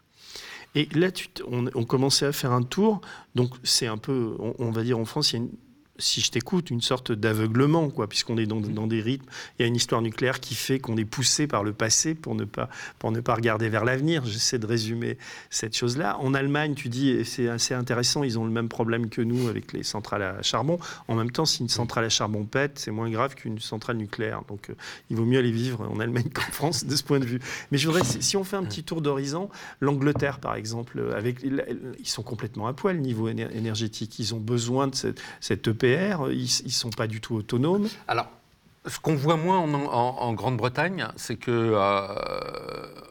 Et 0.75 0.87
là, 0.93 1.07
on, 1.47 1.83
commençait 1.83 2.27
à 2.27 2.31
faire 2.31 2.51
un 2.51 2.61
tour. 2.61 3.01
Donc, 3.33 3.55
c'est 3.63 3.87
un 3.87 3.97
peu, 3.97 4.35
on, 4.37 4.53
on, 4.59 4.69
va 4.69 4.83
dire 4.83 4.99
en 4.99 5.05
France, 5.05 5.31
il 5.31 5.35
y 5.37 5.39
a 5.39 5.41
une 5.41 5.51
si 5.99 6.21
je 6.21 6.31
t'écoute, 6.31 6.69
une 6.71 6.81
sorte 6.81 7.11
d'aveuglement, 7.11 7.89
quoi, 7.89 8.07
puisqu'on 8.07 8.37
est 8.37 8.45
dans, 8.45 8.87
des 8.87 9.01
rythmes. 9.01 9.25
Il 9.57 9.61
y 9.61 9.65
a 9.65 9.67
une 9.67 9.75
histoire 9.75 10.01
nucléaire 10.01 10.39
qui 10.39 10.55
fait 10.55 10.79
qu'on 10.79 10.97
est 10.97 11.05
poussé 11.05 11.45
par 11.45 11.63
le 11.63 11.73
passé 11.73 12.15
pour 12.15 12.35
ne 12.35 12.45
pas, 12.45 12.69
pour 12.97 13.11
ne 13.11 13.19
pas 13.19 13.35
regarder 13.35 13.69
vers 13.69 13.85
l'avenir. 13.85 14.25
J'essaie 14.25 14.57
de 14.57 14.65
résumer 14.65 15.17
cette 15.49 15.75
chose-là. 15.75 16.17
En 16.19 16.33
Allemagne, 16.33 16.73
tu 16.73 16.89
dis, 16.89 17.23
c'est 17.25 17.49
assez 17.49 17.73
intéressant, 17.73 18.23
ils 18.23 18.39
ont 18.39 18.45
le 18.45 18.51
même 18.51 18.69
problème 18.69 19.09
que 19.09 19.21
nous 19.21 19.47
avec 19.47 19.73
les 19.73 19.83
centrales 19.83 20.23
à 20.23 20.41
charbon. 20.41 20.79
En 21.07 21.15
même 21.15 21.31
temps, 21.31 21.45
si 21.45 21.61
une 21.61 21.69
centrale 21.69 22.05
à 22.05 22.09
charbon 22.09 22.45
pète, 22.45 22.79
c'est 22.79 22.91
moins 22.91 23.09
grave 23.09 23.35
qu'une 23.35 23.59
centrale 23.59 23.97
nucléaire. 23.97 24.41
Donc, 24.47 24.69
euh, 24.69 24.75
il 25.09 25.17
vaut 25.17 25.25
mieux 25.25 25.39
aller 25.39 25.51
vivre 25.51 25.87
en 25.89 25.99
Allemagne 25.99 26.29
qu'en 26.33 26.51
France 26.51 26.85
de 26.85 26.95
ce 26.95 27.03
point 27.03 27.19
de 27.19 27.25
vue. 27.25 27.39
Mais 27.71 27.77
je 27.77 27.87
voudrais, 27.87 28.03
si 28.03 28.37
on 28.37 28.43
fait 28.43 28.57
un 28.57 28.63
petit 28.63 28.83
tour 28.83 29.01
d'horizon, 29.01 29.49
l'Angleterre, 29.81 30.39
par 30.39 30.55
exemple, 30.55 31.13
avec, 31.15 31.43
ils 31.43 32.07
sont 32.07 32.23
complètement 32.23 32.67
à 32.67 32.73
poil 32.73 32.97
niveau 32.99 33.27
énergétique. 33.27 34.17
Ils 34.19 34.33
ont 34.33 34.39
besoin 34.39 34.87
de 34.87 34.95
cette, 34.95 35.21
cette 35.41 35.67
EP 35.67 35.88
ils 36.31 36.65
ne 36.65 36.69
sont 36.69 36.89
pas 36.89 37.07
du 37.07 37.21
tout 37.21 37.35
autonomes. 37.35 37.87
Alors, 38.07 38.27
ce 38.85 38.99
qu'on 38.99 39.15
voit 39.15 39.37
moins 39.37 39.59
en, 39.59 40.33
Grande-Bretagne, 40.33 41.07
c'est 41.15 41.35
que, 41.35 41.51
euh, 41.51 42.07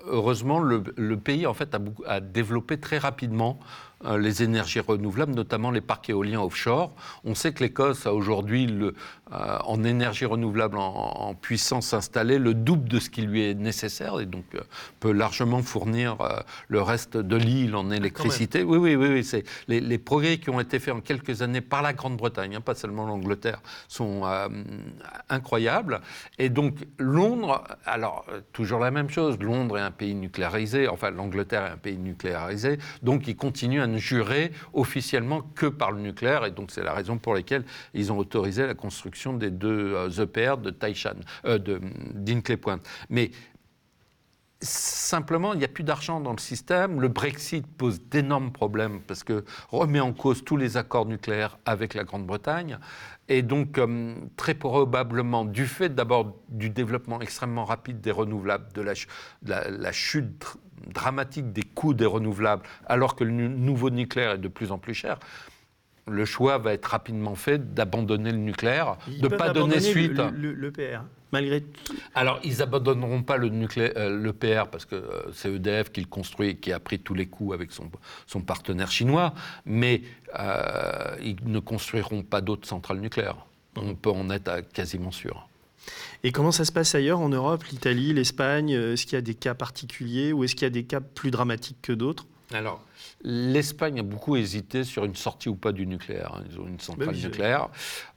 heureusement, 0.07 0.59
le, 0.61 1.17
pays 1.17 1.47
en 1.47 1.55
fait, 1.55 1.77
a, 2.07 2.21
développé 2.21 2.79
très 2.79 2.99
rapidement 2.99 3.59
euh, 3.61 3.65
les 4.05 4.43
énergies 4.43 4.81
renouvelables, 4.81 5.35
notamment 5.35 5.71
les 5.71 5.81
parcs 5.81 6.09
éoliens 6.09 6.41
offshore. 6.41 6.93
On 7.25 7.35
sait 7.35 7.53
que 7.53 7.65
l'Écosse 7.65 8.07
a 8.07 8.15
aujourd'hui, 8.15 8.69
euh, 9.33 9.59
en 9.65 9.85
énergie 9.85 10.25
renouvelable 10.25 10.79
en, 10.79 11.35
puissance 11.35 11.93
installée, 11.93 12.39
le 12.39 12.55
double 12.55 12.89
de 12.89 12.99
ce 13.01 13.11
qui 13.11 13.23
lui 13.23 13.43
est 13.43 13.55
nécessaire 13.55 14.21
et 14.21 14.27
donc 14.27 14.45
euh, 14.55 14.61
peut 15.01 15.13
largement 15.13 15.63
fournir 15.63 16.17
le 16.69 16.81
reste 16.81 17.17
de 17.17 17.37
l'île 17.37 17.75
en 17.75 17.91
électricité. 17.91 18.63
Oui, 18.63 18.79
oui, 18.79 18.95
oui, 18.95 19.09
oui 19.09 19.25
c'est 19.25 19.45
les, 19.67 19.99
progrès 19.99 20.39
qui 20.39 20.51
ont 20.51 20.61
été 20.61 20.79
faits 20.79 20.95
en 20.95 21.01
quelques 21.01 21.43
années 21.43 21.61
par 21.61 21.83
la 21.83 21.93
Grande-Bretagne, 21.93 22.57
hein, 22.57 22.61
pas 22.61 22.75
seulement 22.75 23.05
l'Angleterre, 23.05 23.61
sont 23.89 24.23
incroyables. 25.29 26.01
Et 26.39 26.49
donc 26.49 26.87
Londres, 26.99 27.65
alors 27.85 28.25
toujours 28.53 28.81
la 28.81 28.91
même 28.91 29.11
chose, 29.11 29.39
Londres 29.41 29.79
est 29.79 29.83
un 29.83 29.91
pays 29.91 30.15
nucléarisé, 30.15 30.89
enfin 30.89 31.11
l'Angleterre 31.11 31.67
est 31.67 31.73
un 31.73 31.77
pays 31.77 31.99
nucléarisé, 31.99 32.79
donc 33.03 33.27
il 33.27 33.37
continue 33.37 33.81
à 33.81 33.88
juré 33.97 34.53
officiellement 34.73 35.43
que 35.55 35.67
par 35.67 35.93
le 35.93 36.01
nucléaire, 36.01 36.45
et 36.45 36.51
donc 36.51 36.71
c'est 36.71 36.83
la 36.83 36.93
raison 36.93 37.19
pour 37.19 37.35
laquelle 37.35 37.65
ils 37.95 38.13
ont 38.13 38.19
autorisé 38.19 38.67
la 38.67 38.75
construction 38.75 39.33
des 39.33 39.51
deux 39.51 39.95
EPR 40.19 40.39
euh, 40.39 40.57
e 40.57 40.63
de 40.63 40.71
Taishan, 40.71 41.15
euh, 41.45 41.59
de 41.59 41.81
d'Inclay 42.15 42.57
Point. 42.57 42.81
Mais 43.11 43.31
Simplement, 44.61 45.53
il 45.53 45.61
n'y 45.61 45.65
a 45.65 45.69
plus 45.69 45.85
d'argent 45.85 46.21
dans 46.21 46.33
le 46.33 46.41
système. 46.41 47.01
Le 47.01 47.07
Brexit 47.07 47.65
pose 47.65 48.01
d'énormes 48.03 48.51
problèmes 48.51 49.01
parce 49.03 49.23
que 49.23 49.45
remet 49.71 50.01
en 50.01 50.13
cause 50.13 50.43
tous 50.43 50.57
les 50.57 50.77
accords 50.77 51.07
nucléaires 51.07 51.59
avec 51.65 51.95
la 51.95 52.03
Grande-Bretagne. 52.03 52.79
Et 53.29 53.43
donc, 53.43 53.79
euh, 53.79 54.17
très 54.37 54.55
probablement, 54.55 55.45
du 55.45 55.65
fait 55.67 55.95
d'abord 55.95 56.35
du 56.49 56.71
développement 56.71 57.21
extrêmement 57.21 57.65
rapide 57.65 58.01
des 58.01 58.11
renouvelables, 58.11 58.73
de 58.73 58.83
la 58.83 59.93
chute 59.93 60.59
dramatique 60.87 61.53
des 61.53 61.63
coûts 61.63 61.95
des 61.95 62.07
renouvelables, 62.07 62.63
alors 62.87 63.17
que 63.17 63.25
le 63.25 63.49
nouveau 63.49 63.91
nucléaire 63.91 64.33
est 64.33 64.39
de 64.39 64.49
plus 64.49 64.73
en 64.73 64.79
plus 64.79 64.95
cher, 64.95 65.19
le 66.09 66.25
choix 66.25 66.59
va 66.59 66.73
être 66.73 66.87
rapidement 66.87 67.35
fait 67.35 67.75
d'abandonner 67.75 68.33
le 68.33 68.39
nucléaire, 68.39 68.97
de 69.07 69.29
ne 69.29 69.37
pas 69.37 69.51
donner 69.51 69.81
suite. 69.81 70.13
Le, 70.13 70.31
le, 70.31 70.55
le, 70.55 70.73
PR, 70.73 71.03
malgré 71.33 71.61
tout. 71.61 71.95
Alors, 72.15 72.41
ils 72.45 72.63
abandonneront 72.63 73.23
pas 73.23 73.37
le, 73.37 73.49
nucléaire, 73.49 73.93
euh, 73.97 74.19
le 74.19 74.33
PR 74.33 74.69
parce 74.71 74.85
que 74.85 74.97
euh, 74.97 75.33
c'est 75.33 75.53
EDF 75.53 75.91
qui 75.91 76.01
le 76.01 76.07
construit 76.07 76.51
et 76.51 76.57
qui 76.57 76.73
a 76.73 76.81
pris 76.81 76.99
tous 76.99 77.15
les 77.15 77.27
coûts 77.27 77.53
avec 77.53 77.73
son, 77.73 77.91
son 78.27 78.41
partenaire 78.41 78.91
chinois, 78.91 79.35
mais 79.65 80.03
euh, 80.39 81.17
ils 81.23 81.37
ne 81.45 81.59
construiront 81.59 82.23
pas 82.23 82.41
d'autres 82.41 82.67
centrales 82.67 83.01
nucléaires. 83.01 83.47
On 83.77 83.95
peut 83.95 84.11
en 84.11 84.29
être 84.31 84.61
quasiment 84.73 85.13
sûr. 85.13 85.48
Et 86.25 86.33
comment 86.33 86.53
ça 86.53 86.65
se 86.65 86.73
passe 86.73 86.95
ailleurs 86.95 87.21
en 87.21 87.29
Europe, 87.29 87.65
l'Italie, 87.65 88.13
l'Espagne? 88.13 88.71
Est-ce 88.71 89.05
qu'il 89.05 89.15
y 89.15 89.19
a 89.19 89.23
des 89.23 89.35
cas 89.35 89.55
particuliers 89.55 90.33
ou 90.33 90.45
est-ce 90.45 90.55
qu'il 90.55 90.65
y 90.65 90.67
a 90.67 90.71
des 90.71 90.85
cas 90.85 91.01
plus 91.01 91.31
dramatiques 91.31 91.79
que 91.83 91.93
d'autres? 91.93 92.27
Alors, 92.55 92.83
l'Espagne 93.23 94.01
a 94.01 94.03
beaucoup 94.03 94.37
hésité 94.37 94.85
sur 94.85 95.05
une 95.05 95.15
sortie 95.15 95.49
ou 95.51 95.55
pas 95.55 95.73
du 95.73 95.87
nucléaire. 95.87 96.35
hein. 96.35 96.45
Ils 96.51 96.59
ont 96.59 96.67
une 96.67 96.81
centrale 96.81 97.15
Ben 97.15 97.23
nucléaire. 97.23 97.69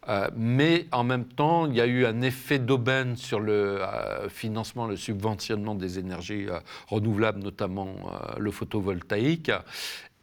Euh, 0.08 0.30
mais 0.36 0.88
en 0.92 1.04
même 1.04 1.26
temps, 1.26 1.68
il 1.68 1.76
y 1.76 1.82
a 1.82 1.86
eu 1.86 2.06
un 2.06 2.22
effet 2.22 2.58
d'aubaine 2.58 3.18
sur 3.18 3.40
le 3.40 3.82
euh, 3.82 4.30
financement, 4.30 4.88
le 4.88 4.96
subventionnement 4.96 5.76
des 5.76 6.00
énergies 6.00 6.48
euh, 6.48 6.60
renouvelables, 6.88 7.40
notamment 7.40 7.94
le 8.38 8.52
photovoltaïque. 8.52 9.52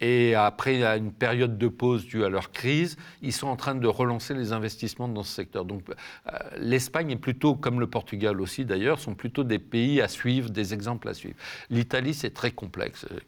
Et 0.01 0.35
après 0.35 0.83
à 0.83 0.95
une 0.97 1.11
période 1.11 1.57
de 1.57 1.67
pause 1.67 2.05
due 2.05 2.23
à 2.23 2.29
leur 2.29 2.51
crise, 2.51 2.97
ils 3.21 3.33
sont 3.33 3.47
en 3.47 3.55
train 3.55 3.75
de 3.75 3.87
relancer 3.87 4.33
les 4.33 4.53
investissements 4.53 5.07
dans 5.09 5.23
ce 5.23 5.33
secteur. 5.33 5.65
Donc 5.65 5.83
euh, 5.89 6.33
l'Espagne 6.57 7.11
est 7.11 7.15
plutôt, 7.17 7.55
comme 7.55 7.79
le 7.79 7.87
Portugal 7.87 8.39
aussi 8.41 8.65
d'ailleurs, 8.65 8.99
sont 8.99 9.15
plutôt 9.15 9.43
des 9.43 9.59
pays 9.59 10.01
à 10.01 10.07
suivre, 10.07 10.49
des 10.49 10.73
exemples 10.73 11.09
à 11.09 11.13
suivre. 11.13 11.35
L'Italie, 11.69 12.13
c'est 12.13 12.33
très 12.33 12.51
complexe. 12.51 13.05
euh, 13.11 13.19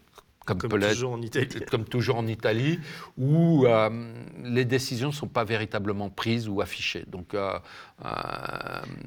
Comme, 0.46 0.58
Comme 0.58 0.70
toujours 0.96 1.12
en 1.14 1.22
Italie. 1.22 1.48
comme 1.72 1.86
toujours 1.86 2.18
en 2.18 2.26
Italie, 2.28 2.80
où 3.18 3.66
euh, 3.68 3.90
les 4.44 4.66
décisions 4.66 5.10
ne 5.10 5.14
sont 5.14 5.28
pas 5.28 5.44
véritablement 5.44 6.10
prises 6.10 6.48
ou 6.50 6.62
affichées. 6.62 7.04
Donc 7.08 7.34
euh, 7.36 7.60
euh, 8.06 8.10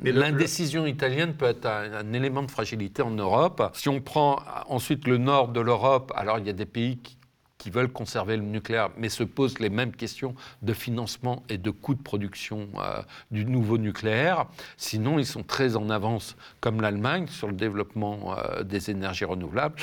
le- 0.04 0.12
l'indécision 0.12 0.86
italienne 0.86 1.34
peut 1.34 1.46
être 1.46 1.66
un, 1.66 1.92
un 1.92 2.12
élément 2.12 2.42
de 2.42 2.50
fragilité 2.50 3.02
en 3.02 3.10
Europe. 3.10 3.70
Si 3.74 3.88
on 3.88 4.00
prend 4.00 4.38
ensuite 4.68 5.06
le 5.06 5.18
nord 5.18 5.48
de 5.48 5.60
l'Europe, 5.60 6.12
alors 6.14 6.38
il 6.38 6.46
y 6.46 6.50
a 6.50 6.52
des 6.52 6.66
pays 6.66 6.98
qui 6.98 7.16
qui 7.64 7.70
veulent 7.70 7.88
conserver 7.88 8.36
le 8.36 8.42
nucléaire, 8.42 8.90
mais 8.98 9.08
se 9.08 9.24
posent 9.24 9.58
les 9.58 9.70
mêmes 9.70 9.92
questions 9.92 10.34
de 10.60 10.74
financement 10.74 11.44
et 11.48 11.56
de 11.56 11.70
coûts 11.70 11.94
de 11.94 12.02
production 12.02 12.68
euh, 12.76 13.00
du 13.30 13.46
nouveau 13.46 13.78
nucléaire. 13.78 14.44
Sinon, 14.76 15.18
ils 15.18 15.24
sont 15.24 15.42
très 15.42 15.74
en 15.74 15.88
avance, 15.88 16.36
comme 16.60 16.82
l'Allemagne, 16.82 17.26
sur 17.26 17.46
le 17.46 17.54
développement 17.54 18.36
euh, 18.36 18.64
des 18.64 18.90
énergies 18.90 19.24
renouvelables. 19.24 19.76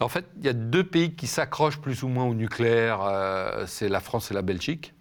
En 0.00 0.08
fait, 0.08 0.24
il 0.38 0.46
y 0.46 0.48
a 0.48 0.52
deux 0.52 0.82
pays 0.82 1.14
qui 1.14 1.28
s'accrochent 1.28 1.78
plus 1.78 2.02
ou 2.02 2.08
moins 2.08 2.24
au 2.24 2.34
nucléaire, 2.34 3.02
euh, 3.02 3.66
c'est 3.68 3.88
la 3.88 4.00
France 4.00 4.32
et 4.32 4.34
la 4.34 4.42
Belgique. 4.42 4.93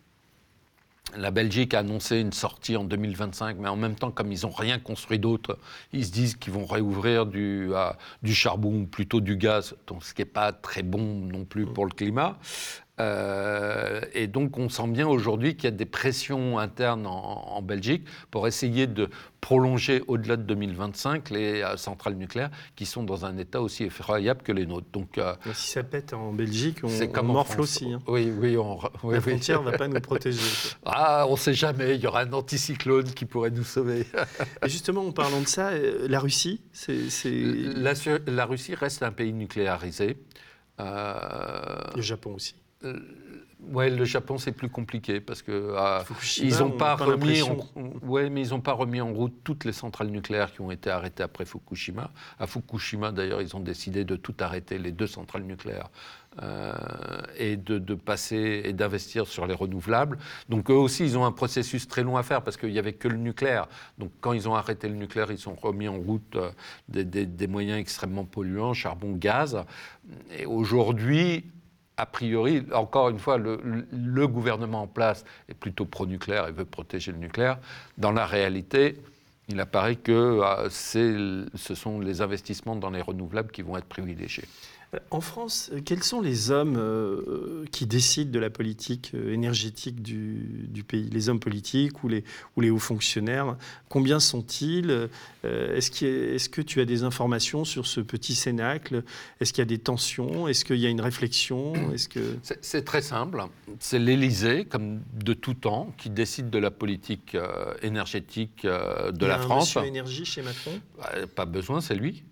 La 1.18 1.32
Belgique 1.32 1.74
a 1.74 1.80
annoncé 1.80 2.20
une 2.20 2.34
sortie 2.34 2.76
en 2.76 2.84
2025, 2.84 3.58
mais 3.60 3.70
en 3.70 3.76
même 3.76 3.96
temps, 3.96 4.12
comme 4.12 4.32
ils 4.32 4.42
n'ont 4.44 4.52
rien 4.52 4.80
construit 4.80 5.20
d'autre, 5.20 5.58
ils 5.92 6.06
se 6.06 6.12
disent 6.12 6.36
qu'ils 6.36 6.54
vont 6.54 6.66
réouvrir 6.66 7.26
du, 7.26 7.72
charbon 8.26 8.86
plutôt 8.86 9.22
du 9.22 9.38
gaz, 9.38 9.76
donc 9.88 10.04
ce 10.04 10.14
qui 10.14 10.22
n'est 10.22 10.26
pas 10.26 10.52
très 10.52 10.84
bon 10.84 11.04
non 11.04 11.46
plus 11.46 11.66
pour 11.66 11.86
le 11.86 11.92
climat. 11.92 12.38
Euh, 13.00 14.02
et 14.14 14.28
donc, 14.28 14.60
on 14.60 14.70
sent 14.70 14.88
bien 14.90 15.08
aujourd'hui 15.08 15.56
qu'il 15.56 15.64
y 15.66 15.68
a 15.68 15.72
des 15.72 15.86
pressions 15.86 16.60
internes 16.60 17.08
en, 17.08 17.56
en 17.56 17.62
Belgique 17.64 18.06
pour 18.30 18.48
essayer 18.48 18.86
de 18.86 19.10
prolonger 19.42 20.04
au-delà 20.08 20.38
de 20.38 20.44
2025 20.44 21.32
les 21.32 21.62
euh, 21.64 21.76
centrales 21.76 22.14
nucléaires 22.16 22.52
qui 22.76 22.86
sont 22.86 23.04
dans 23.04 23.26
un 23.26 23.38
état 23.38 23.62
aussi 23.62 23.84
effroyable 23.86 24.44
que 24.44 24.52
les 24.52 24.68
nôtres. 24.68 24.88
Donc, 24.94 25.18
euh, 25.18 25.34
Si 25.54 25.72
ça 25.72 25.84
pète 25.84 26.14
en 26.14 26.32
Belgique, 26.34 26.78
on, 26.84 26.88
on 26.88 27.08
comme 27.08 27.28
morfle 27.28 27.62
aussi. 27.62 27.92
hein. 27.92 28.00
Oui, 28.08 28.32
oui, 28.32 28.58
on, 28.58 28.78
oui, 29.04 29.16
La 29.16 29.22
frontière 29.22 29.64
ne 29.64 29.72
va 29.72 29.78
pas 29.78 29.88
nous 29.88 30.00
protéger. 30.00 30.40
Ah, 30.86 31.26
on 31.28 31.32
ne 31.32 31.38
sait 31.38 31.56
jamais, 31.56 31.96
il 31.96 32.02
y 32.02 32.06
aura 32.08 32.22
un 32.22 32.32
anticyclone 32.32 33.12
qui 33.14 33.26
pourrait 33.26 33.50
nous 33.52 33.64
sauver. 33.64 34.06
Et 34.64 34.70
justement, 34.70 35.02
en 35.06 35.12
parlant 35.12 35.42
de 35.42 35.48
ça, 35.48 35.72
la 35.76 36.20
Russie, 36.20 36.62
c'est 36.72 36.96
La, 38.28 38.46
Russie 38.46 38.76
reste 38.76 39.02
un 39.02 39.12
pays 39.12 39.34
nucléarisé. 39.34 40.18
Le 40.80 42.02
Japon 42.02 42.36
aussi. 42.36 42.56
Euh, 42.86 43.00
ouais, 43.72 43.90
le 43.90 44.06
Japon 44.06 44.38
c'est 44.38 44.52
plus 44.52 44.70
compliqué 44.70 45.20
parce 45.22 45.42
que 45.42 45.74
Fukushima, 46.06 46.48
ils 46.48 46.64
on 46.64 46.70
n'ont 46.70 46.78
pas, 46.78 46.96
pas 46.98 47.06
remis, 47.06 47.42
ouais, 48.04 48.30
mais 48.30 48.42
ils 48.46 48.50
n'ont 48.50 48.62
pas 48.62 48.74
remis 48.74 49.02
en 49.02 49.14
route 49.14 49.34
toutes 49.44 49.66
les 49.66 49.74
centrales 49.74 50.10
nucléaires 50.10 50.52
qui 50.54 50.62
ont 50.62 50.72
été 50.72 50.90
arrêtées 50.90 51.24
après 51.24 51.46
Fukushima. 51.46 52.12
À 52.40 52.48
Fukushima 52.48 53.12
d'ailleurs, 53.12 53.42
ils 53.42 53.56
ont 53.56 53.60
décidé 53.62 54.04
de 54.06 54.16
tout 54.16 54.36
arrêter, 54.40 54.78
les 54.78 54.92
deux 54.92 55.08
centrales 55.08 55.44
nucléaires, 55.44 55.90
euh, 56.42 56.74
et 57.38 57.58
de, 57.58 57.78
de 57.78 57.94
passer 57.94 58.64
et 58.66 58.74
d'investir 58.74 59.28
sur 59.28 59.46
les 59.46 59.54
renouvelables. 59.54 60.18
Donc 60.50 60.72
eux 60.72 60.74
aussi, 60.74 61.04
ils 61.04 61.16
ont 61.18 61.26
un 61.26 61.32
processus 61.32 61.88
très 61.88 62.02
long 62.04 62.18
à 62.18 62.24
faire 62.24 62.42
parce 62.42 62.58
qu'il 62.58 62.72
n'y 62.72 62.80
avait 62.80 62.94
que 62.94 63.08
le 63.08 63.18
nucléaire. 63.18 63.68
Donc 64.00 64.12
quand 64.20 64.34
ils 64.34 64.50
ont 64.50 64.56
arrêté 64.56 64.90
le 64.90 64.96
nucléaire, 64.96 65.32
ils 65.32 65.48
ont 65.48 65.54
remis 65.56 65.88
en 65.88 65.98
route 66.00 66.36
euh, 66.36 66.50
des, 66.90 67.04
des- 67.06 67.28
des 67.28 67.48
moyens 67.48 67.80
extrêmement 67.80 68.26
polluants, 68.26 68.74
charbon, 68.74 69.14
gaz. 69.14 69.64
Et 70.38 70.46
aujourd'hui, 70.48 71.46
a 71.98 72.06
priori, 72.06 72.64
encore 72.74 73.10
une 73.10 73.20
fois, 73.20 73.38
le, 73.38 74.28
gouvernement 74.28 74.84
en 74.84 74.88
place 74.88 75.26
est 75.48 75.54
plutôt 75.54 75.86
pro-nucléaire 75.86 76.48
et 76.48 76.52
veut 76.52 76.66
protéger 76.66 77.12
le 77.12 77.20
nucléaire. 77.20 77.60
Dans 77.98 78.12
la 78.12 78.26
réalité, 78.26 78.98
il 79.50 79.60
apparaît 79.60 79.98
que 79.98 80.12
euh, 80.12 80.70
ce 80.70 81.76
sont 81.76 82.00
les 82.00 82.22
investissements 82.22 82.76
dans 82.76 82.90
les 82.90 83.02
renouvelables 83.02 83.52
qui 83.52 83.62
vont 83.62 83.78
être 83.78 83.86
privilégiés. 83.86 84.46
Euh, 84.94 85.00
En 85.12 85.22
France, 85.22 85.70
euh, 85.74 85.82
quels 85.84 86.04
sont 86.04 86.22
les 86.22 86.52
hommes 86.52 86.76
euh, 86.78 87.66
qui 87.72 87.86
décident 87.86 88.32
de 88.32 88.40
la 88.40 88.50
politique 88.50 89.12
euh, 89.14 89.34
énergétique 89.34 90.02
du, 90.02 90.66
du 90.68 90.84
pays? 90.84 91.10
Les 91.10 91.30
hommes 91.30 91.40
politiques 91.40 92.04
ou 92.04 92.08
les, 92.08 92.24
ou 92.56 92.62
les 92.62 92.70
hauts 92.70 92.80
fonctionnaires? 92.80 93.56
Combien 93.90 94.20
sont-ils? 94.20 94.90
Euh, 95.46 95.76
Est-ce 95.76 95.92
a- 95.92 96.50
que 96.52 96.62
tu 96.62 96.80
as 96.82 96.86
des 96.86 97.04
informations 97.04 97.66
sur 97.66 97.88
ce 97.88 98.02
petit 98.02 98.36
cénacle? 98.36 99.04
Est-ce 99.40 99.54
qu'il 99.54 99.62
y 99.62 99.64
a 99.64 99.66
des 99.66 99.78
tensions? 99.80 100.48
Est-ce 100.48 100.66
qu'il 100.66 100.78
y 100.78 100.86
a 100.86 100.90
une 100.90 101.02
réflexion? 101.02 101.74
Que... 102.10 102.38
C'est- 102.62 102.84
très 102.84 103.02
simple. 103.02 103.44
C'est 103.80 104.00
l'Élysée, 104.00 104.66
comme 104.66 105.02
de 105.14 105.34
tout 105.34 105.54
temps, 105.54 105.94
qui 105.98 106.10
décide 106.10 106.50
de 106.50 106.58
la 106.60 106.72
politique 106.72 107.36
euh, 107.36 107.74
énergétique 107.82 108.66
euh, 108.66 109.12
de 109.12 109.18
Il 109.18 109.22
y 109.22 109.26
a 109.26 109.28
la 109.30 109.36
un 109.38 109.42
France. 109.42 109.76
monsieur 109.76 109.88
énergie 109.88 110.26
chez 110.26 110.42
Macron, 110.42 110.80
Euh, 111.16 111.26
Pas 111.28 111.46
besoin, 111.46 111.82
c'est 111.82 111.96
lui. 111.96 112.24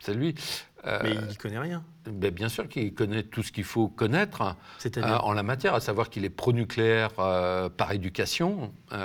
C'est 0.00 0.14
lui. 0.14 0.34
Euh, 0.86 1.00
mais 1.02 1.12
il 1.12 1.20
n'y 1.26 1.36
connaît 1.36 1.58
rien. 1.58 1.82
ben, 2.06 2.30
bien 2.30 2.48
sûr 2.48 2.68
qu'il 2.68 2.94
connaît 2.94 3.24
tout 3.24 3.42
ce 3.42 3.50
qu'il 3.50 3.64
faut 3.64 3.88
connaître. 3.88 4.42
Euh, 4.42 4.52
C'est-à-dire 4.78 5.24
en 5.24 5.32
la 5.32 5.42
matière, 5.42 5.74
à 5.74 5.80
savoir 5.80 6.08
qu'il 6.08 6.24
est 6.24 6.30
pro-nucléaire 6.30 7.10
euh, 7.18 7.68
par 7.68 7.92
éducation. 7.92 8.72
Il 8.92 8.98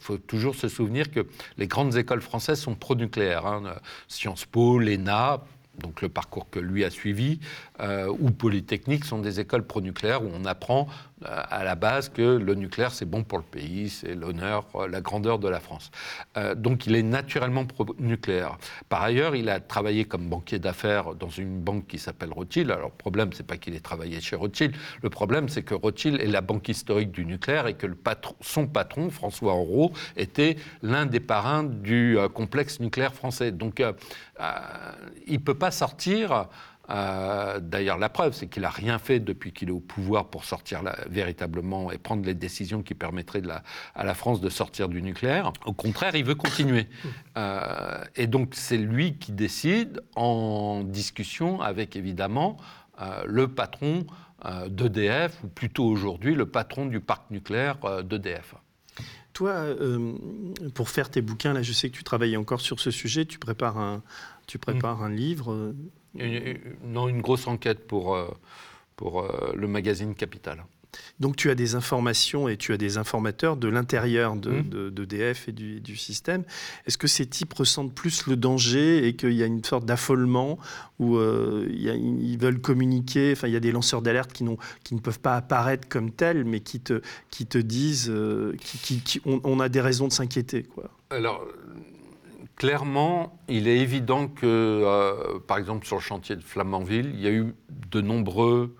faut 0.00 0.18
toujours 0.18 0.54
se 0.54 0.68
souvenir 0.68 1.10
que 1.10 1.26
les 1.58 1.66
grandes 1.66 1.96
écoles 1.96 2.22
françaises 2.22 2.60
sont 2.60 2.74
pro-nucléaires. 2.74 3.46
hein. 3.46 3.74
Sciences 4.08 4.46
Po, 4.46 4.78
l'ENA, 4.78 5.42
donc 5.78 6.02
le 6.02 6.08
parcours 6.08 6.50
que 6.50 6.58
lui 6.58 6.84
a 6.84 6.90
suivi, 6.90 7.40
euh, 7.80 8.12
ou 8.18 8.30
Polytechnique 8.30 9.04
sont 9.04 9.18
des 9.18 9.40
écoles 9.40 9.66
pro-nucléaires 9.66 10.22
où 10.22 10.30
on 10.32 10.44
apprend 10.44 10.88
euh, 11.26 11.42
à 11.50 11.64
la 11.64 11.74
base 11.74 12.08
que 12.10 12.22
le 12.22 12.54
nucléaire 12.54 12.92
c'est 12.92 13.04
bon 13.04 13.24
pour 13.24 13.38
le 13.38 13.44
pays, 13.44 13.88
c'est 13.88 14.14
l'honneur, 14.14 14.66
euh, 14.76 14.86
la 14.86 15.00
grandeur 15.00 15.40
de 15.40 15.48
la 15.48 15.58
France. 15.58 15.90
Euh, 16.36 16.54
donc 16.54 16.86
il 16.86 16.94
est 16.94 17.02
naturellement 17.02 17.64
pro-nucléaire. 17.66 18.56
Par 18.88 19.02
ailleurs, 19.02 19.34
il 19.34 19.48
a 19.48 19.58
travaillé 19.58 20.04
comme 20.04 20.28
banquier 20.28 20.60
d'affaires 20.60 21.16
dans 21.16 21.28
une 21.28 21.60
banque 21.60 21.88
qui 21.88 21.98
s'appelle 21.98 22.32
Rothschild. 22.32 22.70
Alors 22.70 22.90
le 22.90 22.96
problème, 22.96 23.32
c'est 23.32 23.46
pas 23.46 23.56
qu'il 23.56 23.74
ait 23.74 23.80
travaillé 23.80 24.20
chez 24.20 24.36
Rothschild. 24.36 24.76
Le 25.02 25.10
problème, 25.10 25.48
c'est 25.48 25.64
que 25.64 25.74
Rothschild 25.74 26.20
est 26.20 26.26
la 26.26 26.40
banque 26.40 26.68
historique 26.68 27.10
du 27.10 27.24
nucléaire 27.24 27.66
et 27.66 27.74
que 27.74 27.88
son 28.40 28.68
patron, 28.68 29.10
François 29.10 29.54
Henrot, 29.54 29.92
était 30.16 30.56
l'un 30.82 31.06
des 31.06 31.20
parrains 31.20 31.64
du 31.64 32.16
complexe 32.32 32.78
nucléaire 32.78 33.14
français. 33.14 33.50
Donc 33.50 33.82
il 35.26 35.32
ne 35.32 35.38
peut 35.38 35.54
pas 35.54 35.70
sortir. 35.72 36.48
Euh, 36.90 37.60
D'ailleurs, 37.60 37.98
la 37.98 38.08
preuve, 38.08 38.32
c'est 38.34 38.46
qu'il 38.46 38.62
n'a 38.62 38.70
rien 38.70 38.98
fait 38.98 39.20
depuis 39.20 39.52
qu'il 39.52 39.68
est 39.68 39.72
au 39.72 39.80
pouvoir 39.80 40.28
pour 40.30 40.44
sortir 40.44 40.82
véritablement 41.10 41.90
et 41.92 41.98
prendre 41.98 42.24
les 42.24 42.34
décisions 42.34 42.82
qui 42.82 42.94
permettraient 42.94 43.40
de 43.42 43.48
la- 43.48 43.62
à 43.94 44.04
la 44.04 44.14
France 44.14 44.40
de 44.40 44.48
sortir 44.48 44.88
du 44.88 45.02
nucléaire. 45.02 45.52
Au 45.66 45.72
contraire, 45.72 46.14
il 46.16 46.24
veut 46.24 46.34
continuer. 46.34 46.86
Euh, 47.36 48.02
et 48.16 48.26
donc, 48.26 48.50
c'est 48.54 48.78
lui 48.78 49.14
qui 49.18 49.32
décide 49.32 50.00
en 50.16 50.82
discussion 50.84 51.60
avec, 51.60 51.96
évidemment, 51.96 52.56
euh, 53.00 53.22
le 53.26 53.48
patron 53.48 54.06
euh, 54.44 54.68
d'EDF, 54.68 55.36
ou 55.42 55.48
plutôt 55.48 55.84
aujourd'hui 55.84 56.34
le 56.36 56.46
patron 56.46 56.86
du 56.86 57.00
parc 57.00 57.28
nucléaire 57.30 57.76
euh, 57.84 58.02
d'EDF. 58.02 58.54
Toi, 59.32 59.50
euh, 59.50 60.14
pour 60.74 60.90
faire 60.90 61.10
tes 61.10 61.22
bouquins, 61.22 61.52
là, 61.52 61.62
je 61.62 61.72
sais 61.72 61.90
que 61.90 61.96
tu 61.96 62.04
travailles 62.04 62.36
encore 62.36 62.60
sur 62.60 62.78
ce 62.80 62.90
sujet. 62.90 63.24
Tu 63.24 63.38
prépares 63.38 63.78
un, 63.78 64.02
tu 64.46 64.58
prépares 64.58 65.02
un 65.02 65.10
livre. 65.10 65.74
Une- 66.18 66.58
non, 66.84 67.08
une 67.08 67.20
grosse 67.20 67.46
enquête 67.46 67.86
pour, 67.86 68.14
euh, 68.14 68.28
pour 68.96 69.22
euh, 69.22 69.52
le 69.54 69.68
magazine 69.68 70.14
Capital. 70.14 70.64
Donc, 71.20 71.36
tu 71.36 71.50
as 71.50 71.54
des 71.54 71.74
informations 71.74 72.48
et 72.48 72.56
tu 72.56 72.72
as 72.72 72.78
des 72.78 72.96
informateurs 72.96 73.56
de 73.58 73.68
l'intérieur 73.68 74.34
de, 74.36 74.50
Mhm. 74.50 74.68
de- 74.68 74.88
d'EDF 74.90 75.46
et 75.48 75.52
du, 75.52 75.80
du 75.80 75.96
système. 75.96 76.44
Est-ce 76.86 76.96
que 76.96 77.06
ces 77.06 77.26
types 77.26 77.52
ressentent 77.52 77.94
plus 77.94 78.26
le 78.26 78.36
danger 78.36 79.06
et 79.06 79.14
qu'il 79.14 79.34
y 79.34 79.42
a 79.42 79.46
une 79.46 79.62
sorte 79.62 79.84
d'affolement 79.84 80.58
où 80.98 81.16
euh, 81.18 81.66
il 81.70 81.82
y 81.82 81.90
a- 81.90 81.94
ils 81.94 82.38
veulent 82.38 82.60
communiquer 82.60 83.32
Enfin, 83.32 83.48
il 83.48 83.52
y 83.52 83.56
a 83.56 83.60
des 83.60 83.70
lanceurs 83.70 84.00
d'alerte 84.00 84.32
qui, 84.32 84.44
qui 84.82 84.94
ne 84.94 85.00
peuvent 85.00 85.20
pas 85.20 85.36
apparaître 85.36 85.88
comme 85.88 86.10
tels, 86.10 86.44
mais 86.44 86.60
qui 86.60 86.80
te, 86.80 87.02
qui 87.30 87.44
te 87.46 87.58
disent 87.58 88.08
euh, 88.10 88.56
qui- 88.58 89.20
on, 89.26 89.60
a 89.60 89.68
des 89.68 89.82
raisons 89.82 90.08
de 90.08 90.12
s'inquiéter. 90.12 90.62
Quoi? 90.62 90.90
Alors, 91.10 91.46
clairement, 92.58 93.38
il 93.48 93.68
est 93.68 93.78
évident 93.78 94.26
que, 94.26 94.44
euh, 94.44 95.38
par 95.46 95.56
exemple, 95.56 95.86
sur 95.86 95.96
le 95.96 96.02
chantier 96.02 96.36
de 96.36 96.42
Flamanville, 96.42 97.12
il 97.14 97.20
y 97.20 97.28
a 97.28 97.30
eu 97.30 97.54
de 97.90 98.00
nombreux 98.00 98.76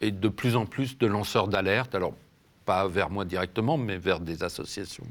et 0.00 0.10
de 0.10 0.28
plus 0.28 0.54
en 0.54 0.66
plus 0.66 0.98
de 0.98 1.06
lanceurs 1.06 1.48
d'alerte. 1.48 1.94
Alors, 1.94 2.14
pas 2.66 2.86
vers 2.86 3.10
moi 3.10 3.24
directement, 3.24 3.76
mais 3.76 3.96
vers 3.96 4.20
des 4.20 4.44
associations 4.44 5.04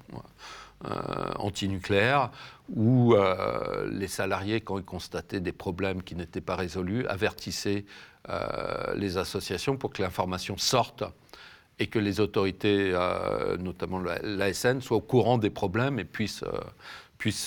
antinucléaire 1.40 2.30
où 2.76 3.16
les 3.90 4.10
salariés, 4.10 4.60
quand 4.60 4.78
ils 4.78 4.84
constataient 4.84 5.40
des 5.40 5.54
problèmes 5.54 6.04
qui 6.04 6.14
n'étaient 6.14 6.42
pas 6.42 6.58
résolus, 6.58 7.08
avertissaient 7.08 7.86
les 8.94 9.18
associations 9.18 9.78
pour 9.78 9.92
que 9.92 10.02
l'information 10.02 10.58
sorte 10.58 11.06
et 11.80 11.88
que 11.88 12.00
les 12.00 12.20
autorités, 12.20 12.92
notamment 13.60 14.00
l'ASN, 14.00 14.82
soient 14.82 14.98
au 14.98 15.02
courant 15.02 15.38
des 15.38 15.52
problèmes 15.52 16.00
et 16.00 16.04
puissent 16.04 16.44
puisse 16.44 16.44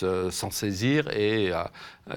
euh, 0.03 0.31
s'en 0.31 0.51
saisir 0.51 1.09
et 1.11 1.53
euh, 1.53 1.63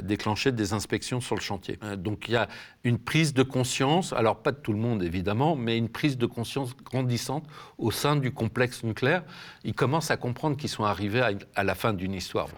déclencher 0.02 0.52
des 0.52 0.74
inspections 0.74 1.22
sur 1.22 1.36
le 1.36 1.42
chantier. 1.42 1.78
Euh, 1.84 1.96
donc 1.96 2.26
il 2.28 2.34
y 2.34 2.36
a 2.36 2.48
une 2.84 2.98
prise 2.98 3.34
de 3.34 3.44
conscience, 3.44 4.14
alors 4.14 4.38
pas 4.38 4.52
de 4.52 4.58
tout 4.58 4.74
le 4.74 4.80
monde 4.80 5.04
évidemment, 5.04 5.56
mais 5.56 5.78
une 5.78 5.90
prise 5.90 6.18
de 6.18 6.26
conscience 6.26 6.76
grandissante 6.78 7.46
au 7.78 7.92
sein 7.92 8.16
du 8.16 8.32
complexe 8.32 8.84
nucléaire. 8.84 9.24
Ils 9.64 9.74
commencent 9.74 10.12
à 10.12 10.18
comprendre 10.18 10.58
qu'ils 10.58 10.70
sont 10.70 10.84
arrivés 10.84 11.22
à, 11.56 11.64
la 11.64 11.76
fin 11.76 11.94
d'une 11.94 12.14
histoire. 12.14 12.50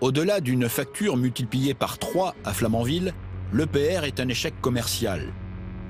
Au-delà 0.00 0.40
d'une 0.40 0.68
facture 0.68 1.16
multipliée 1.16 1.74
par 1.74 1.98
3 1.98 2.34
à 2.44 2.52
Flamanville, 2.52 3.12
l'EPR 3.52 4.04
est 4.04 4.20
un 4.20 4.28
échec 4.28 4.58
commercial. 4.60 5.32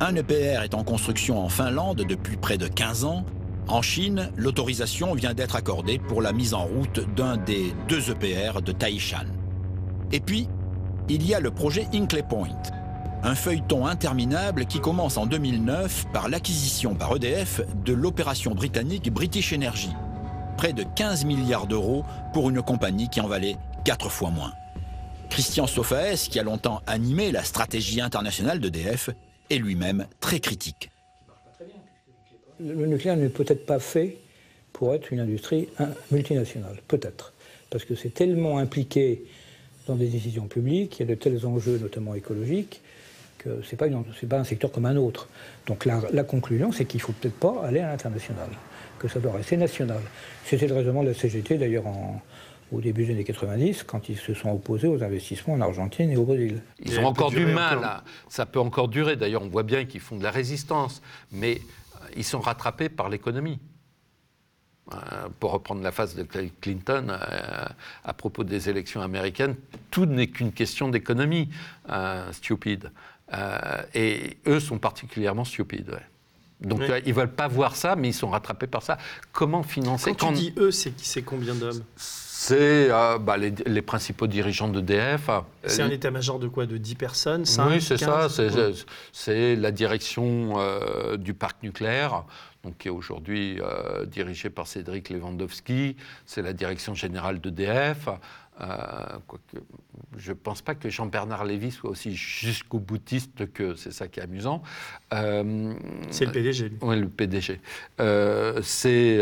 Un 0.00 0.16
EPR 0.16 0.62
est 0.64 0.74
en 0.74 0.82
construction 0.82 1.38
en 1.38 1.48
Finlande 1.48 2.04
depuis 2.08 2.36
près 2.36 2.58
de 2.58 2.66
15 2.66 3.04
ans 3.04 3.24
en 3.72 3.82
Chine, 3.82 4.30
l'autorisation 4.36 5.14
vient 5.14 5.34
d'être 5.34 5.56
accordée 5.56 5.98
pour 5.98 6.22
la 6.22 6.32
mise 6.32 6.54
en 6.54 6.64
route 6.64 7.00
d'un 7.14 7.36
des 7.36 7.72
deux 7.88 8.10
EPR 8.10 8.62
de 8.62 8.72
Taishan. 8.72 9.26
Et 10.12 10.20
puis, 10.20 10.48
il 11.08 11.26
y 11.26 11.34
a 11.34 11.40
le 11.40 11.50
projet 11.50 11.86
Inclay 11.94 12.22
Point, 12.22 12.48
un 13.22 13.34
feuilleton 13.34 13.86
interminable 13.86 14.66
qui 14.66 14.80
commence 14.80 15.16
en 15.16 15.26
2009 15.26 16.06
par 16.12 16.28
l'acquisition 16.28 16.94
par 16.94 17.14
EDF 17.16 17.60
de 17.84 17.92
l'opération 17.92 18.54
britannique 18.54 19.12
British 19.12 19.52
Energy. 19.52 19.90
Près 20.56 20.72
de 20.72 20.82
15 20.82 21.24
milliards 21.24 21.66
d'euros 21.66 22.04
pour 22.32 22.50
une 22.50 22.62
compagnie 22.62 23.08
qui 23.08 23.20
en 23.20 23.28
valait 23.28 23.56
quatre 23.84 24.10
fois 24.10 24.30
moins. 24.30 24.52
Christian 25.30 25.66
Sofaes, 25.66 26.28
qui 26.28 26.40
a 26.40 26.42
longtemps 26.42 26.82
animé 26.86 27.30
la 27.30 27.44
stratégie 27.44 28.00
internationale 28.00 28.58
d'EDF, 28.58 29.10
est 29.48 29.58
lui-même 29.58 30.06
très 30.20 30.40
critique 30.40 30.90
le 32.60 32.86
nucléaire 32.86 33.16
n'est 33.16 33.28
peut-être 33.28 33.66
pas 33.66 33.78
fait 33.78 34.16
pour 34.72 34.94
être 34.94 35.12
une 35.12 35.20
industrie 35.20 35.68
multinationale, 36.10 36.80
peut-être, 36.88 37.32
parce 37.70 37.84
que 37.84 37.94
c'est 37.94 38.14
tellement 38.14 38.58
impliqué 38.58 39.24
dans 39.86 39.96
des 39.96 40.06
décisions 40.06 40.46
publiques, 40.46 40.98
il 40.98 41.08
y 41.08 41.10
a 41.10 41.14
de 41.14 41.18
tels 41.18 41.46
enjeux, 41.46 41.78
notamment 41.78 42.14
écologiques, 42.14 42.80
que 43.38 43.62
ce 43.62 43.72
n'est 43.72 43.76
pas, 43.76 43.86
pas, 44.28 44.38
un 44.38 44.44
secteur 44.44 44.70
comme 44.70 44.86
un 44.86 44.96
autre. 44.96 45.28
Donc 45.66 45.86
la, 45.86 46.00
la 46.12 46.24
conclusion, 46.24 46.72
c'est 46.72 46.84
qu'il 46.84 46.98
ne 46.98 47.04
faut 47.04 47.12
peut-être 47.12 47.38
pas 47.38 47.62
aller 47.64 47.80
à 47.80 47.88
l'international, 47.88 48.48
que 48.98 49.08
ça 49.08 49.18
doit 49.18 49.32
rester 49.32 49.56
national. 49.56 50.00
C'était 50.44 50.68
le 50.68 50.74
raisonnement 50.74 51.02
de 51.02 51.08
la 51.08 51.14
CGT, 51.14 51.56
d'ailleurs, 51.58 51.84
au 52.72 52.80
début 52.80 53.04
des 53.04 53.12
années 53.12 53.24
90, 53.24 53.82
quand 53.82 54.08
ils 54.08 54.18
se 54.18 54.34
sont 54.34 54.50
opposés 54.50 54.86
aux 54.86 55.02
investissements 55.02 55.54
en 55.54 55.60
Argentine 55.60 56.10
et 56.10 56.16
au 56.16 56.24
Brésil. 56.24 56.62
Ils 56.84 57.00
ont 57.00 57.06
encore 57.06 57.30
du 57.30 57.46
mal, 57.46 58.02
ça 58.28 58.46
peut 58.46 58.60
encore 58.60 58.88
durer. 58.88 59.16
D'ailleurs, 59.16 59.42
on 59.42 59.48
voit 59.48 59.64
bien 59.64 59.86
qu'ils 59.86 60.00
font 60.00 60.16
de 60.16 60.22
la 60.22 60.30
résistance, 60.30 61.02
mais 61.32 61.60
ils 62.16 62.24
sont 62.24 62.40
rattrapés 62.40 62.88
par 62.88 63.08
l'économie. 63.08 63.58
Euh, 64.92 65.28
pour 65.38 65.52
reprendre 65.52 65.82
la 65.82 65.92
phase 65.92 66.16
de 66.16 66.26
Clinton 66.60 67.10
euh, 67.10 67.64
à 68.02 68.12
propos 68.12 68.42
des 68.42 68.68
élections 68.68 69.00
américaines, 69.00 69.54
tout 69.92 70.04
n'est 70.04 70.26
qu'une 70.26 70.50
question 70.50 70.88
d'économie, 70.88 71.48
euh, 71.90 72.32
stupide. 72.32 72.90
et 73.94 74.38
eux 74.48 74.58
sont 74.58 74.78
particulièrement 74.78 75.44
stupides. 75.44 75.96
Donc 76.60 76.82
ils 77.06 77.10
ne 77.10 77.14
veulent 77.14 77.32
pas 77.32 77.46
voir 77.46 77.76
ça, 77.76 77.94
mais 77.94 78.08
ils 78.08 78.14
sont 78.14 78.30
rattrapés 78.30 78.66
par 78.66 78.82
ça. 78.82 78.98
Comment 79.30 79.62
financer 79.62 80.12
Quand, 80.18 80.32
tu 80.32 80.34
dis 80.34 80.54
eux, 80.56 80.72
c'est 80.72 81.22
combien 81.22 81.54
d'hommes? 81.54 81.84
C'est 82.40 82.88
bah, 82.88 83.36
les, 83.36 83.82
principaux 83.82 84.26
dirigeants 84.26 84.68
d'EDF. 84.68 85.28
C'est 85.66 85.82
un 85.82 85.90
état-major 85.90 86.38
de 86.38 86.48
quoi? 86.48 86.66
De 86.66 86.78
10 86.78 86.94
personnes 86.94 87.44
Oui, 87.68 87.82
c'est 87.82 87.98
ça. 87.98 88.28
C'est 89.12 89.56
la 89.56 89.70
direction 89.70 90.56
du 91.18 91.34
parc 91.34 91.62
nucléaire, 91.62 92.24
donc, 92.64 92.76
qui 92.76 92.88
est 92.88 92.90
aujourd'hui 92.90 93.58
euh, 93.60 94.04
dirigée 94.04 94.50
par 94.50 94.66
Cédric 94.66 95.08
Lewandowski. 95.08 95.96
C'est 96.26 96.42
la 96.42 96.52
direction 96.52 96.94
générale 96.94 97.40
d'EDF. 97.40 98.08
Euh, 98.60 99.18
je 100.16 100.30
ne 100.30 100.36
pense 100.36 100.60
pas 100.62 100.74
que 100.74 100.90
Jean-Bernard 100.90 101.44
Lévy 101.44 101.70
soit 101.70 101.90
aussi 101.90 102.14
jusqu'au 102.14 102.78
boutiste 102.78 103.50
que 103.52 103.74
c'est 103.74 103.92
ça 103.92 104.08
qui 104.08 104.20
est 104.20 104.22
amusant. 104.22 104.62
Euh, 105.14 105.72
c'est 106.10 106.26
le 106.26 106.32
PDG. 106.32 106.72
Oui, 106.82 106.98
le 106.98 107.08
PDG. 107.08 107.60
Euh, 108.00 108.60
c'est 108.62 109.18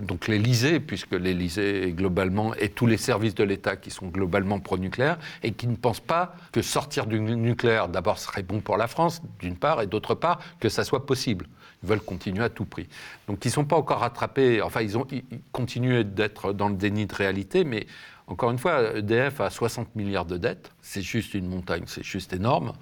donc 0.00 0.28
l'Élysée, 0.28 0.80
puisque 0.80 1.12
l'Élysée 1.12 1.92
globalement 1.92 2.54
et 2.54 2.68
tous 2.68 2.86
les 2.86 2.96
services 2.96 3.34
de 3.34 3.44
l'État 3.44 3.76
qui 3.76 3.90
sont 3.90 4.06
globalement 4.06 4.60
pro-nucléaire 4.60 5.18
et 5.42 5.52
qui 5.52 5.66
ne 5.66 5.76
pensent 5.76 6.00
pas 6.00 6.34
que 6.52 6.62
sortir 6.62 7.06
du 7.06 7.20
nucléaire 7.20 7.88
d'abord 7.88 8.18
serait 8.18 8.42
bon 8.42 8.60
pour 8.60 8.76
la 8.76 8.86
France, 8.86 9.22
d'une 9.38 9.56
part, 9.56 9.82
et 9.82 9.86
d'autre 9.86 10.14
part 10.14 10.40
que 10.60 10.68
ça 10.68 10.84
soit 10.84 11.06
possible. 11.06 11.46
Ils 11.82 11.88
veulent 11.88 12.00
continuer 12.00 12.44
à 12.44 12.48
tout 12.48 12.64
prix. 12.64 12.88
Donc 13.26 13.44
ils 13.44 13.48
ne 13.48 13.52
sont 13.52 13.64
pas 13.64 13.76
encore 13.76 13.98
rattrapés, 14.00 14.62
enfin 14.62 14.82
ils, 14.82 14.96
ont, 14.96 15.06
ils 15.10 15.24
continuent 15.50 16.04
d'être 16.04 16.52
dans 16.52 16.68
le 16.68 16.76
déni 16.76 17.06
de 17.06 17.14
réalité, 17.14 17.64
mais 17.64 17.86
encore 18.32 18.50
une 18.50 18.58
fois, 18.58 18.96
EDF 18.96 19.42
a 19.42 19.50
60 19.50 19.94
milliards 19.94 20.24
de 20.24 20.38
dettes, 20.38 20.72
c'est 20.80 21.02
juste 21.02 21.34
une 21.34 21.46
montagne, 21.46 21.84
c'est 21.86 22.02
juste 22.02 22.32
énorme. 22.32 22.72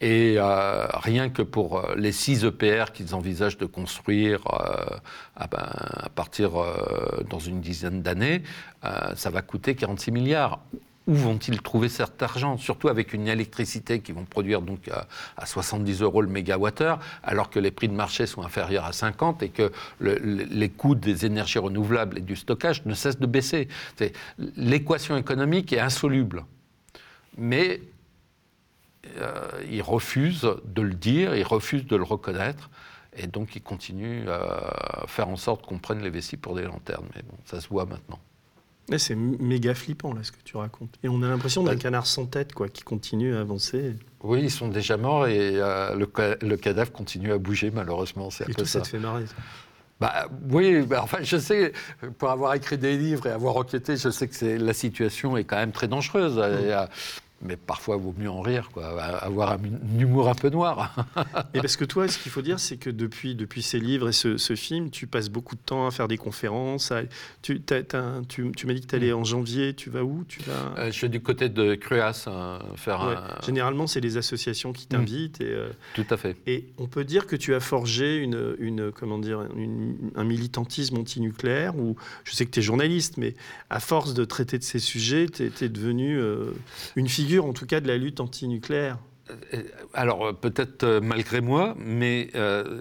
Et 0.00 0.36
euh, 0.38 0.86
rien 0.94 1.28
que 1.28 1.42
pour 1.42 1.78
euh, 1.78 1.94
les 1.96 2.12
6 2.12 2.44
EPR 2.44 2.92
qu'ils 2.94 3.14
envisagent 3.14 3.58
de 3.58 3.66
construire 3.66 4.40
euh, 4.54 4.96
ben, 5.50 5.68
à, 5.70 6.08
partir 6.08 6.52
dans 7.28 7.38
une 7.38 7.60
dizaine 7.60 8.00
d'années, 8.00 8.42
ça 9.14 9.30
va 9.30 9.42
coûter 9.42 9.74
46 9.74 10.12
milliards 10.12 10.60
où 11.06 11.14
vont-ils 11.14 11.60
trouver 11.62 11.88
cet 11.88 12.22
argent 12.22 12.56
Surtout 12.56 12.88
avec 12.88 13.12
une 13.12 13.28
électricité 13.28 14.00
qui 14.00 14.12
vont 14.12 14.24
produire 14.24 14.60
donc 14.62 14.88
à, 14.88 15.46
70 15.46 16.02
euros 16.02 16.20
le 16.20 16.28
mégawattheure, 16.28 16.98
alors 17.22 17.50
que 17.50 17.58
les 17.58 17.70
prix 17.70 17.88
de 17.88 17.94
marché 17.94 18.26
sont 18.26 18.42
inférieurs 18.42 18.84
à 18.84 18.92
50 18.92 19.42
et 19.42 19.50
que 19.50 19.70
les 20.00 20.68
coûts 20.68 20.94
des 20.94 21.26
énergies 21.26 21.58
renouvelables 21.58 22.18
et 22.18 22.22
du 22.22 22.36
stockage 22.36 22.84
ne 22.86 22.94
cessent 22.94 23.18
de 23.18 23.26
baisser. 23.26 23.68
L'équation 24.56 25.16
économique 25.16 25.72
est 25.72 25.80
insoluble. 25.80 26.44
Mais 27.38 27.80
euh, 29.18 29.48
ils 29.70 29.82
refusent 29.82 30.50
de 30.64 30.82
le 30.82 30.94
dire, 30.94 31.36
ils 31.36 31.44
refusent 31.44 31.86
de 31.86 31.96
le 31.96 32.04
reconnaître. 32.04 32.70
Et 33.18 33.26
donc, 33.26 33.56
ils 33.56 33.62
continuent 33.62 34.28
à 34.28 35.04
faire 35.06 35.28
en 35.28 35.36
sorte 35.36 35.64
qu'on 35.64 35.78
prenne 35.78 36.02
les 36.02 36.10
vessies 36.10 36.36
pour 36.36 36.54
des 36.54 36.64
lanternes. 36.64 37.06
Mais 37.14 37.22
bon, 37.22 37.36
ça 37.44 37.60
se 37.60 37.68
voit 37.68 37.86
maintenant. 37.86 38.18
C'est 38.98 39.16
méga 39.16 39.74
flippant 39.74 40.12
là 40.12 40.20
ce 40.22 40.30
que 40.30 40.40
tu 40.44 40.56
racontes. 40.56 40.94
Et 41.02 41.08
on 41.08 41.22
a 41.22 41.28
l'impression 41.28 41.62
d'un 41.62 41.72
bah, 41.72 41.78
canard 41.78 42.06
sans 42.06 42.26
tête 42.26 42.52
quoi, 42.52 42.68
qui 42.68 42.82
continue 42.82 43.34
à 43.34 43.40
avancer. 43.40 43.94
Oui, 44.22 44.42
ils 44.42 44.50
sont 44.50 44.68
déjà 44.68 44.96
morts 44.96 45.26
et 45.26 45.52
euh, 45.54 45.96
le, 45.96 46.56
cadavre 46.56 46.92
continue 46.92 47.32
à 47.32 47.38
bouger 47.38 47.70
malheureusement. 47.72 48.28
Et 48.48 48.52
tout 48.52 48.64
ça. 48.64 48.80
te 48.80 48.88
fait 48.88 48.98
marrer. 48.98 49.24
Bah, 49.98 50.28
oui, 50.50 50.82
bah, 50.82 51.00
enfin, 51.02 51.18
je 51.22 51.38
sais, 51.38 51.72
pour 52.18 52.30
avoir 52.30 52.54
écrit 52.54 52.76
des 52.76 52.96
livres 52.96 53.26
et 53.26 53.30
avoir 53.30 53.56
enquêté, 53.56 53.96
je 53.96 54.10
sais 54.10 54.28
que 54.28 54.44
la 54.44 54.74
situation 54.74 55.36
est 55.36 55.44
quand 55.44 55.56
même 55.56 55.72
très 55.72 55.88
dangereuse. 55.88 56.36
Mmh 56.36 56.88
mais 57.42 57.56
parfois, 57.56 57.96
il 57.96 58.02
vaut 58.02 58.14
mieux 58.16 58.30
en 58.30 58.40
rire, 58.40 58.70
quoi, 58.72 59.02
avoir 59.02 59.52
un, 59.52 59.58
humour 59.98 60.28
un 60.28 60.34
peu 60.34 60.48
noir. 60.48 61.06
et 61.54 61.60
parce 61.60 61.76
que 61.76 61.84
toi, 61.84 62.08
ce 62.08 62.18
qu'il 62.18 62.32
faut 62.32 62.40
dire, 62.40 62.58
c'est 62.58 62.78
que 62.78 62.88
depuis, 62.88 63.34
depuis 63.34 63.62
ces 63.62 63.78
livres 63.78 64.08
et 64.08 64.12
ce, 64.12 64.56
film, 64.56 64.90
tu 64.90 65.06
passes 65.06 65.28
beaucoup 65.28 65.54
de 65.54 65.60
temps 65.60 65.86
à 65.86 65.90
faire 65.90 66.08
des 66.08 66.16
conférences. 66.16 66.92
tu, 67.42 67.60
tu, 67.60 68.66
m'as 68.66 68.72
dit 68.72 68.80
que 68.80 68.86
tu 68.86 68.94
allais 68.94 69.12
en 69.12 69.24
janvier, 69.24 69.74
tu 69.74 69.90
vas 69.90 70.02
où? 70.02 70.24
Tu 70.26 70.40
vas... 70.42 70.74
Euh, 70.78 70.86
je 70.86 70.92
suis 70.92 71.10
du 71.10 71.20
côté 71.20 71.50
de 71.50 71.74
Cruas, 71.74 72.24
euh, 72.26 72.58
faire 72.76 73.38
Généralement, 73.44 73.86
c'est 73.86 74.00
les 74.00 74.16
associations 74.16 74.72
qui 74.72 74.86
t'invitent. 74.86 75.40
Et, 75.42 75.44
euh, 75.44 75.68
Tout 75.94 76.06
à 76.08 76.16
fait. 76.16 76.36
Et 76.46 76.66
on 76.78 76.86
peut 76.86 77.04
dire 77.04 77.26
que 77.26 77.36
tu 77.36 77.54
as 77.54 77.60
forgé 77.60 78.16
une, 78.16 78.56
une 78.58 78.90
comment 78.92 79.18
dire, 79.18 79.46
un 80.14 80.24
militantisme 80.24 80.96
antinucléaire, 80.96 81.76
ou 81.76 81.96
je 82.24 82.34
sais 82.34 82.46
que 82.46 82.50
tu 82.50 82.60
es 82.60 82.62
journaliste, 82.62 83.18
mais 83.18 83.34
à 83.68 83.80
force 83.80 84.14
de 84.14 84.24
traiter 84.24 84.58
de 84.58 84.64
ces 84.64 84.78
sujets, 84.78 85.26
tu 85.26 85.44
es, 85.44 85.68
devenu 85.68 86.18
une 86.94 87.08
figure 87.08 87.25
en 87.38 87.52
tout 87.52 87.66
cas 87.66 87.80
de 87.80 87.88
la 87.88 87.96
lutte 87.96 88.20
antinucléaire. 88.20 88.98
Euh, 89.30 89.62
Alors 89.94 90.34
peut-être 90.34 90.84
euh, 90.84 91.00
malgré 91.00 91.40
moi, 91.40 91.74
mais 91.78 92.30
euh, 92.34 92.80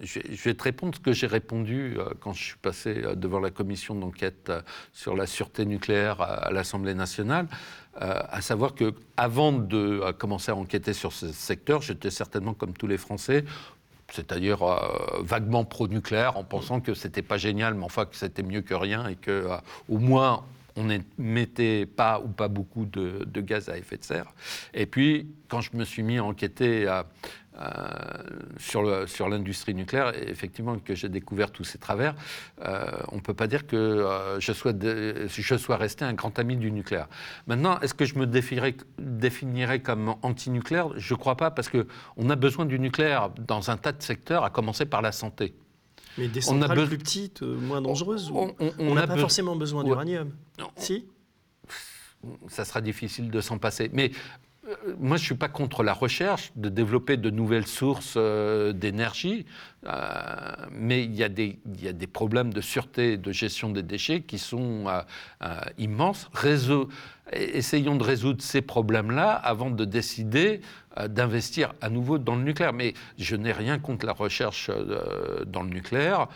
je 0.00 0.42
vais 0.44 0.54
te 0.54 0.62
répondre 0.62 0.94
ce 0.94 1.00
que 1.00 1.12
j'ai 1.12 1.26
répondu 1.26 1.96
quand 2.20 2.32
je 2.32 2.44
suis 2.44 2.58
passé 2.58 3.02
devant 3.16 3.40
la 3.40 3.50
commission 3.50 3.94
d'enquête 3.94 4.52
sur 4.92 5.16
la 5.16 5.26
sûreté 5.26 5.64
nucléaire 5.64 6.20
à 6.20 6.50
l'Assemblée 6.50 6.92
nationale, 6.92 7.48
à 7.94 8.42
savoir 8.42 8.74
que 8.74 8.92
avant 9.16 9.52
de 9.52 10.12
commencer 10.18 10.52
à 10.52 10.54
enquêter 10.54 10.92
sur 10.92 11.14
ce 11.14 11.32
secteur, 11.32 11.80
j'étais 11.80 12.10
certainement 12.10 12.52
comme 12.52 12.74
tous 12.74 12.86
les 12.86 12.98
Français 12.98 13.46
c'est-à-dire 14.12 14.58
vaguement 15.20 15.64
pro-nucléaire, 15.64 16.36
en 16.36 16.44
pensant 16.44 16.80
que 16.80 16.92
c'était 16.92 17.22
pas 17.22 17.38
génial, 17.38 17.74
mais 17.74 17.84
enfin 17.84 18.04
que 18.04 18.16
c'était 18.16 18.42
mieux 18.42 18.60
que 18.60 18.74
rien 18.74 19.08
et 19.08 19.16
que 19.16 19.48
au 19.88 19.98
moins 19.98 20.44
on 20.76 20.84
n'émettait 20.84 21.86
pas 21.86 22.20
ou 22.20 22.28
pas 22.28 22.48
beaucoup 22.48 22.84
de, 22.84 23.40
gaz 23.40 23.68
à 23.68 23.78
effet 23.78 23.96
de 23.96 24.04
serre. 24.04 24.32
Et 24.74 24.86
puis, 24.86 25.28
quand 25.48 25.60
je 25.60 25.76
me 25.76 25.84
suis 25.84 26.02
mis 26.02 26.18
à 26.18 26.24
enquêter 26.24 26.86
sur, 28.58 29.28
l'industrie 29.28 29.74
nucléaire, 29.74 30.12
effectivement, 30.28 30.78
que 30.78 30.94
j'ai 30.94 31.08
découvert 31.08 31.50
tous 31.50 31.64
ces 31.64 31.78
travers, 31.78 32.14
on 32.60 33.16
ne 33.16 33.20
peut 33.20 33.34
pas 33.34 33.46
dire 33.46 33.66
que 33.66 34.36
je, 34.38 34.52
sois 34.52 34.72
je 34.78 35.56
sois 35.56 35.76
resté 35.76 36.04
un 36.04 36.12
grand 36.12 36.38
ami 36.38 36.56
du 36.56 36.70
nucléaire. 36.70 37.08
Maintenant, 37.46 37.80
est-ce 37.80 37.94
que 37.94 38.04
je 38.04 38.18
me 38.18 38.26
définirais, 38.26 38.76
définirais 38.98 39.80
comme 39.80 40.14
anti-nucléaire? 40.22 40.90
Je 40.96 41.14
ne 41.14 41.18
crois 41.18 41.36
pas, 41.36 41.50
parce 41.50 41.70
qu'on 41.70 42.30
a 42.30 42.36
besoin 42.36 42.66
du 42.66 42.78
nucléaire 42.78 43.30
dans 43.30 43.70
un 43.70 43.76
tas 43.76 43.92
de 43.92 44.02
secteurs, 44.02 44.44
à 44.44 44.50
commencer 44.50 44.84
par 44.84 45.02
la 45.02 45.12
santé. 45.12 45.54
Mais 46.18 46.28
des 46.28 46.48
on 46.48 46.58
plus 46.60 46.98
petites, 46.98 47.42
moins 47.42 47.82
dangereuses 47.82 48.30
On 48.32 48.94
n'a 48.94 49.06
pas 49.06 49.16
forcément 49.16 49.56
besoin 49.56 49.84
d'uranium. 49.84 50.30
Si? 50.76 51.06
Ça 52.48 52.64
sera 52.64 52.80
difficile 52.80 53.30
de 53.30 53.40
s'en 53.40 53.58
passer. 53.58 53.90
Mais 53.92 54.10
euh, 54.66 54.94
moi, 54.98 55.16
je 55.16 55.22
ne 55.22 55.26
suis 55.26 55.34
pas 55.34 55.48
contre 55.48 55.82
la 55.82 55.92
recherche, 55.92 56.50
de 56.56 56.68
développer 56.68 57.16
de 57.16 57.30
nouvelles 57.30 57.66
sources 57.66 58.14
euh, 58.16 58.72
d'énergie, 58.72 59.46
euh, 59.86 59.92
mais 60.72 61.04
il 61.04 61.14
y, 61.14 61.22
a 61.22 61.28
des, 61.28 61.58
il 61.66 61.84
y, 61.84 61.88
a 61.88 61.92
des 61.92 62.06
problèmes 62.06 62.52
de 62.52 62.60
sûreté 62.60 63.12
et 63.12 63.16
de 63.16 63.32
gestion 63.32 63.70
des 63.70 63.82
déchets 63.82 64.22
qui 64.22 64.38
sont 64.38 64.86
immenses. 65.78 66.28
Réseau, 66.32 66.88
essayons 67.32 67.96
de 67.96 68.02
résoudre 68.02 68.42
ces 68.42 68.62
problèmes-là 68.62 69.32
avant 69.32 69.70
de 69.70 69.84
décider 69.84 70.60
d'investir 71.08 71.74
à 71.80 71.90
nouveau 71.90 72.18
dans 72.18 72.36
le 72.36 72.42
nucléaire. 72.42 72.72
Mais 72.72 72.94
je 73.18 73.36
n'ai 73.36 73.52
rien 73.52 73.78
contre 73.78 74.06
la 74.06 74.12
recherche 74.12 74.70
dans 75.46 75.62
le 75.62 75.70
nucléaire. 75.70 76.28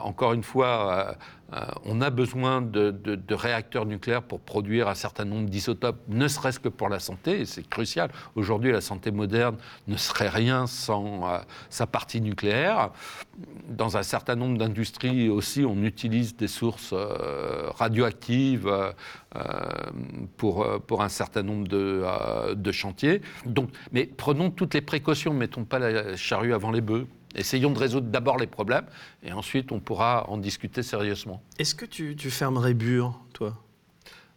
encore 0.00 0.32
une 0.32 0.42
fois, 0.42 1.16
euh, 1.52 1.60
on 1.84 2.00
a 2.00 2.10
besoin 2.10 2.60
de, 2.60 3.20
réacteurs 3.30 3.86
nucléaires 3.86 4.22
pour 4.22 4.40
produire 4.40 4.88
un 4.88 4.94
certain 4.94 5.24
nombre 5.24 5.48
d'isotopes, 5.48 6.00
ne 6.08 6.26
serait-ce 6.26 6.58
que 6.58 6.68
pour 6.68 6.88
la 6.88 6.98
santé, 6.98 7.40
et 7.40 7.44
c'est 7.44 7.68
crucial. 7.68 8.10
Aujourd'hui, 8.34 8.72
la 8.72 8.80
santé 8.80 9.10
moderne 9.10 9.56
ne 9.86 9.96
serait 9.96 10.28
rien 10.28 10.66
sans 10.66 11.28
euh, 11.28 11.38
sa 11.70 11.86
partie 11.86 12.20
nucléaire. 12.20 12.90
Dans 13.68 13.96
un 13.96 14.02
certain 14.02 14.34
nombre 14.34 14.58
d'industries 14.58 15.28
aussi, 15.28 15.64
on 15.64 15.82
utilise 15.82 16.36
des 16.36 16.48
sources 16.48 16.92
euh, 16.92 17.70
radioactives 17.74 18.72
pour, 20.38 20.66
pour 20.86 21.02
un 21.02 21.10
certain 21.10 21.42
nombre 21.42 21.68
de, 21.68 22.02
de 22.54 22.72
chantiers. 22.72 23.20
Donc, 23.44 23.68
mais 23.96 24.04
prenons 24.04 24.50
toutes 24.50 24.74
les 24.74 24.82
précautions, 24.82 25.32
mettons 25.32 25.64
pas 25.64 25.78
la 25.78 26.16
charrue 26.16 26.52
avant 26.52 26.70
les 26.70 26.82
bœufs. 26.82 27.06
Essayons 27.34 27.70
de 27.70 27.78
résoudre 27.78 28.08
d'abord 28.08 28.36
les 28.36 28.46
problèmes 28.46 28.84
et 29.22 29.32
ensuite 29.32 29.72
on 29.72 29.80
pourra 29.80 30.28
en 30.28 30.36
discuter 30.36 30.82
sérieusement. 30.82 31.42
Est-ce 31.58 31.74
que 31.74 31.86
tu, 31.86 32.14
fermerais 32.30 32.74
Bure, 32.74 33.18
toi? 33.32 33.54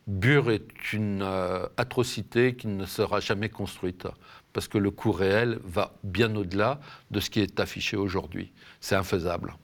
Bure 0.08 0.52
est 0.52 0.94
une 0.94 1.24
euh, 1.24 1.68
atrocité 1.76 2.56
qui 2.56 2.68
ne 2.68 2.86
sera 2.86 3.20
jamais 3.20 3.50
construite 3.50 4.08
parce 4.54 4.70
que 4.70 4.78
le 4.78 4.92
coût 4.92 5.12
réel 5.12 5.60
va 5.66 5.94
bien 6.06 6.34
au-delà 6.38 6.80
de 7.12 7.20
ce 7.20 7.30
qui 7.30 7.42
est 7.42 7.60
affiché 7.60 7.98
aujourd'hui. 7.98 8.54
C'est 8.80 8.96
infaisable. 8.96 9.56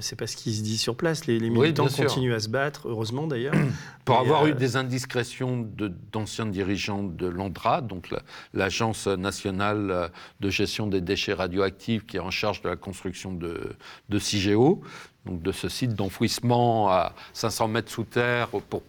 C'est 0.00 0.16
pas 0.16 0.26
ce 0.26 0.36
qui 0.36 0.54
se 0.54 0.62
dit 0.62 0.78
sur 0.78 0.96
place. 0.96 1.26
Les, 1.26 1.38
militants 1.38 1.86
continuent 1.86 2.32
à 2.32 2.40
se 2.40 2.48
battre, 2.48 2.88
heureusement 2.88 3.26
d'ailleurs. 3.26 3.54
Pour 4.04 4.18
avoir 4.18 4.46
eu 4.46 4.52
euh, 4.52 4.54
des 4.54 4.76
indiscrétions 4.76 5.68
d'anciens 6.12 6.46
dirigeants 6.46 7.02
de 7.02 7.26
l'ANDRA, 7.26 7.82
donc 7.82 8.08
l'Agence 8.54 9.06
nationale 9.06 9.90
euh, 9.90 10.08
de 10.40 10.48
gestion 10.48 10.86
des 10.86 11.02
déchets 11.02 11.34
radioactifs 11.34 12.06
qui 12.06 12.16
est 12.16 12.20
en 12.20 12.30
charge 12.30 12.62
de 12.62 12.70
la 12.70 12.76
construction 12.76 13.32
de, 13.32 13.76
de 14.08 14.18
CIGEO, 14.18 14.80
donc 15.26 15.42
de 15.42 15.52
ce 15.52 15.68
site 15.68 15.94
d'enfouissement 15.94 16.88
à 16.88 17.14
500 17.34 17.68
mètres 17.68 17.90
sous 17.90 18.04
terre 18.04 18.48
pour, 18.48 18.82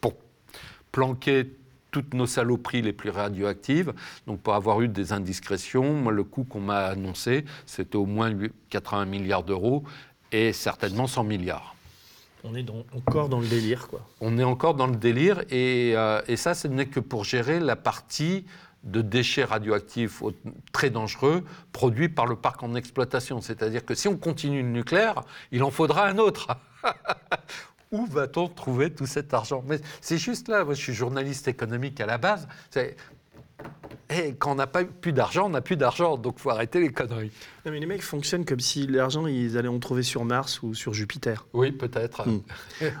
pour 0.00 0.14
planquer 0.92 1.46
toutes 1.90 2.14
nos 2.14 2.26
saloperies 2.26 2.82
les 2.82 2.92
plus 2.92 3.10
radioactives. 3.10 3.92
Donc 4.26 4.40
pour 4.40 4.54
avoir 4.54 4.80
eu 4.80 4.88
des 4.88 5.12
indiscrétions, 5.12 5.94
moi, 5.94 6.12
le 6.12 6.24
coût 6.24 6.44
qu'on 6.44 6.60
m'a 6.60 6.84
annoncé, 6.84 7.44
c'était 7.66 7.96
au 7.96 8.06
moins 8.06 8.32
80 8.70 9.06
milliards 9.06 9.42
d'euros 9.42 9.84
et 10.32 10.52
certainement 10.52 11.06
100 11.06 11.24
milliards. 11.24 11.74
On 12.42 12.54
est 12.54 12.66
encore 12.94 13.28
dans 13.28 13.40
le 13.40 13.46
délire, 13.46 13.88
quoi. 13.88 14.00
On 14.20 14.38
est 14.38 14.44
encore 14.44 14.74
dans 14.74 14.86
le 14.86 14.96
délire, 14.96 15.42
et, 15.50 15.92
euh, 15.94 16.22
et 16.26 16.36
ça, 16.36 16.54
ce 16.54 16.68
n'est 16.68 16.86
que 16.86 17.00
pour 17.00 17.24
gérer 17.24 17.60
la 17.60 17.76
partie 17.76 18.46
de 18.84 19.02
déchets 19.02 19.44
radioactifs 19.44 20.22
très 20.72 20.90
dangereux 20.90 21.44
produits 21.72 22.08
par 22.08 22.26
le 22.26 22.36
parc 22.36 22.62
en 22.62 22.74
exploitation. 22.74 23.40
C'est-à-dire 23.40 23.84
que 23.84 23.94
si 23.94 24.08
on 24.08 24.16
continue 24.16 24.62
le 24.62 24.68
nucléaire, 24.68 25.22
il 25.52 25.62
en 25.62 25.70
faudra 25.70 26.06
un 26.06 26.18
autre. 26.18 26.48
Où 27.92 28.06
va-t-on 28.06 28.48
trouver 28.48 28.92
tout 28.94 29.06
cet 29.06 29.34
argent? 29.34 29.64
Mais 29.66 29.80
c'est 30.00 30.16
juste 30.16 30.48
là, 30.48 30.64
moi 30.64 30.74
je 30.74 30.80
suis 30.80 30.94
journaliste 30.94 31.48
économique 31.48 32.00
à 32.00 32.06
la 32.06 32.18
base. 32.18 32.46
Et 34.10 34.34
quand 34.34 34.52
on 34.52 34.54
n'a 34.56 34.66
pas 34.66 34.84
plus 34.84 35.12
d'argent, 35.12 35.46
on 35.46 35.50
n'a 35.50 35.60
plus 35.60 35.76
d'argent, 35.76 36.16
donc 36.16 36.38
faut 36.40 36.50
arrêter 36.50 36.80
les 36.80 36.90
conneries. 36.90 37.30
Non, 37.64 37.72
mais 37.72 37.78
les 37.78 37.86
mecs 37.86 38.02
fonctionnent 38.02 38.44
comme 38.44 38.58
si 38.58 38.86
l'argent, 38.86 39.26
ils 39.26 39.56
allaient 39.56 39.68
en 39.68 39.78
trouver 39.78 40.02
sur 40.02 40.24
Mars 40.24 40.62
ou 40.62 40.74
sur 40.74 40.94
Jupiter. 40.94 41.46
Oui, 41.52 41.70
peut-être. 41.70 42.28
Hmm. 42.28 42.40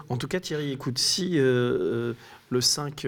en 0.08 0.16
tout 0.16 0.28
cas, 0.28 0.38
Thierry, 0.38 0.72
écoute, 0.72 0.98
si 0.98 1.38
euh, 1.38 1.42
euh, 1.42 2.12
le 2.50 2.60
5 2.60 3.06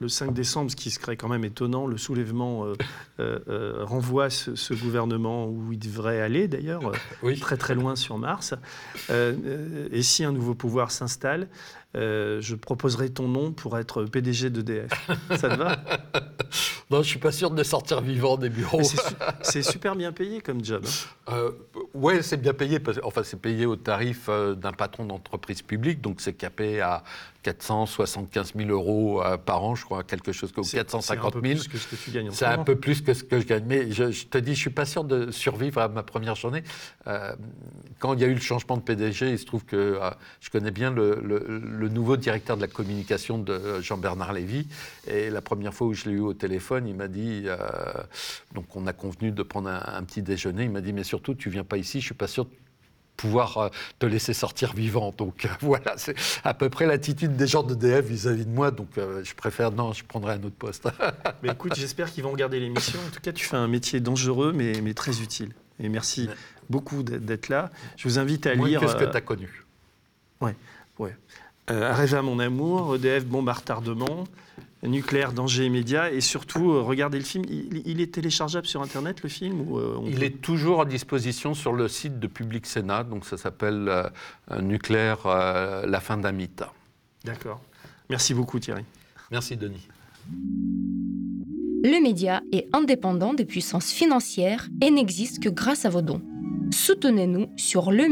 le 0.00 0.08
5 0.08 0.32
décembre, 0.32 0.70
ce 0.70 0.76
qui 0.76 0.90
serait 0.90 1.16
quand 1.16 1.28
même 1.28 1.44
étonnant, 1.44 1.86
le 1.86 1.96
soulèvement 1.96 2.64
euh, 2.64 2.74
euh, 3.18 3.38
euh, 3.48 3.84
renvoie 3.84 4.30
ce, 4.30 4.74
gouvernement 4.74 5.48
où 5.48 5.72
il 5.72 5.78
devrait 5.78 6.20
aller 6.20 6.46
d'ailleurs, 6.46 6.92
très 7.40 7.56
très 7.56 7.74
loin 7.74 7.96
sur 7.96 8.16
Mars. 8.18 8.54
et 9.10 10.02
si 10.02 10.24
un 10.24 10.32
nouveau 10.32 10.54
pouvoir 10.54 10.90
s'installe, 10.90 11.48
je 11.94 12.54
proposerai 12.54 13.10
ton 13.10 13.28
nom 13.28 13.52
pour 13.52 13.76
être 13.78 14.04
PDG 14.04 14.50
d'EDF. 14.50 15.10
Ça 15.30 15.48
te 15.48 15.56
va? 15.56 15.78
Non, 16.90 17.02
je 17.02 17.08
suis 17.08 17.18
pas 17.18 17.32
sûr 17.32 17.50
de 17.50 17.62
sortir 17.62 18.00
vivant 18.00 18.36
des 18.36 18.48
bureaux. 18.48 18.82
C'est 19.42 19.62
super 19.62 19.94
bien 19.94 20.12
payé 20.12 20.40
comme 20.40 20.64
job. 20.64 20.84
Hein. 21.26 21.50
Oui, 21.94 22.22
c'est 22.22 22.36
bien 22.36 22.54
payé. 22.54 22.80
Parce, 22.80 22.98
enfin, 23.02 23.22
c'est 23.24 23.40
payé 23.40 23.66
au 23.66 23.76
tarif 23.76 24.28
d'un 24.28 24.72
patron 24.72 25.04
d'entreprise 25.04 25.62
publique, 25.62 26.00
donc 26.00 26.20
c'est 26.20 26.34
capé 26.34 26.80
à 26.80 27.02
475 27.42 28.54
000 28.56 28.70
euros 28.70 29.22
euh, 29.22 29.36
par 29.36 29.62
an, 29.62 29.74
je 29.74 29.84
crois, 29.84 30.02
quelque 30.02 30.32
chose 30.32 30.52
comme 30.52 30.64
450 30.64 31.36
000. 31.42 31.60
C'est 31.60 31.64
un 31.64 31.64
peu 31.64 31.64
plus 31.64 31.68
que 31.68 31.78
ce 31.78 31.86
que 31.86 31.96
tu 31.96 32.10
gagnes. 32.10 32.30
C'est 32.32 32.44
un 32.44 32.64
peu 32.64 32.76
plus 32.76 33.00
que 33.00 33.14
ce 33.14 33.24
que 33.24 33.40
je 33.40 33.46
gagne. 33.46 33.64
Mais 33.66 33.90
je, 33.90 34.26
te 34.26 34.38
dis, 34.38 34.54
je 34.54 34.60
suis 34.60 34.70
pas 34.70 34.84
sûr 34.84 35.04
de 35.04 35.30
survivre 35.30 35.80
à 35.80 35.88
ma 35.88 36.02
première 36.02 36.34
journée. 36.34 36.62
Euh, 37.06 37.34
quand 37.98 38.14
il 38.14 38.20
y 38.20 38.24
a 38.24 38.26
eu 38.26 38.34
le 38.34 38.40
changement 38.40 38.76
de 38.76 38.82
PDG, 38.82 39.30
il 39.30 39.38
se 39.38 39.46
trouve 39.46 39.64
que 39.64 39.76
euh, 39.76 40.10
je 40.40 40.50
connais 40.50 40.70
bien 40.70 40.90
le, 40.90 41.88
nouveau 41.88 42.16
directeur 42.16 42.56
de 42.56 42.62
la 42.62 42.68
communication 42.68 43.38
de 43.38 43.80
Jean-Bernard 43.80 44.32
Lévy. 44.32 44.66
Et 45.06 45.30
la 45.30 45.40
première 45.40 45.72
fois 45.72 45.86
où 45.86 45.94
je 45.94 46.08
l'ai 46.08 46.16
eu 46.16 46.20
au 46.20 46.34
téléphone, 46.34 46.86
il 46.86 46.94
m'a 46.94 47.08
dit, 47.08 47.46
donc 48.54 48.76
on 48.76 48.86
a 48.86 48.92
convenu 48.92 49.30
de 49.30 49.42
prendre 49.42 49.68
un, 49.70 49.82
un 49.86 50.02
petit 50.02 50.22
déjeuner. 50.22 50.64
Il 50.64 50.70
m'a 50.70 50.80
dit, 50.80 50.92
mais 50.92 51.04
surtout, 51.04 51.34
tu 51.34 51.50
viens 51.50 51.64
pas 51.64 51.77
ici, 51.78 52.00
je 52.00 52.06
suis 52.06 52.14
pas 52.14 52.26
sûr 52.26 52.46
pouvoir 53.18 53.58
euh, 53.58 53.68
te 53.98 54.06
laisser 54.06 54.32
sortir 54.32 54.72
vivant. 54.72 55.12
Donc 55.18 55.44
euh, 55.44 55.48
voilà, 55.60 55.94
c'est 55.98 56.14
à 56.44 56.54
peu 56.54 56.70
près 56.70 56.86
l'attitude 56.86 57.36
des 57.36 57.46
gens 57.46 57.62
de 57.62 57.74
DF 57.74 58.06
vis-à-vis 58.06 58.46
de 58.46 58.50
moi. 58.50 58.70
Donc 58.70 58.96
euh, 58.96 59.22
je 59.22 59.34
préfère, 59.34 59.70
non, 59.72 59.92
je 59.92 60.04
prendrai 60.04 60.34
un 60.34 60.42
autre 60.44 60.56
poste. 60.56 60.88
mais 61.42 61.50
écoute, 61.50 61.74
j'espère 61.76 62.10
qu'ils 62.10 62.24
vont 62.24 62.32
regarder 62.32 62.58
l'émission. 62.60 62.98
En 63.06 63.10
tout 63.10 63.20
cas, 63.20 63.32
tu 63.32 63.44
fais 63.44 63.56
un 63.56 63.68
métier 63.68 64.00
dangereux, 64.00 64.52
mais, 64.54 64.80
mais 64.80 64.94
très 64.94 65.20
utile. 65.20 65.52
Et 65.80 65.88
merci 65.88 66.28
beaucoup 66.70 67.02
d'être 67.02 67.48
là. 67.50 67.70
Je 67.96 68.08
vous 68.08 68.18
invite 68.18 68.46
à 68.46 68.54
lire. 68.54 68.80
Qu'est-ce 68.80 68.96
que 68.96 69.04
tu 69.04 69.16
as 69.16 69.20
connu 69.20 69.64
Ouais, 70.40 70.56
ouais. 70.98 71.14
Euh, 71.70 71.92
à 71.92 72.22
mon 72.22 72.38
amour, 72.38 72.96
EDF, 72.96 73.26
bombe 73.26 73.48
à 73.48 73.52
retardement 73.52 74.24
nucléaire, 74.82 75.32
danger 75.32 75.66
immédiat, 75.66 76.12
et 76.12 76.20
surtout, 76.20 76.72
euh, 76.72 76.82
regardez 76.82 77.18
le 77.18 77.24
film. 77.24 77.44
Il, 77.48 78.00
est 78.00 78.14
téléchargeable 78.14 78.66
sur 78.66 78.82
Internet, 78.82 79.22
le 79.22 79.28
film 79.28 79.60
ou, 79.60 79.78
euh, 79.78 79.98
Il 80.06 80.22
est 80.22 80.40
toujours 80.40 80.82
à 80.82 80.84
disposition 80.84 81.54
sur 81.54 81.72
le 81.72 81.88
site 81.88 82.20
de 82.20 82.26
Public 82.26 82.66
Sénat, 82.66 83.04
donc 83.04 83.24
ça 83.24 83.36
s'appelle 83.36 83.88
euh, 83.88 84.60
Nucléaire, 84.60 85.26
la 85.26 86.00
fin 86.00 86.16
d'un 86.16 86.32
mythe. 86.32 86.62
D'accord. 87.24 87.60
Merci 88.08 88.34
beaucoup 88.34 88.58
Thierry. 88.58 88.84
Merci 89.30 89.56
Denis. 89.56 89.86
Le 91.84 92.02
média 92.02 92.42
est 92.52 92.68
indépendant 92.72 93.34
des 93.34 93.44
puissances 93.44 93.90
financières 93.90 94.68
et 94.82 94.90
n'existe 94.90 95.42
que 95.42 95.48
grâce 95.48 95.84
à 95.84 95.90
vos 95.90 96.02
dons. 96.02 96.22
Soutenez-nous 96.70 97.50
sur 97.56 97.92
le 97.92 98.06